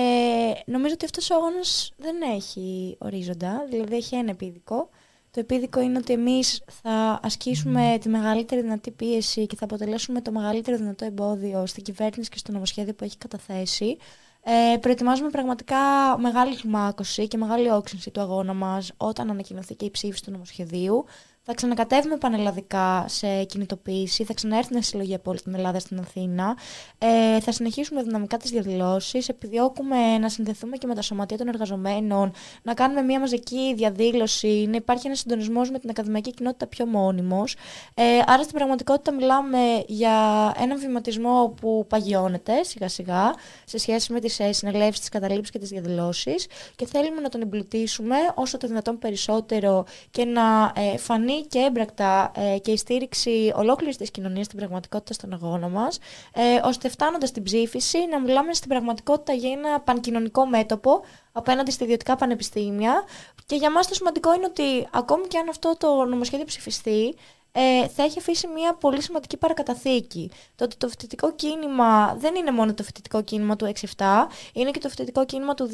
νομίζω 0.66 0.94
ότι 0.94 1.06
αυτός 1.06 1.30
ο 1.30 1.36
αγώνας 1.36 1.94
δεν 1.98 2.16
έχει 2.36 2.96
ορίζοντα, 3.00 3.66
δηλαδή 3.70 3.96
έχει 3.96 4.16
ένα 4.16 4.30
επίδικο. 4.30 4.90
Το 5.32 5.40
επίδικο 5.40 5.82
είναι 5.82 5.98
ότι 5.98 6.14
εμείς 6.14 6.64
θα 6.82 7.20
ασκήσουμε 7.24 7.98
τη 8.02 8.10
μεγαλύτερη 8.10 8.62
δυνατή 8.62 8.92
πίεση 8.92 9.46
και 9.46 9.56
θα 9.56 9.66
αποτελέσουμε 9.66 10.22
το 10.22 10.32
μεγαλύτερο 10.32 10.78
δυνατό 10.78 11.06
εμπόδιο 11.06 11.66
στην 11.66 11.84
κυβέρνηση 11.84 12.30
και 12.30 12.38
στο 12.38 12.52
νομοσχέδιο 12.52 12.94
που 12.94 13.04
έχει 13.04 13.18
καταθέσει 13.18 13.98
ε, 14.44 14.78
προετοιμάζουμε 14.78 15.30
πραγματικά 15.30 15.78
μεγάλη 16.20 16.56
κλιμάκωση 16.56 17.28
και 17.28 17.38
μεγάλη 17.38 17.72
όξυνση 17.72 18.12
του 18.12 18.22
αγώνα 18.22 18.54
μας 18.54 18.92
όταν 18.98 19.30
ανακοινωθεί 19.30 19.76
και 19.76 19.86
η 19.86 19.92
ψήφιση 19.92 20.24
του 20.24 20.32
νομοσχεδίου. 20.32 21.06
Θα 21.44 21.54
ξανακατεύουμε 21.54 22.18
πανελλαδικά 22.18 23.06
σε 23.08 23.44
κινητοποίηση, 23.44 24.24
θα 24.24 24.34
ξαναέρθουν 24.34 24.82
συλλογή 24.82 25.14
από 25.14 25.30
όλη 25.30 25.42
την 25.42 25.56
Ελλάδα 25.56 25.80
στην 25.80 26.00
Αθήνα. 26.00 26.58
Ε, 26.98 27.40
θα 27.40 27.52
συνεχίσουμε 27.52 28.04
δυναμικά 28.04 28.38
τις 28.38 28.50
διαδηλώσεις. 28.52 29.30
Επιδιώκουμε 29.30 30.18
να 30.18 30.30
συνδεθούμε 30.30 30.78
και 30.78 30.88
με 30.88 30.96
τα 30.96 31.02
σωματεία 31.02 31.38
των 31.38 31.48
εργαζομένων, 31.48 32.32
να 32.64 32.74
κάνουμε 32.74 33.02
μια 33.02 33.20
μαζική 33.20 33.74
διαδήλωση, 33.76 34.66
να 34.70 34.76
υπάρχει 34.76 35.08
ένας 35.08 35.20
συντονισμός 35.20 35.70
με 35.70 35.80
την 35.80 35.90
ακαδημαϊκή 35.90 36.34
κοινότητα 36.34 36.68
πιο 36.68 36.86
μόνιμος. 36.86 37.56
Ε, 37.94 38.04
άρα 38.26 38.44
στην 38.44 38.56
πραγματικότητα 38.56 39.14
μιλάμε 39.14 39.84
για 39.88 40.14
έναν 40.58 40.80
βηματισμό 40.80 41.54
που 41.62 41.86
παγιώνεται 41.90 42.64
σιγά 42.64 42.88
σιγά 42.88 43.34
σε 43.66 43.78
σχέση 43.78 44.14
με 44.14 44.20
τις 44.20 44.40
ε, 44.40 44.52
συνελεύσεις, 44.52 45.00
τις 45.00 45.10
καταλήψεις 45.10 45.50
και 45.50 45.60
τις 45.60 45.70
διαδηλώσεις 45.70 46.48
και 46.76 46.86
θέλουμε 46.86 47.22
να 47.22 47.30
τον 47.30 47.42
εμπλουτίσουμε 47.42 48.16
όσο 48.36 48.58
το 48.58 48.68
δυνατόν 48.68 49.00
περισσότερο 49.00 49.86
και 50.12 50.26
να 50.26 50.72
ε, 50.76 50.98
φανεί 50.98 51.31
και 51.50 51.60
έμπρακτα 51.60 52.32
ε, 52.36 52.58
και 52.58 52.72
η 52.72 52.78
στήριξη 52.78 53.54
ολόκληρης 53.56 53.98
της 53.98 54.12
κοινωνίας 54.12 54.46
στην 54.46 54.58
πραγματικότητα 54.58 55.14
στον 55.14 55.34
αγώνα 55.34 55.70
μας, 55.70 56.00
ε, 56.34 56.42
ώστε 56.64 56.90
φτάνοντας 56.90 57.30
στην 57.30 57.44
ψήφιση 57.44 57.98
να 58.12 58.20
μιλάμε 58.20 58.54
στην 58.54 58.70
πραγματικότητα 58.70 59.34
για 59.34 59.52
ένα 59.52 59.80
πανκοινωνικό 59.80 60.46
μέτωπο 60.46 61.02
απέναντι 61.32 61.72
στα 61.72 61.84
ιδιωτικά 61.84 62.16
πανεπιστήμια. 62.16 63.04
Και 63.46 63.56
για 63.56 63.72
μας 63.72 63.88
το 63.88 63.94
σημαντικό 63.94 64.34
είναι 64.34 64.46
ότι 64.46 64.88
ακόμη 64.92 65.28
και 65.28 65.38
αν 65.38 65.50
αυτό 65.50 65.76
το 65.78 66.06
νομοσχέδιο 66.06 66.46
ψηφιστεί, 66.46 67.16
ε, 67.52 67.88
θα 67.88 68.04
έχει 68.04 68.20
αφήσει 68.20 68.48
μια 68.48 68.74
πολύ 68.74 69.02
σημαντική 69.02 69.38
παρακαταθήκη. 69.38 70.32
Το 70.56 70.64
ότι 70.64 70.76
το 70.78 70.88
φοιτητικό 70.88 71.34
κίνημα 71.34 72.16
δεν 72.16 72.36
είναι 72.36 72.52
μόνο 72.52 72.74
το 72.74 72.84
φοιτητικό 72.84 73.22
κίνημα 73.22 73.56
του 73.56 73.72
6-7, 73.98 74.06
είναι 74.54 74.72
και 74.72 74.80
το 74.80 74.90
φοιτητικό 74.90 75.26
κίνημα 75.26 75.54
του 75.54 75.70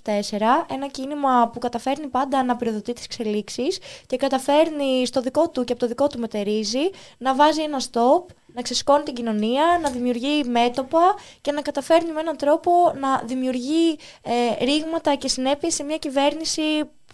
2024, 0.00 0.38
ένα 0.70 0.86
κίνημα 0.86 1.50
που 1.52 1.58
καταφέρνει 1.58 2.06
πάντα 2.06 2.44
να 2.44 2.56
πυροδοτεί 2.56 2.92
τις 2.92 3.04
εξελίξεις 3.04 3.78
και 4.06 4.16
καταφέρνει 4.16 5.06
στο 5.06 5.20
δικό 5.20 5.48
του 5.48 5.64
και 5.64 5.72
από 5.72 5.80
το 5.80 5.86
δικό 5.86 6.06
του 6.06 6.18
μετερίζει 6.18 6.90
να 7.18 7.34
βάζει 7.34 7.62
ένα 7.62 7.80
stop, 7.80 8.24
να 8.54 8.62
ξεσκώνει 8.62 9.02
την 9.02 9.14
κοινωνία, 9.14 9.64
να 9.82 9.90
δημιουργεί 9.90 10.44
μέτωπα 10.44 11.14
και 11.40 11.52
να 11.52 11.62
καταφέρνει 11.62 12.12
με 12.12 12.20
έναν 12.20 12.36
τρόπο 12.36 12.70
να 13.00 13.22
δημιουργεί 13.24 13.98
ε, 14.22 14.64
ρήγματα 14.64 15.14
και 15.14 15.28
συνέπειες 15.28 15.74
σε 15.74 15.82
μια 15.82 15.96
κυβέρνηση 15.96 16.62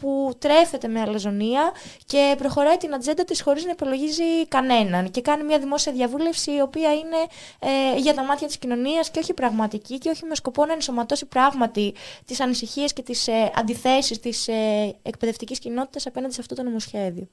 που 0.01 0.33
τρέφεται 0.39 0.89
με 0.89 1.01
αλαζονία 1.01 1.73
και 2.07 2.35
προχωράει 2.39 2.77
την 2.77 2.95
ατζέντα 2.95 3.25
της 3.25 3.41
χωρίς 3.43 3.65
να 3.65 3.71
υπολογίζει 3.71 4.47
κανέναν 4.49 5.11
και 5.11 5.21
κάνει 5.21 5.45
μια 5.45 5.59
δημόσια 5.59 5.93
διαβούλευση 5.93 6.51
η 6.51 6.61
οποία 6.61 6.93
είναι 6.93 7.17
ε, 7.59 7.99
για 7.99 8.15
τα 8.15 8.25
μάτια 8.25 8.47
της 8.47 8.59
κοινωνίας 8.59 9.11
και 9.11 9.19
όχι 9.19 9.35
πραγματική 9.35 9.99
και 9.99 10.11
όχι 10.11 10.25
με 10.25 10.35
σκοπό 10.35 10.67
να 10.67 10.73
ενσωματώσει 10.73 11.27
πράγματι 11.27 11.95
τις 12.25 12.41
ανησυχίες 12.41 12.93
και 12.93 13.03
τις 13.03 13.29
ε, 13.29 13.51
αντιθέσεις 13.55 14.21
της 14.21 14.49
ε, 14.49 14.95
εκπαιδευτικής 15.03 15.59
κοινότητας 15.59 16.07
απέναντι 16.07 16.35
σε 16.35 16.41
αυτό 16.41 16.55
το 16.55 16.63
νομοσχεδιο 16.63 17.29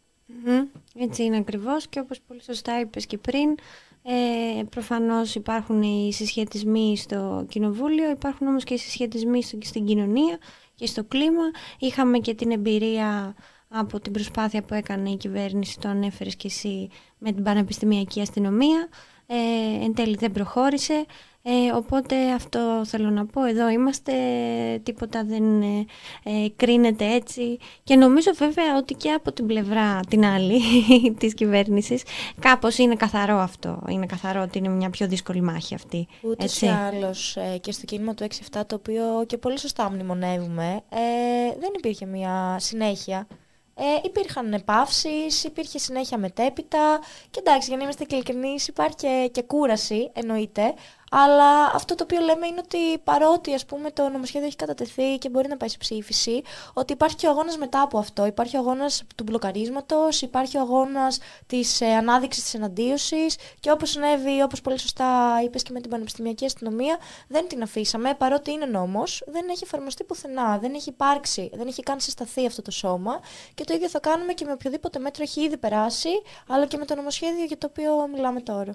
Έτσι 0.99 1.24
είναι 1.24 1.38
ακριβώς 1.38 1.88
και 1.88 1.99
όπως 1.99 2.20
πολύ 2.28 2.43
σωστά 2.43 2.80
είπες 2.80 3.05
και 3.05 3.18
πριν 3.18 3.55
ε, 4.05 4.64
προφανώς 4.64 5.36
υπάρχουν 5.36 5.82
οι 5.82 6.14
συσχετισμοί 6.14 6.97
στο 6.97 7.45
κοινοβούλιο, 7.49 8.09
υπάρχουν 8.09 8.47
όμως 8.47 8.64
και 8.64 8.74
οι 8.74 8.78
συσχετισμοί 8.78 9.43
στην 9.43 9.86
κοινωνία 9.86 10.38
και 10.76 10.86
στο 10.86 11.04
κλίμα. 11.04 11.44
Είχαμε 11.80 12.18
και 12.18 12.34
την 12.34 12.52
εμπειρία 12.52 13.36
από 13.68 14.00
την 14.00 14.12
προσπάθεια 14.12 14.62
που 14.62 14.74
έκανε 14.74 15.10
η 15.10 15.18
κυβέρνηση, 15.18 15.80
το 15.80 15.90
ανέφερες 15.90 16.36
και 16.36 16.48
εσύ, 16.48 16.90
με 17.18 17.32
την 17.32 17.44
Πανεπιστημιακή 17.44 18.22
Αστυνομία. 18.22 18.88
Ε, 19.26 19.36
εν 19.84 19.94
τέλει 19.94 20.16
δεν 20.16 20.32
προχώρησε. 20.32 21.06
Ε, 21.46 21.72
οπότε 21.76 22.32
αυτό 22.32 22.82
θέλω 22.86 23.10
να 23.10 23.26
πω. 23.26 23.44
Εδώ 23.44 23.70
είμαστε, 23.70 24.14
τίποτα 24.84 25.24
δεν 25.24 25.62
ε, 25.62 25.86
ε, 26.24 26.50
κρίνεται 26.56 27.06
έτσι. 27.14 27.58
Και 27.84 27.96
νομίζω 27.96 28.32
βέβαια 28.34 28.78
ότι 28.78 28.94
και 28.94 29.12
από 29.12 29.32
την 29.32 29.46
πλευρά 29.46 30.00
την 30.10 30.26
άλλη 30.26 30.62
της 31.20 31.34
κυβέρνησης 31.34 32.04
κάπως 32.39 32.78
είναι 32.78 32.96
καθαρό 32.96 33.38
αυτό. 33.38 33.82
Είναι 33.89 34.06
καθαρό 34.06 34.41
ότι 34.41 34.58
είναι 34.58 34.70
μια 34.70 34.89
πιο 34.89 35.08
δύσκολη 35.08 35.41
μάχη 35.41 35.74
αυτή. 35.74 36.08
Ούτε 36.22 36.46
ή 36.62 36.68
άλλως 36.68 37.36
ε, 37.36 37.58
και 37.58 37.72
στο 37.72 37.86
κίνημα 37.86 38.14
του 38.14 38.28
6-7 38.54 38.62
το 38.68 38.76
οποίο 38.76 39.04
και 39.28 39.38
πολύ 39.38 39.60
σωστά 39.60 39.91
μνημονεύουμε 39.91 40.84
δεν 41.60 41.72
υπήρχε 41.78 42.06
μια 42.06 42.56
συνέχεια. 42.60 43.28
Ε, 43.76 43.84
υπήρχαν 44.04 44.62
παύσει, 44.66 45.10
υπήρχε 45.44 45.78
συνέχεια 45.78 46.18
μετέπειτα 46.18 47.00
και 47.30 47.39
εντάξει 47.39 47.68
για 47.68 47.78
να 47.78 47.84
είμαστε 47.84 48.06
ειλικρινείς 48.10 48.68
υπάρχει 48.68 48.96
και, 48.96 49.30
και 49.32 49.41
κούραση 49.41 50.12
εννοείται 50.14 50.74
αλλά 51.16 51.66
αυτό 51.74 51.95
το 51.95 52.03
οποίο 52.03 52.20
λέμε 52.22 52.47
είναι 52.47 52.61
ότι 52.64 52.97
παρότι 53.03 53.53
ας 53.53 53.66
πούμε, 53.66 53.91
το 53.91 54.09
νομοσχέδιο 54.09 54.47
έχει 54.47 54.55
κατατεθεί 54.55 55.18
και 55.18 55.30
μπορεί 55.30 55.47
να 55.47 55.57
πάει 55.57 55.70
σε 55.70 55.78
ψήφιση, 55.78 56.41
ότι 56.74 56.93
υπάρχει 56.93 57.16
και 57.16 57.28
ο 57.28 57.30
αγώνας 57.30 57.57
μετά 57.57 57.82
από 57.82 57.97
αυτό. 57.97 58.26
Υπάρχει 58.26 58.55
ο 58.57 58.59
αγώνας 58.59 59.03
του 59.16 59.24
μπλοκαρίσματος, 59.24 60.22
υπάρχει 60.22 60.57
ο 60.57 60.61
αγώνας 60.61 61.20
της 61.47 61.82
ε, 61.82 61.93
ανάδειξης 61.93 62.43
της 62.43 62.53
εναντίωσης 62.53 63.36
και 63.59 63.72
όπως 63.72 63.89
συνέβη, 63.89 64.41
όπως 64.41 64.61
πολύ 64.61 64.80
σωστά 64.80 65.39
είπες 65.43 65.64
και 65.64 65.72
με 65.74 65.82
την 65.82 65.89
Πανεπιστημιακή 65.89 66.45
Αστυνομία, 66.45 66.97
δεν 67.28 67.47
την 67.47 67.61
αφήσαμε. 67.61 68.14
Παρότι 68.14 68.51
είναι 68.51 68.66
νόμος, 68.66 69.24
δεν 69.28 69.49
έχει 69.49 69.64
εφαρμοστεί 69.64 70.03
πουθενά, 70.03 70.57
δεν 70.57 70.74
έχει 70.74 70.89
υπάρξει, 70.89 71.49
δεν 71.53 71.68
έχει 71.68 71.84
καν 71.84 71.99
συσταθεί 71.99 72.45
αυτό 72.45 72.61
το 72.61 72.72
σώμα. 72.72 73.20
Και 73.53 73.64
το 73.64 73.74
ίδιο 73.74 73.89
θα 73.89 73.99
κάνουμε 73.99 74.34
και 74.34 74.45
με 74.45 74.51
οποιοδήποτε 74.51 74.99
μέτρο 74.99 75.24
έχει 75.24 75.41
ήδη 75.41 75.57
περάσει, 75.57 76.09
αλλά 76.47 76.66
και 76.66 76.78
με 76.78 76.86
το 76.86 76.95
νομοσχέδιο 76.95 77.45
για 77.45 77.57
το 77.57 77.68
οποίο 77.70 78.07
μιλάμε 78.07 78.41
τώρα. 78.41 78.74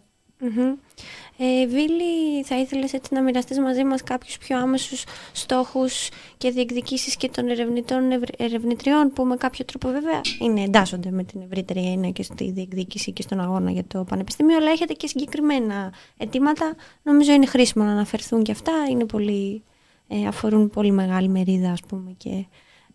Ε, 1.41 1.67
Βίλη, 1.67 2.43
θα 2.45 2.59
ήθελες 2.59 2.93
έτσι 2.93 3.15
να 3.15 3.23
μοιραστείς 3.23 3.59
μαζί 3.59 3.85
μας 3.85 4.03
κάποιους 4.03 4.39
πιο 4.39 4.59
άμεσους 4.59 5.05
στόχους 5.33 6.09
και 6.37 6.51
διεκδικήσεις 6.51 7.17
και 7.17 7.29
των 7.29 7.49
ερευνητών 7.49 8.03
ερευνητριών 8.37 9.13
που 9.13 9.25
με 9.25 9.37
κάποιο 9.37 9.65
τρόπο 9.65 9.89
βέβαια 9.89 10.21
είναι, 10.41 10.63
εντάσσονται 10.63 11.11
με 11.11 11.25
την 11.25 11.41
ευρύτερη 11.41 11.87
έννοια 11.87 12.11
και 12.11 12.23
στη 12.23 12.51
διεκδίκηση 12.51 13.13
και 13.13 13.23
στον 13.23 13.41
αγώνα 13.41 13.71
για 13.71 13.85
το 13.85 14.05
Πανεπιστήμιο 14.05 14.57
αλλά 14.57 14.71
έχετε 14.71 14.93
και 14.93 15.07
συγκεκριμένα 15.07 15.93
αιτήματα. 16.17 16.75
Νομίζω 17.03 17.33
είναι 17.33 17.47
χρήσιμο 17.47 17.85
να 17.85 17.91
αναφερθούν 17.91 18.43
και 18.43 18.53
αυτά. 18.53 18.73
Είναι 18.91 19.05
πολύ, 19.05 19.63
ε, 20.09 20.27
αφορούν 20.27 20.71
πολύ 20.71 20.91
μεγάλη 20.91 21.29
μερίδα 21.29 21.71
ας 21.71 21.81
πούμε 21.89 22.15
και 22.17 22.45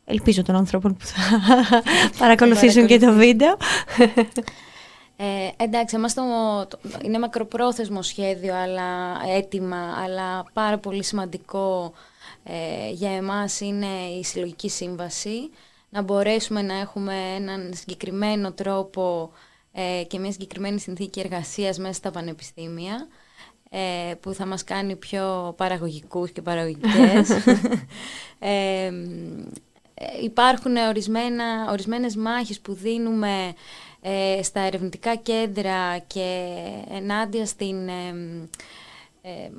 ελπίζω 0.05 0.41
των 0.41 0.55
ανθρώπων 0.55 0.95
που 0.95 1.05
θα 1.05 1.21
παρακολουθήσουν 2.19 2.87
και 2.87 2.99
το 2.99 3.13
βίντεο. 3.13 3.57
Ε, 5.15 5.63
εντάξει, 5.63 5.97
το, 6.67 6.79
είναι 7.03 7.19
μακροπρόθεσμο 7.19 8.01
σχέδιο, 8.01 8.55
αλλά 8.55 9.21
έτοιμα, 9.27 9.93
αλλά 10.03 10.45
πάρα 10.53 10.77
πολύ 10.77 11.03
σημαντικό 11.03 11.93
ε, 12.43 12.89
για 12.91 13.11
εμάς 13.11 13.59
είναι 13.59 13.87
η 14.19 14.23
συλλογική 14.23 14.69
σύμβαση. 14.69 15.49
Να 15.89 16.01
μπορέσουμε 16.01 16.61
να 16.61 16.73
έχουμε 16.73 17.15
έναν 17.35 17.73
συγκεκριμένο 17.73 18.51
τρόπο 18.51 19.31
ε, 19.71 20.03
και 20.07 20.19
μια 20.19 20.31
συγκεκριμένη 20.31 20.79
συνθήκη 20.79 21.19
εργασίας 21.19 21.77
μέσα 21.77 21.93
στα 21.93 22.11
πανεπιστήμια 22.11 23.07
ε, 23.69 24.13
που 24.19 24.33
θα 24.33 24.45
μας 24.45 24.63
κάνει 24.63 24.95
πιο 24.95 25.53
παραγωγικούς 25.57 26.31
και 26.31 26.41
παραγωγικές. 26.41 27.29
ε, 28.39 28.91
υπάρχουν 30.23 30.75
ορισμένα, 30.75 31.67
ορισμένες 31.69 32.15
μάχες 32.15 32.59
που 32.59 32.73
δίνουμε 32.73 33.53
ε, 34.05 34.43
στα 34.43 34.59
ερευνητικά 34.59 35.15
κέντρα 35.15 35.97
και 35.97 36.53
ενάντια 36.89 37.45
στην 37.45 37.87
ε, 37.87 38.15
ε, 39.21 39.49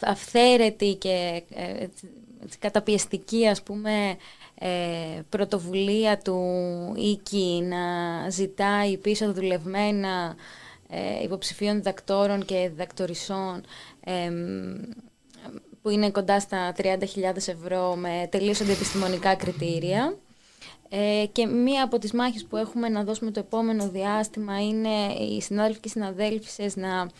αυθαίρετη 0.00 0.94
και 0.94 1.42
ε, 1.54 1.86
καταπιεστική 2.58 3.46
ας 3.46 3.62
πούμε 3.62 4.16
πρωτοβουλία 5.28 6.18
του 6.18 6.40
Ίκη 6.96 7.62
να 7.64 7.84
ζητάει 8.30 8.96
πίσω 8.96 9.32
δουλευμένα 9.32 10.36
υποψηφίων 11.22 11.74
διδακτόρων 11.74 12.44
και 12.44 12.68
διδακτορισών 12.70 13.62
που 15.82 15.88
είναι 15.90 16.10
κοντά 16.10 16.40
στα 16.40 16.74
30.000 16.76 16.88
ευρώ 17.34 17.94
με 17.96 18.28
τελείως 18.30 18.60
αντιεπιστημονικά 18.60 19.34
κριτήρια. 19.34 20.16
Ε, 20.94 21.26
και 21.32 21.46
μία 21.46 21.84
από 21.84 21.98
τις 21.98 22.12
μάχες 22.12 22.44
που 22.44 22.56
έχουμε 22.56 22.88
να 22.88 23.04
δώσουμε 23.04 23.30
το 23.30 23.40
επόμενο 23.40 23.88
διάστημα 23.88 24.62
είναι 24.62 25.12
οι 25.12 25.40
συνάδελφοι 25.40 25.80
και 25.80 25.88
οι 25.88 25.90
συναδέλφισες 25.90 26.76
να, 26.76 27.10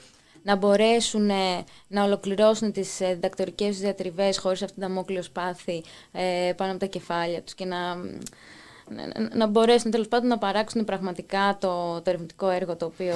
να 0.42 0.56
μπορέσουν 0.56 1.30
ε, 1.30 1.64
να 1.88 2.04
ολοκληρώσουν 2.04 2.72
τις 2.72 3.00
ε, 3.00 3.06
διδακτορικές 3.14 3.78
διατριβές 3.78 4.38
χωρίς 4.38 4.62
αυτήν 4.62 4.82
την 4.82 4.90
αμόκλειο 4.90 5.22
σπάθη 5.22 5.82
ε, 6.12 6.52
πάνω 6.56 6.70
από 6.70 6.80
τα 6.80 6.86
κεφάλια 6.86 7.42
τους 7.42 7.54
και 7.54 7.64
να, 7.64 7.96
να, 9.34 9.46
μπορέσουν 9.46 9.90
τέλος 9.90 10.08
πάντων 10.08 10.28
να 10.28 10.38
παράξουν 10.38 10.84
πραγματικά 10.84 11.56
το, 11.60 11.94
το 11.94 12.10
ερευνητικό 12.10 12.48
έργο 12.48 12.76
το 12.76 12.86
οποίο 12.86 13.14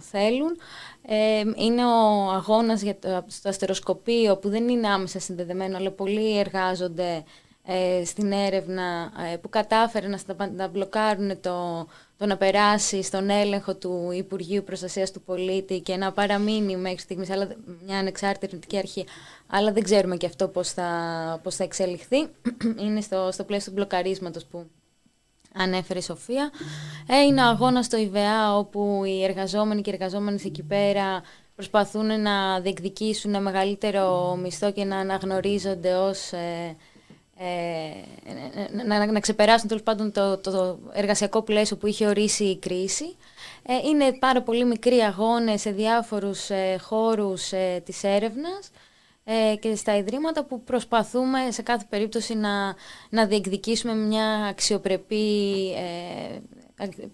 θέλουν. 0.00 0.58
Ε, 1.06 1.42
είναι 1.56 1.84
ο 1.84 2.30
αγώνας 2.30 2.82
για 2.82 2.98
το, 2.98 3.24
στο 3.26 3.48
αστεροσκοπείο 3.48 4.36
που 4.36 4.48
δεν 4.48 4.68
είναι 4.68 4.88
άμεσα 4.88 5.20
συνδεδεμένο 5.20 5.76
αλλά 5.76 5.90
πολλοί 5.90 6.38
εργάζονται 6.38 7.12
ε, 7.14 7.22
στην 8.04 8.32
έρευνα 8.32 9.12
ε, 9.32 9.36
που 9.36 9.48
κατάφερε 9.48 10.08
να, 10.08 10.18
να 10.56 10.68
μπλοκάρουν 10.68 11.40
το, 11.40 11.86
το 12.16 12.26
να 12.26 12.36
περάσει 12.36 13.02
στον 13.02 13.30
έλεγχο 13.30 13.74
του 13.74 14.10
Υπουργείου 14.12 14.62
Προστασίας 14.62 15.10
του 15.10 15.20
Πολίτη 15.20 15.80
και 15.80 15.96
να 15.96 16.12
παραμείνει 16.12 16.76
μέχρι 16.76 16.98
στιγμής 16.98 17.30
αλλά, 17.30 17.48
μια 17.86 17.98
ανεξάρτητη 17.98 18.44
ερευνητική 18.44 18.76
αρχή, 18.76 19.06
αλλά 19.46 19.72
δεν 19.72 19.82
ξέρουμε 19.82 20.16
και 20.16 20.26
αυτό 20.26 20.48
πώς 20.48 20.72
θα, 20.72 21.40
πώς 21.42 21.54
θα 21.54 21.64
εξελιχθεί. 21.64 22.26
Είναι 22.84 23.00
στο, 23.00 23.28
στο 23.32 23.44
πλαίσιο 23.44 23.72
του 23.72 23.76
μπλοκαρίσματος 23.76 24.44
που 24.44 24.66
ανέφερε 25.54 25.98
η 25.98 26.02
Σοφία. 26.02 26.50
Ε, 27.06 27.20
είναι 27.20 27.42
αγώνας 27.42 27.84
στο 27.84 27.96
ΙΒΑ 27.96 28.56
όπου 28.56 29.02
οι 29.04 29.24
εργαζόμενοι 29.24 29.82
και 29.82 29.90
οι 29.90 29.92
εργαζόμενες 29.92 30.44
εκεί 30.44 30.62
πέρα 30.62 31.22
προσπαθούν 31.54 32.20
να 32.20 32.60
διεκδικήσουν 32.60 33.42
μεγαλύτερο 33.42 34.36
μισθό 34.42 34.72
και 34.72 34.84
να 34.84 34.96
αναγνωρίζονται 34.96 35.94
ως 35.94 36.32
ε, 37.40 37.44
ε, 38.80 38.84
να, 38.86 39.06
να, 39.12 39.20
ξεπεράσουν 39.20 39.68
τέλος 39.68 39.82
πάντων 39.82 40.12
το, 40.12 40.38
το, 40.38 40.78
εργασιακό 40.92 41.42
πλαίσιο 41.42 41.76
που 41.76 41.86
είχε 41.86 42.06
ορίσει 42.06 42.44
η 42.44 42.58
κρίση. 42.58 43.16
Ε, 43.62 43.88
είναι 43.88 44.12
πάρα 44.12 44.42
πολύ 44.42 44.64
μικροί 44.64 44.96
αγώνες 44.98 45.60
σε 45.60 45.70
διάφορους 45.70 46.50
ε, 46.50 46.76
χώρους 46.80 47.52
ε, 47.52 47.82
της 47.84 48.02
έρευνας 48.04 48.70
ε, 49.24 49.54
και 49.56 49.74
στα 49.74 49.96
ιδρύματα 49.96 50.44
που 50.44 50.62
προσπαθούμε 50.62 51.38
σε 51.50 51.62
κάθε 51.62 51.86
περίπτωση 51.88 52.34
να, 52.34 52.74
να 53.10 53.26
διεκδικήσουμε 53.26 53.94
μια 53.94 54.24
αξιοπρεπή, 54.44 55.70
ε, 55.72 56.38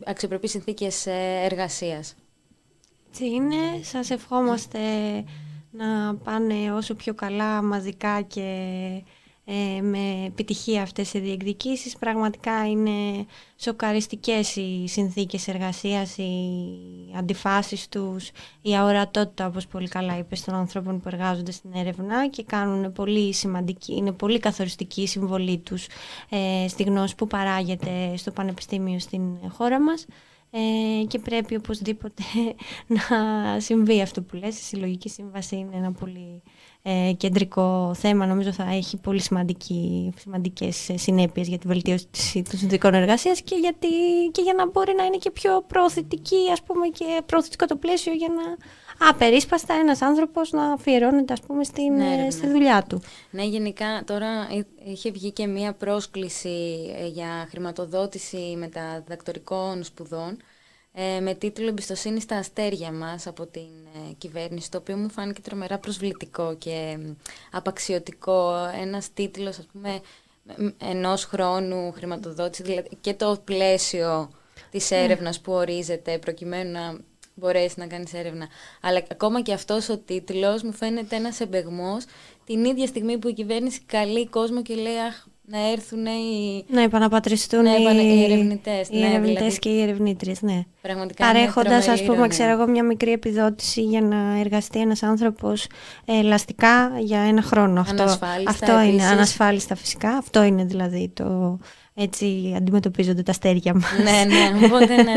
αξιοπρεπή 0.04 0.48
συνθήκες 0.48 1.06
εργασίας. 1.44 2.14
Τι 3.18 3.26
είναι, 3.26 3.82
σας 3.82 4.10
ευχόμαστε 4.10 4.78
να 5.70 6.14
πάνε 6.16 6.72
όσο 6.72 6.94
πιο 6.94 7.14
καλά 7.14 7.62
μαζικά 7.62 8.20
και 8.22 8.48
ε, 9.46 9.80
με 9.80 10.24
επιτυχία 10.26 10.82
αυτές 10.82 11.12
οι 11.12 11.18
διεκδικήσεις. 11.18 11.96
Πραγματικά 11.96 12.68
είναι 12.68 13.26
σοκαριστικές 13.56 14.56
οι 14.56 14.84
συνθήκες 14.86 15.48
εργασίας, 15.48 16.16
οι 16.16 16.32
αντιφάσεις 17.16 17.88
τους, 17.88 18.30
η 18.62 18.76
αορατότητα 18.76 19.46
όπως 19.46 19.66
πολύ 19.66 19.88
καλά 19.88 20.18
είπες 20.18 20.44
των 20.44 20.54
ανθρώπων 20.54 21.00
που 21.00 21.08
εργάζονται 21.08 21.52
στην 21.52 21.70
έρευνα 21.74 22.28
και 22.28 22.42
κάνουν 22.42 22.92
πολύ 22.92 23.32
σημαντική, 23.32 23.94
είναι 23.96 24.12
πολύ 24.12 24.38
καθοριστική 24.38 25.02
η 25.02 25.06
συμβολή 25.06 25.58
τους 25.58 25.86
ε, 26.28 26.68
στη 26.68 26.82
γνώση 26.82 27.14
που 27.14 27.26
παράγεται 27.26 28.16
στο 28.16 28.30
Πανεπιστήμιο 28.30 28.98
στην 28.98 29.22
χώρα 29.50 29.80
μας. 29.80 30.06
Ε, 30.56 31.04
και 31.04 31.18
πρέπει 31.18 31.56
οπωσδήποτε 31.56 32.22
να 32.96 33.00
συμβεί 33.60 34.00
αυτό 34.02 34.22
που 34.22 34.36
λες. 34.36 34.58
Η 34.58 34.62
συλλογική 34.62 35.08
σύμβαση 35.08 35.56
είναι 35.56 35.76
ένα 35.76 35.92
πολύ 35.92 36.42
ε, 36.86 37.12
κεντρικό 37.16 37.94
θέμα. 37.94 38.26
Νομίζω 38.26 38.52
θα 38.52 38.70
έχει 38.70 38.96
πολύ 38.96 39.20
σημαντική, 39.20 40.12
σημαντικές 40.18 40.90
συνέπειες 40.94 41.48
για 41.48 41.58
τη 41.58 41.66
βελτίωση 41.66 42.08
των 42.50 42.58
συνδικών 42.58 42.94
εργασίας 42.94 43.40
και, 43.40 43.54
γιατί, 43.54 43.88
και 44.32 44.42
για 44.42 44.54
να 44.54 44.70
μπορεί 44.70 44.94
να 44.96 45.04
είναι 45.04 45.16
και 45.16 45.30
πιο 45.30 45.64
προωθητική 45.66 46.50
ας 46.52 46.62
πούμε, 46.62 46.88
και 46.88 47.04
προωθητικό 47.26 47.66
το 47.66 47.76
πλαίσιο 47.76 48.12
για 48.12 48.28
να 48.28 48.56
απερίσπαστα 49.08 49.74
ένας 49.74 50.02
άνθρωπος 50.02 50.50
να 50.50 50.72
αφιερώνεται 50.72 51.32
ας 51.32 51.40
πούμε, 51.40 51.64
στην, 51.64 51.92
ναι, 51.94 52.16
ναι. 52.16 52.30
στη 52.30 52.46
δουλειά 52.46 52.84
του. 52.88 53.02
Ναι, 53.30 53.44
γενικά 53.44 54.02
τώρα 54.06 54.28
είχε 54.84 55.10
βγει 55.10 55.32
και 55.32 55.46
μία 55.46 55.72
πρόσκληση 55.72 56.76
ε, 56.98 57.06
για 57.06 57.46
χρηματοδότηση 57.50 58.56
μεταδιδακτορικών 58.58 59.84
σπουδών 59.84 60.30
ε, 60.30 60.36
με 61.20 61.34
τίτλο 61.34 61.68
«Εμπιστοσύνη 61.68 62.20
στα 62.20 62.36
αστέρια 62.36 62.92
μας» 62.92 63.26
από 63.26 63.46
την 63.46 63.70
ε, 63.94 64.12
κυβέρνηση, 64.18 64.70
το 64.70 64.78
οποίο 64.78 64.96
μου 64.96 65.10
φάνηκε 65.10 65.40
τρομερά 65.40 65.78
προσβλητικό 65.78 66.54
και 66.58 66.98
απαξιωτικό. 67.50 68.54
Ένας 68.80 69.12
τίτλος, 69.12 69.58
ας 69.58 69.66
πούμε, 69.72 70.00
ενός 70.78 71.24
χρόνου 71.24 71.92
χρηματοδότηση, 71.92 72.62
δηλαδή 72.62 72.88
και 73.00 73.14
το 73.14 73.40
πλαίσιο 73.44 74.30
της 74.70 74.90
ναι. 74.90 75.02
έρευνας 75.02 75.40
που 75.40 75.52
ορίζεται 75.52 76.18
προκειμένου 76.18 76.70
να 76.70 76.98
μπορέσεις 77.34 77.76
να 77.76 77.86
κάνεις 77.86 78.14
έρευνα. 78.14 78.48
Αλλά 78.80 79.02
ακόμα 79.10 79.42
και 79.42 79.52
αυτός 79.52 79.88
ο 79.88 79.98
τίτλος 79.98 80.62
μου 80.62 80.72
φαίνεται 80.72 81.16
ένας 81.16 81.40
εμπεγμός 81.40 82.04
την 82.44 82.64
ίδια 82.64 82.86
στιγμή 82.86 83.18
που 83.18 83.28
η 83.28 83.32
κυβέρνηση 83.32 83.80
καλεί 83.80 84.28
κόσμο 84.28 84.62
και 84.62 84.74
λέει 84.74 84.98
αχ, 84.98 85.26
να 85.46 85.70
έρθουν 85.70 86.06
οι... 86.06 86.64
Να 86.68 86.82
επαναπατριστούν 86.82 87.62
να 87.62 87.76
οι, 87.76 87.82
οι 87.82 88.24
ερευνητές. 88.24 88.88
Οι 88.88 88.98
ναι, 88.98 89.18
δηλαδή... 89.20 89.58
και 89.58 89.68
οι 89.68 89.82
ερευνήτριες, 89.82 90.42
ναι. 90.42 90.64
Πραγματικά 90.80 91.26
Παρέχοντας, 91.26 91.88
ας 91.88 92.02
πούμε, 92.02 92.28
ξέρω 92.28 92.50
εγώ, 92.50 92.68
μια 92.68 92.84
μικρή 92.84 93.12
επιδότηση 93.12 93.82
για 93.82 94.00
να 94.00 94.38
εργαστεί 94.38 94.80
ένας 94.80 95.02
άνθρωπος 95.02 95.66
ε, 96.04 96.18
ελαστικά 96.18 96.92
για 96.98 97.20
ένα 97.20 97.42
χρόνο. 97.42 97.80
Αυτό, 97.80 98.18
αυτό 98.46 98.80
είναι, 98.80 99.04
ανασφάλιστα 99.04 99.74
φυσικά. 99.74 100.08
Αυτό 100.08 100.42
είναι 100.42 100.64
δηλαδή 100.64 101.10
το, 101.14 101.58
έτσι 101.96 102.54
αντιμετωπίζονται 102.56 103.22
τα 103.22 103.30
αστέρια 103.30 103.74
μας. 103.74 103.92
Ναι, 104.02 104.34
ναι, 104.34 104.66
οπότε 104.66 105.02
ναι. 105.02 105.14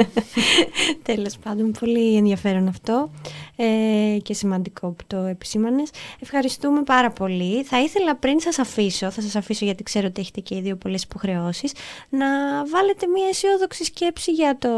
Τέλος 1.13 1.37
πάντων, 1.37 1.71
πολύ 1.79 2.15
ενδιαφέρον 2.15 2.67
αυτό 2.67 3.11
ε, 3.55 4.17
και 4.23 4.33
σημαντικό 4.33 4.87
που 4.87 5.03
το 5.07 5.17
επισήμανες. 5.17 5.89
Ευχαριστούμε 6.19 6.83
πάρα 6.83 7.11
πολύ. 7.11 7.63
Θα 7.63 7.81
ήθελα 7.81 8.15
πριν 8.15 8.39
σας 8.39 8.59
αφήσω, 8.59 9.11
θα 9.11 9.21
σας 9.21 9.35
αφήσω 9.35 9.65
γιατί 9.65 9.83
ξέρω 9.83 10.07
ότι 10.07 10.21
έχετε 10.21 10.39
και 10.39 10.55
οι 10.55 10.61
δύο 10.61 10.75
πολλές 10.75 11.03
υποχρεώσεις, 11.03 11.73
να 12.09 12.27
βάλετε 12.65 13.07
μια 13.07 13.27
αισιόδοξη 13.27 13.83
σκέψη 13.83 14.31
για, 14.31 14.57
το, 14.57 14.69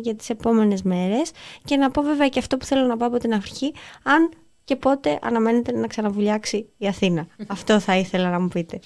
για 0.00 0.14
τις 0.14 0.30
επόμενες 0.30 0.82
μέρες 0.82 1.30
και 1.64 1.76
να 1.76 1.90
πω 1.90 2.02
βέβαια 2.02 2.28
και 2.28 2.38
αυτό 2.38 2.56
που 2.56 2.64
θέλω 2.64 2.86
να 2.86 2.96
πω 2.96 3.06
από 3.06 3.18
την 3.18 3.34
αρχή, 3.34 3.72
αν 4.02 4.30
και 4.64 4.76
πότε 4.76 5.18
αναμένετε 5.22 5.72
να 5.72 5.86
ξαναβουλιάξει 5.86 6.68
η 6.76 6.86
Αθήνα. 6.86 7.26
αυτό 7.46 7.80
θα 7.80 7.96
ήθελα 7.96 8.30
να 8.30 8.40
μου 8.40 8.48
πείτε. 8.48 8.80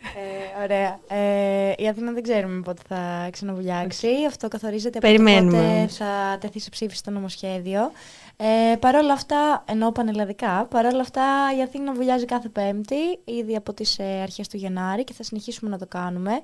Ε, 0.00 0.62
ωραία. 0.62 1.00
Ε, 1.08 1.72
η 1.76 1.88
Αθήνα 1.88 2.12
δεν 2.12 2.22
ξέρουμε 2.22 2.60
πότε 2.60 2.82
θα 2.88 3.28
ξαναβουλιάξει. 3.32 4.08
Αυτό 4.26 4.48
καθορίζεται 4.48 4.98
από 4.98 5.16
το 5.16 5.22
πότε 5.22 5.86
θα 5.88 6.38
τεθεί 6.40 6.60
σε 6.60 6.70
ψήφιση 6.70 7.02
το 7.02 7.10
νομοσχέδιο. 7.10 7.92
Ε, 8.36 8.76
Παρ' 8.76 8.94
όλα 8.94 9.12
αυτά, 9.12 9.64
ενώ 9.68 9.92
πανελλαδικά, 9.92 10.66
παρ' 10.70 10.86
όλα 10.86 11.00
αυτά 11.00 11.24
η 11.58 11.62
Αθήνα 11.62 11.92
βουλιάζει 11.92 12.24
κάθε 12.24 12.48
Πέμπτη, 12.48 13.18
ήδη 13.24 13.56
από 13.56 13.74
τις 13.74 13.98
ε, 13.98 14.04
αρχές 14.22 14.48
του 14.48 14.56
Γενάρη 14.56 15.04
και 15.04 15.12
θα 15.12 15.22
συνεχίσουμε 15.22 15.70
να 15.70 15.78
το 15.78 15.86
κάνουμε 15.86 16.40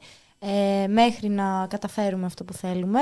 ε, 0.46 0.86
μέχρι 0.86 1.28
να 1.28 1.66
καταφέρουμε 1.70 2.26
αυτό 2.26 2.44
που 2.44 2.52
θέλουμε. 2.52 3.00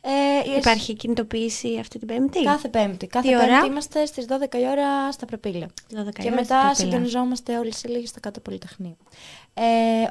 Ε, 0.00 0.56
Υπάρχει 0.58 0.94
κινητοποίηση 0.94 1.76
αυτή 1.80 1.98
την 1.98 2.08
Πέμπτη; 2.08 2.42
Κάθε 2.42 2.68
Πέμπτη. 2.68 3.06
Κάθε 3.06 3.28
Τι 3.28 3.34
Πέμπτη 3.34 3.66
είμαστε 3.66 4.06
στις 4.06 4.26
12 4.28 4.54
η 4.54 4.68
ώρα 4.70 5.12
στα 5.12 5.26
Προπήλαια. 5.26 5.68
Και 6.22 6.30
μετά 6.30 6.74
συντονιζόμαστε 6.74 7.58
όλοι 7.58 7.74
σε 7.74 7.88
λίγη 7.88 8.06
στο 8.06 8.20
κάτω 8.20 8.40
Πολυτεχνείο. 8.40 8.96
Ε, 9.54 9.62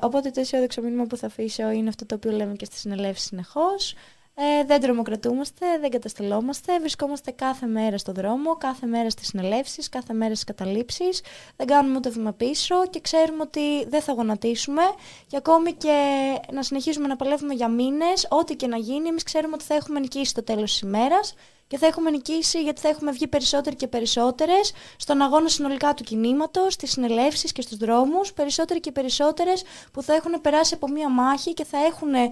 οπότε 0.01 0.29
το 0.29 0.39
αισιόδοξο 0.39 0.81
μήνυμα 0.81 1.03
που 1.03 1.17
θα 1.17 1.27
αφήσω 1.27 1.69
είναι 1.69 1.89
αυτό 1.89 2.05
το 2.05 2.15
οποίο 2.15 2.31
λέμε 2.31 2.53
και 2.53 2.65
στη 2.65 2.77
συνελεύση 2.77 3.25
συνεχώς. 3.25 3.95
Ε, 4.35 4.63
δεν 4.63 4.81
τρομοκρατούμαστε, 4.81 5.65
δεν 5.79 5.89
καταστελόμαστε, 5.89 6.79
βρισκόμαστε 6.79 7.31
κάθε 7.31 7.65
μέρα 7.65 7.97
στο 7.97 8.11
δρόμο, 8.11 8.57
κάθε 8.57 8.85
μέρα 8.85 9.09
στις 9.09 9.27
συνελεύσεις, 9.27 9.89
κάθε 9.89 10.13
μέρα 10.13 10.33
στις 10.33 10.43
καταλήψεις, 10.43 11.21
δεν 11.55 11.67
κάνουμε 11.67 11.97
ούτε 11.97 12.09
βήμα 12.09 12.33
πίσω 12.33 12.87
και 12.89 12.99
ξέρουμε 12.99 13.41
ότι 13.41 13.85
δεν 13.87 14.01
θα 14.01 14.13
γονατίσουμε. 14.13 14.81
Και 15.27 15.37
ακόμη 15.37 15.73
και 15.73 15.95
να 16.51 16.63
συνεχίσουμε 16.63 17.07
να 17.07 17.15
παλεύουμε 17.15 17.53
για 17.53 17.67
μήνες, 17.67 18.27
ό,τι 18.29 18.55
και 18.55 18.67
να 18.67 18.77
γίνει, 18.77 19.07
εμείς 19.07 19.23
ξέρουμε 19.23 19.53
ότι 19.53 19.63
θα 19.63 19.75
έχουμε 19.75 19.99
νικήσει 19.99 20.33
το 20.33 20.43
τέλος 20.43 20.71
της 20.71 20.79
ημέρας 20.79 21.35
και 21.67 21.77
θα 21.77 21.87
έχουμε 21.87 22.09
νικήσει 22.09 22.61
γιατί 22.61 22.81
θα 22.81 22.87
έχουμε 22.89 23.11
βγει 23.11 23.27
περισσότεροι 23.27 23.75
και 23.75 23.87
περισσότερες 23.87 24.73
στον 24.97 25.21
αγώνα 25.21 25.49
συνολικά 25.49 25.93
του 25.93 26.03
κινήματος, 26.03 26.73
στις 26.73 26.91
συνελεύσεις 26.91 27.51
και 27.51 27.61
στους 27.61 27.77
δρόμους, 27.77 28.33
περισσότεροι 28.33 28.79
και 28.79 28.91
περισσότερες 28.91 29.63
που 29.93 30.01
θα 30.01 30.13
έχουν 30.13 30.41
περάσει 30.41 30.73
από 30.73 30.87
μία 30.87 31.09
μάχη 31.09 31.53
και 31.53 31.65
θα 31.65 31.77
έχουν 31.77 32.13
ε, 32.13 32.31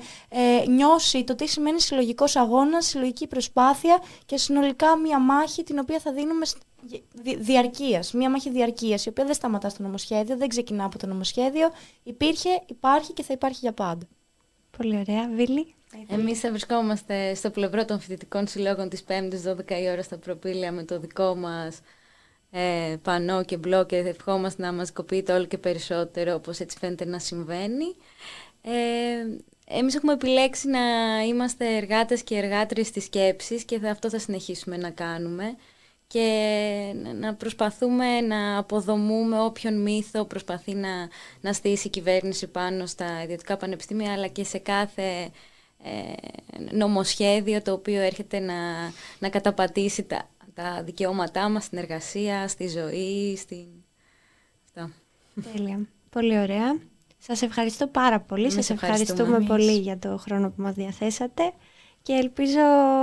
νιώσει 0.68 1.24
το 1.24 1.36
τι 1.36 1.48
σημαίνει 1.48 1.82
συλλογικός 1.82 2.36
αγώνας, 2.36 2.86
συλλογική 2.86 3.28
προσπάθεια 3.28 4.04
και 4.26 4.38
συνολικά 4.38 4.98
μία 4.98 5.20
μάχη 5.20 5.64
την 5.64 5.80
οποία 5.80 6.00
θα 6.00 6.12
δίνουμε 6.12 6.46
διαρκείας. 7.38 8.14
Μία 8.14 8.30
μάχη 8.30 8.50
διαρκείας, 8.50 9.06
η 9.06 9.10
οποία 9.10 9.26
δεν 9.26 9.34
σταματά 9.34 9.70
στο 9.70 9.84
νομοσχέδιο, 9.84 10.38
δεν 10.38 10.48
ξεκινά 10.48 10.84
από 10.86 10.98
το 10.98 11.08
νομοσχέδιο. 11.08 11.70
Υπήρχε, 12.04 12.50
υπάρχει 12.66 13.14
και 13.14 13.24
θα 13.24 13.34
υπάρχει 13.34 13.60
για 13.62 13.74
πάντα. 13.74 14.08
Πολύ 14.78 14.98
ωραία. 14.98 15.30
Βίλη. 15.36 15.76
Εμείς 16.08 16.40
θα 16.40 16.50
βρισκόμαστε 16.50 17.34
στο 17.34 17.50
πλευρό 17.50 17.86
των 17.86 18.00
φοιτητικών 18.00 18.48
συλλόγων 18.48 18.90
της 18.90 19.04
5ης 19.08 19.52
12 19.52 19.72
η 19.82 19.90
ώρα 19.90 20.02
στα 20.02 20.18
προπήλαια 20.18 20.72
με 20.72 20.84
το 20.84 21.00
δικό 21.00 21.36
μας 21.36 21.80
ε, 22.52 22.96
πανό 23.02 23.44
και 23.44 23.58
μπλοκ 23.58 23.88
και 23.88 23.98
ευχόμαστε 23.98 24.62
να 24.62 24.74
μας 24.74 24.94
κοπείτε 24.94 25.34
όλο 25.34 25.46
και 25.46 25.58
περισσότερο 25.58 26.34
όπως 26.34 26.60
έτσι 26.60 26.78
φαίνεται 26.78 27.06
να 27.06 27.20
συμβαίνει. 27.20 27.96
Ε, 28.62 28.72
εμείς 29.78 29.96
έχουμε 29.96 30.14
επιλέξει 30.14 30.68
να 30.70 30.80
είμαστε 31.28 31.76
εργάτες 31.76 32.24
και 32.24 32.36
εργάτριες 32.36 32.92
της 32.92 33.04
σκέψης 33.04 33.64
και 33.64 33.80
αυτό 33.88 34.10
θα 34.10 34.20
συνεχίσουμε 34.20 34.78
να 34.78 34.90
κάνουμε 34.90 35.56
και 36.08 36.94
να 37.20 37.34
προσπαθούμε 37.34 38.22
να 38.22 38.58
αποδομούμε 38.58 39.42
όποιον 39.42 39.82
μύθο 39.82 40.26
προσπαθεί 40.26 40.74
να, 40.74 41.10
να 41.42 41.54
στήσει 41.54 41.88
η 41.88 41.90
κυβέρνηση 41.90 42.48
πάνω 42.48 42.86
στα 42.86 43.24
ιδιωτικά 43.24 43.58
πανεπιστήμια 43.58 44.14
αλλά 44.14 44.28
και 44.28 44.44
σε 44.44 44.58
κάθε 44.58 45.02
ε, 45.02 45.28
νομοσχέδιο 46.72 47.62
το 47.62 47.72
οποίο 47.72 48.02
έρχεται 48.02 48.40
να, 48.40 48.54
να 49.20 49.30
καταπατήσει 49.30 50.04
τα, 50.04 50.30
τα 50.54 50.84
δικαιώματά 50.84 51.50
μας 51.50 51.64
στην 51.64 51.78
εργασία, 51.78 52.48
στη 52.48 52.68
ζωή, 52.68 53.36
στην... 53.38 53.66
Αυτό. 54.66 54.92
Τέλεια. 55.54 55.80
Πολύ 56.10 56.40
ωραία. 56.40 56.80
Σας 57.18 57.42
ευχαριστώ 57.42 57.88
πάρα 57.88 58.20
πολύ. 58.20 58.52
Σας 58.52 58.70
ευχαριστούμε 58.70 59.40
πολύ 59.48 59.78
για 59.78 59.98
το 59.98 60.18
χρόνο 60.18 60.50
που 60.50 60.62
μας 60.62 60.74
διαθέσατε 60.74 61.54
και 62.02 62.14
ελπίζω 62.14 62.60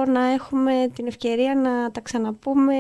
να 0.07 0.25
έχουμε 0.25 0.91
την 0.95 1.07
ευκαιρία 1.07 1.55
να 1.55 1.91
τα 1.91 2.01
ξαναπούμε 2.01 2.75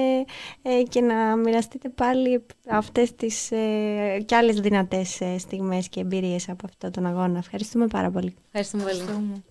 ε, 0.63 0.83
και 0.89 1.01
να 1.01 1.37
μοιραστείτε 1.37 1.89
πάλι 1.89 2.47
αυτές 2.69 3.15
τις 3.15 3.51
ε, 3.51 4.23
και 4.27 4.37
άλλες 4.37 4.61
δυνατές 4.61 5.21
στιγμές 5.39 5.89
και 5.89 6.01
εμπειρίες 6.01 6.49
από 6.49 6.67
αυτόν 6.67 6.93
τον 6.93 7.07
αγώνα. 7.07 7.39
Ευχαριστούμε 7.39 7.87
πάρα 7.87 8.11
πολύ. 8.11 8.35
Ευχαριστούμε 8.47 8.83
πολύ. 8.83 9.43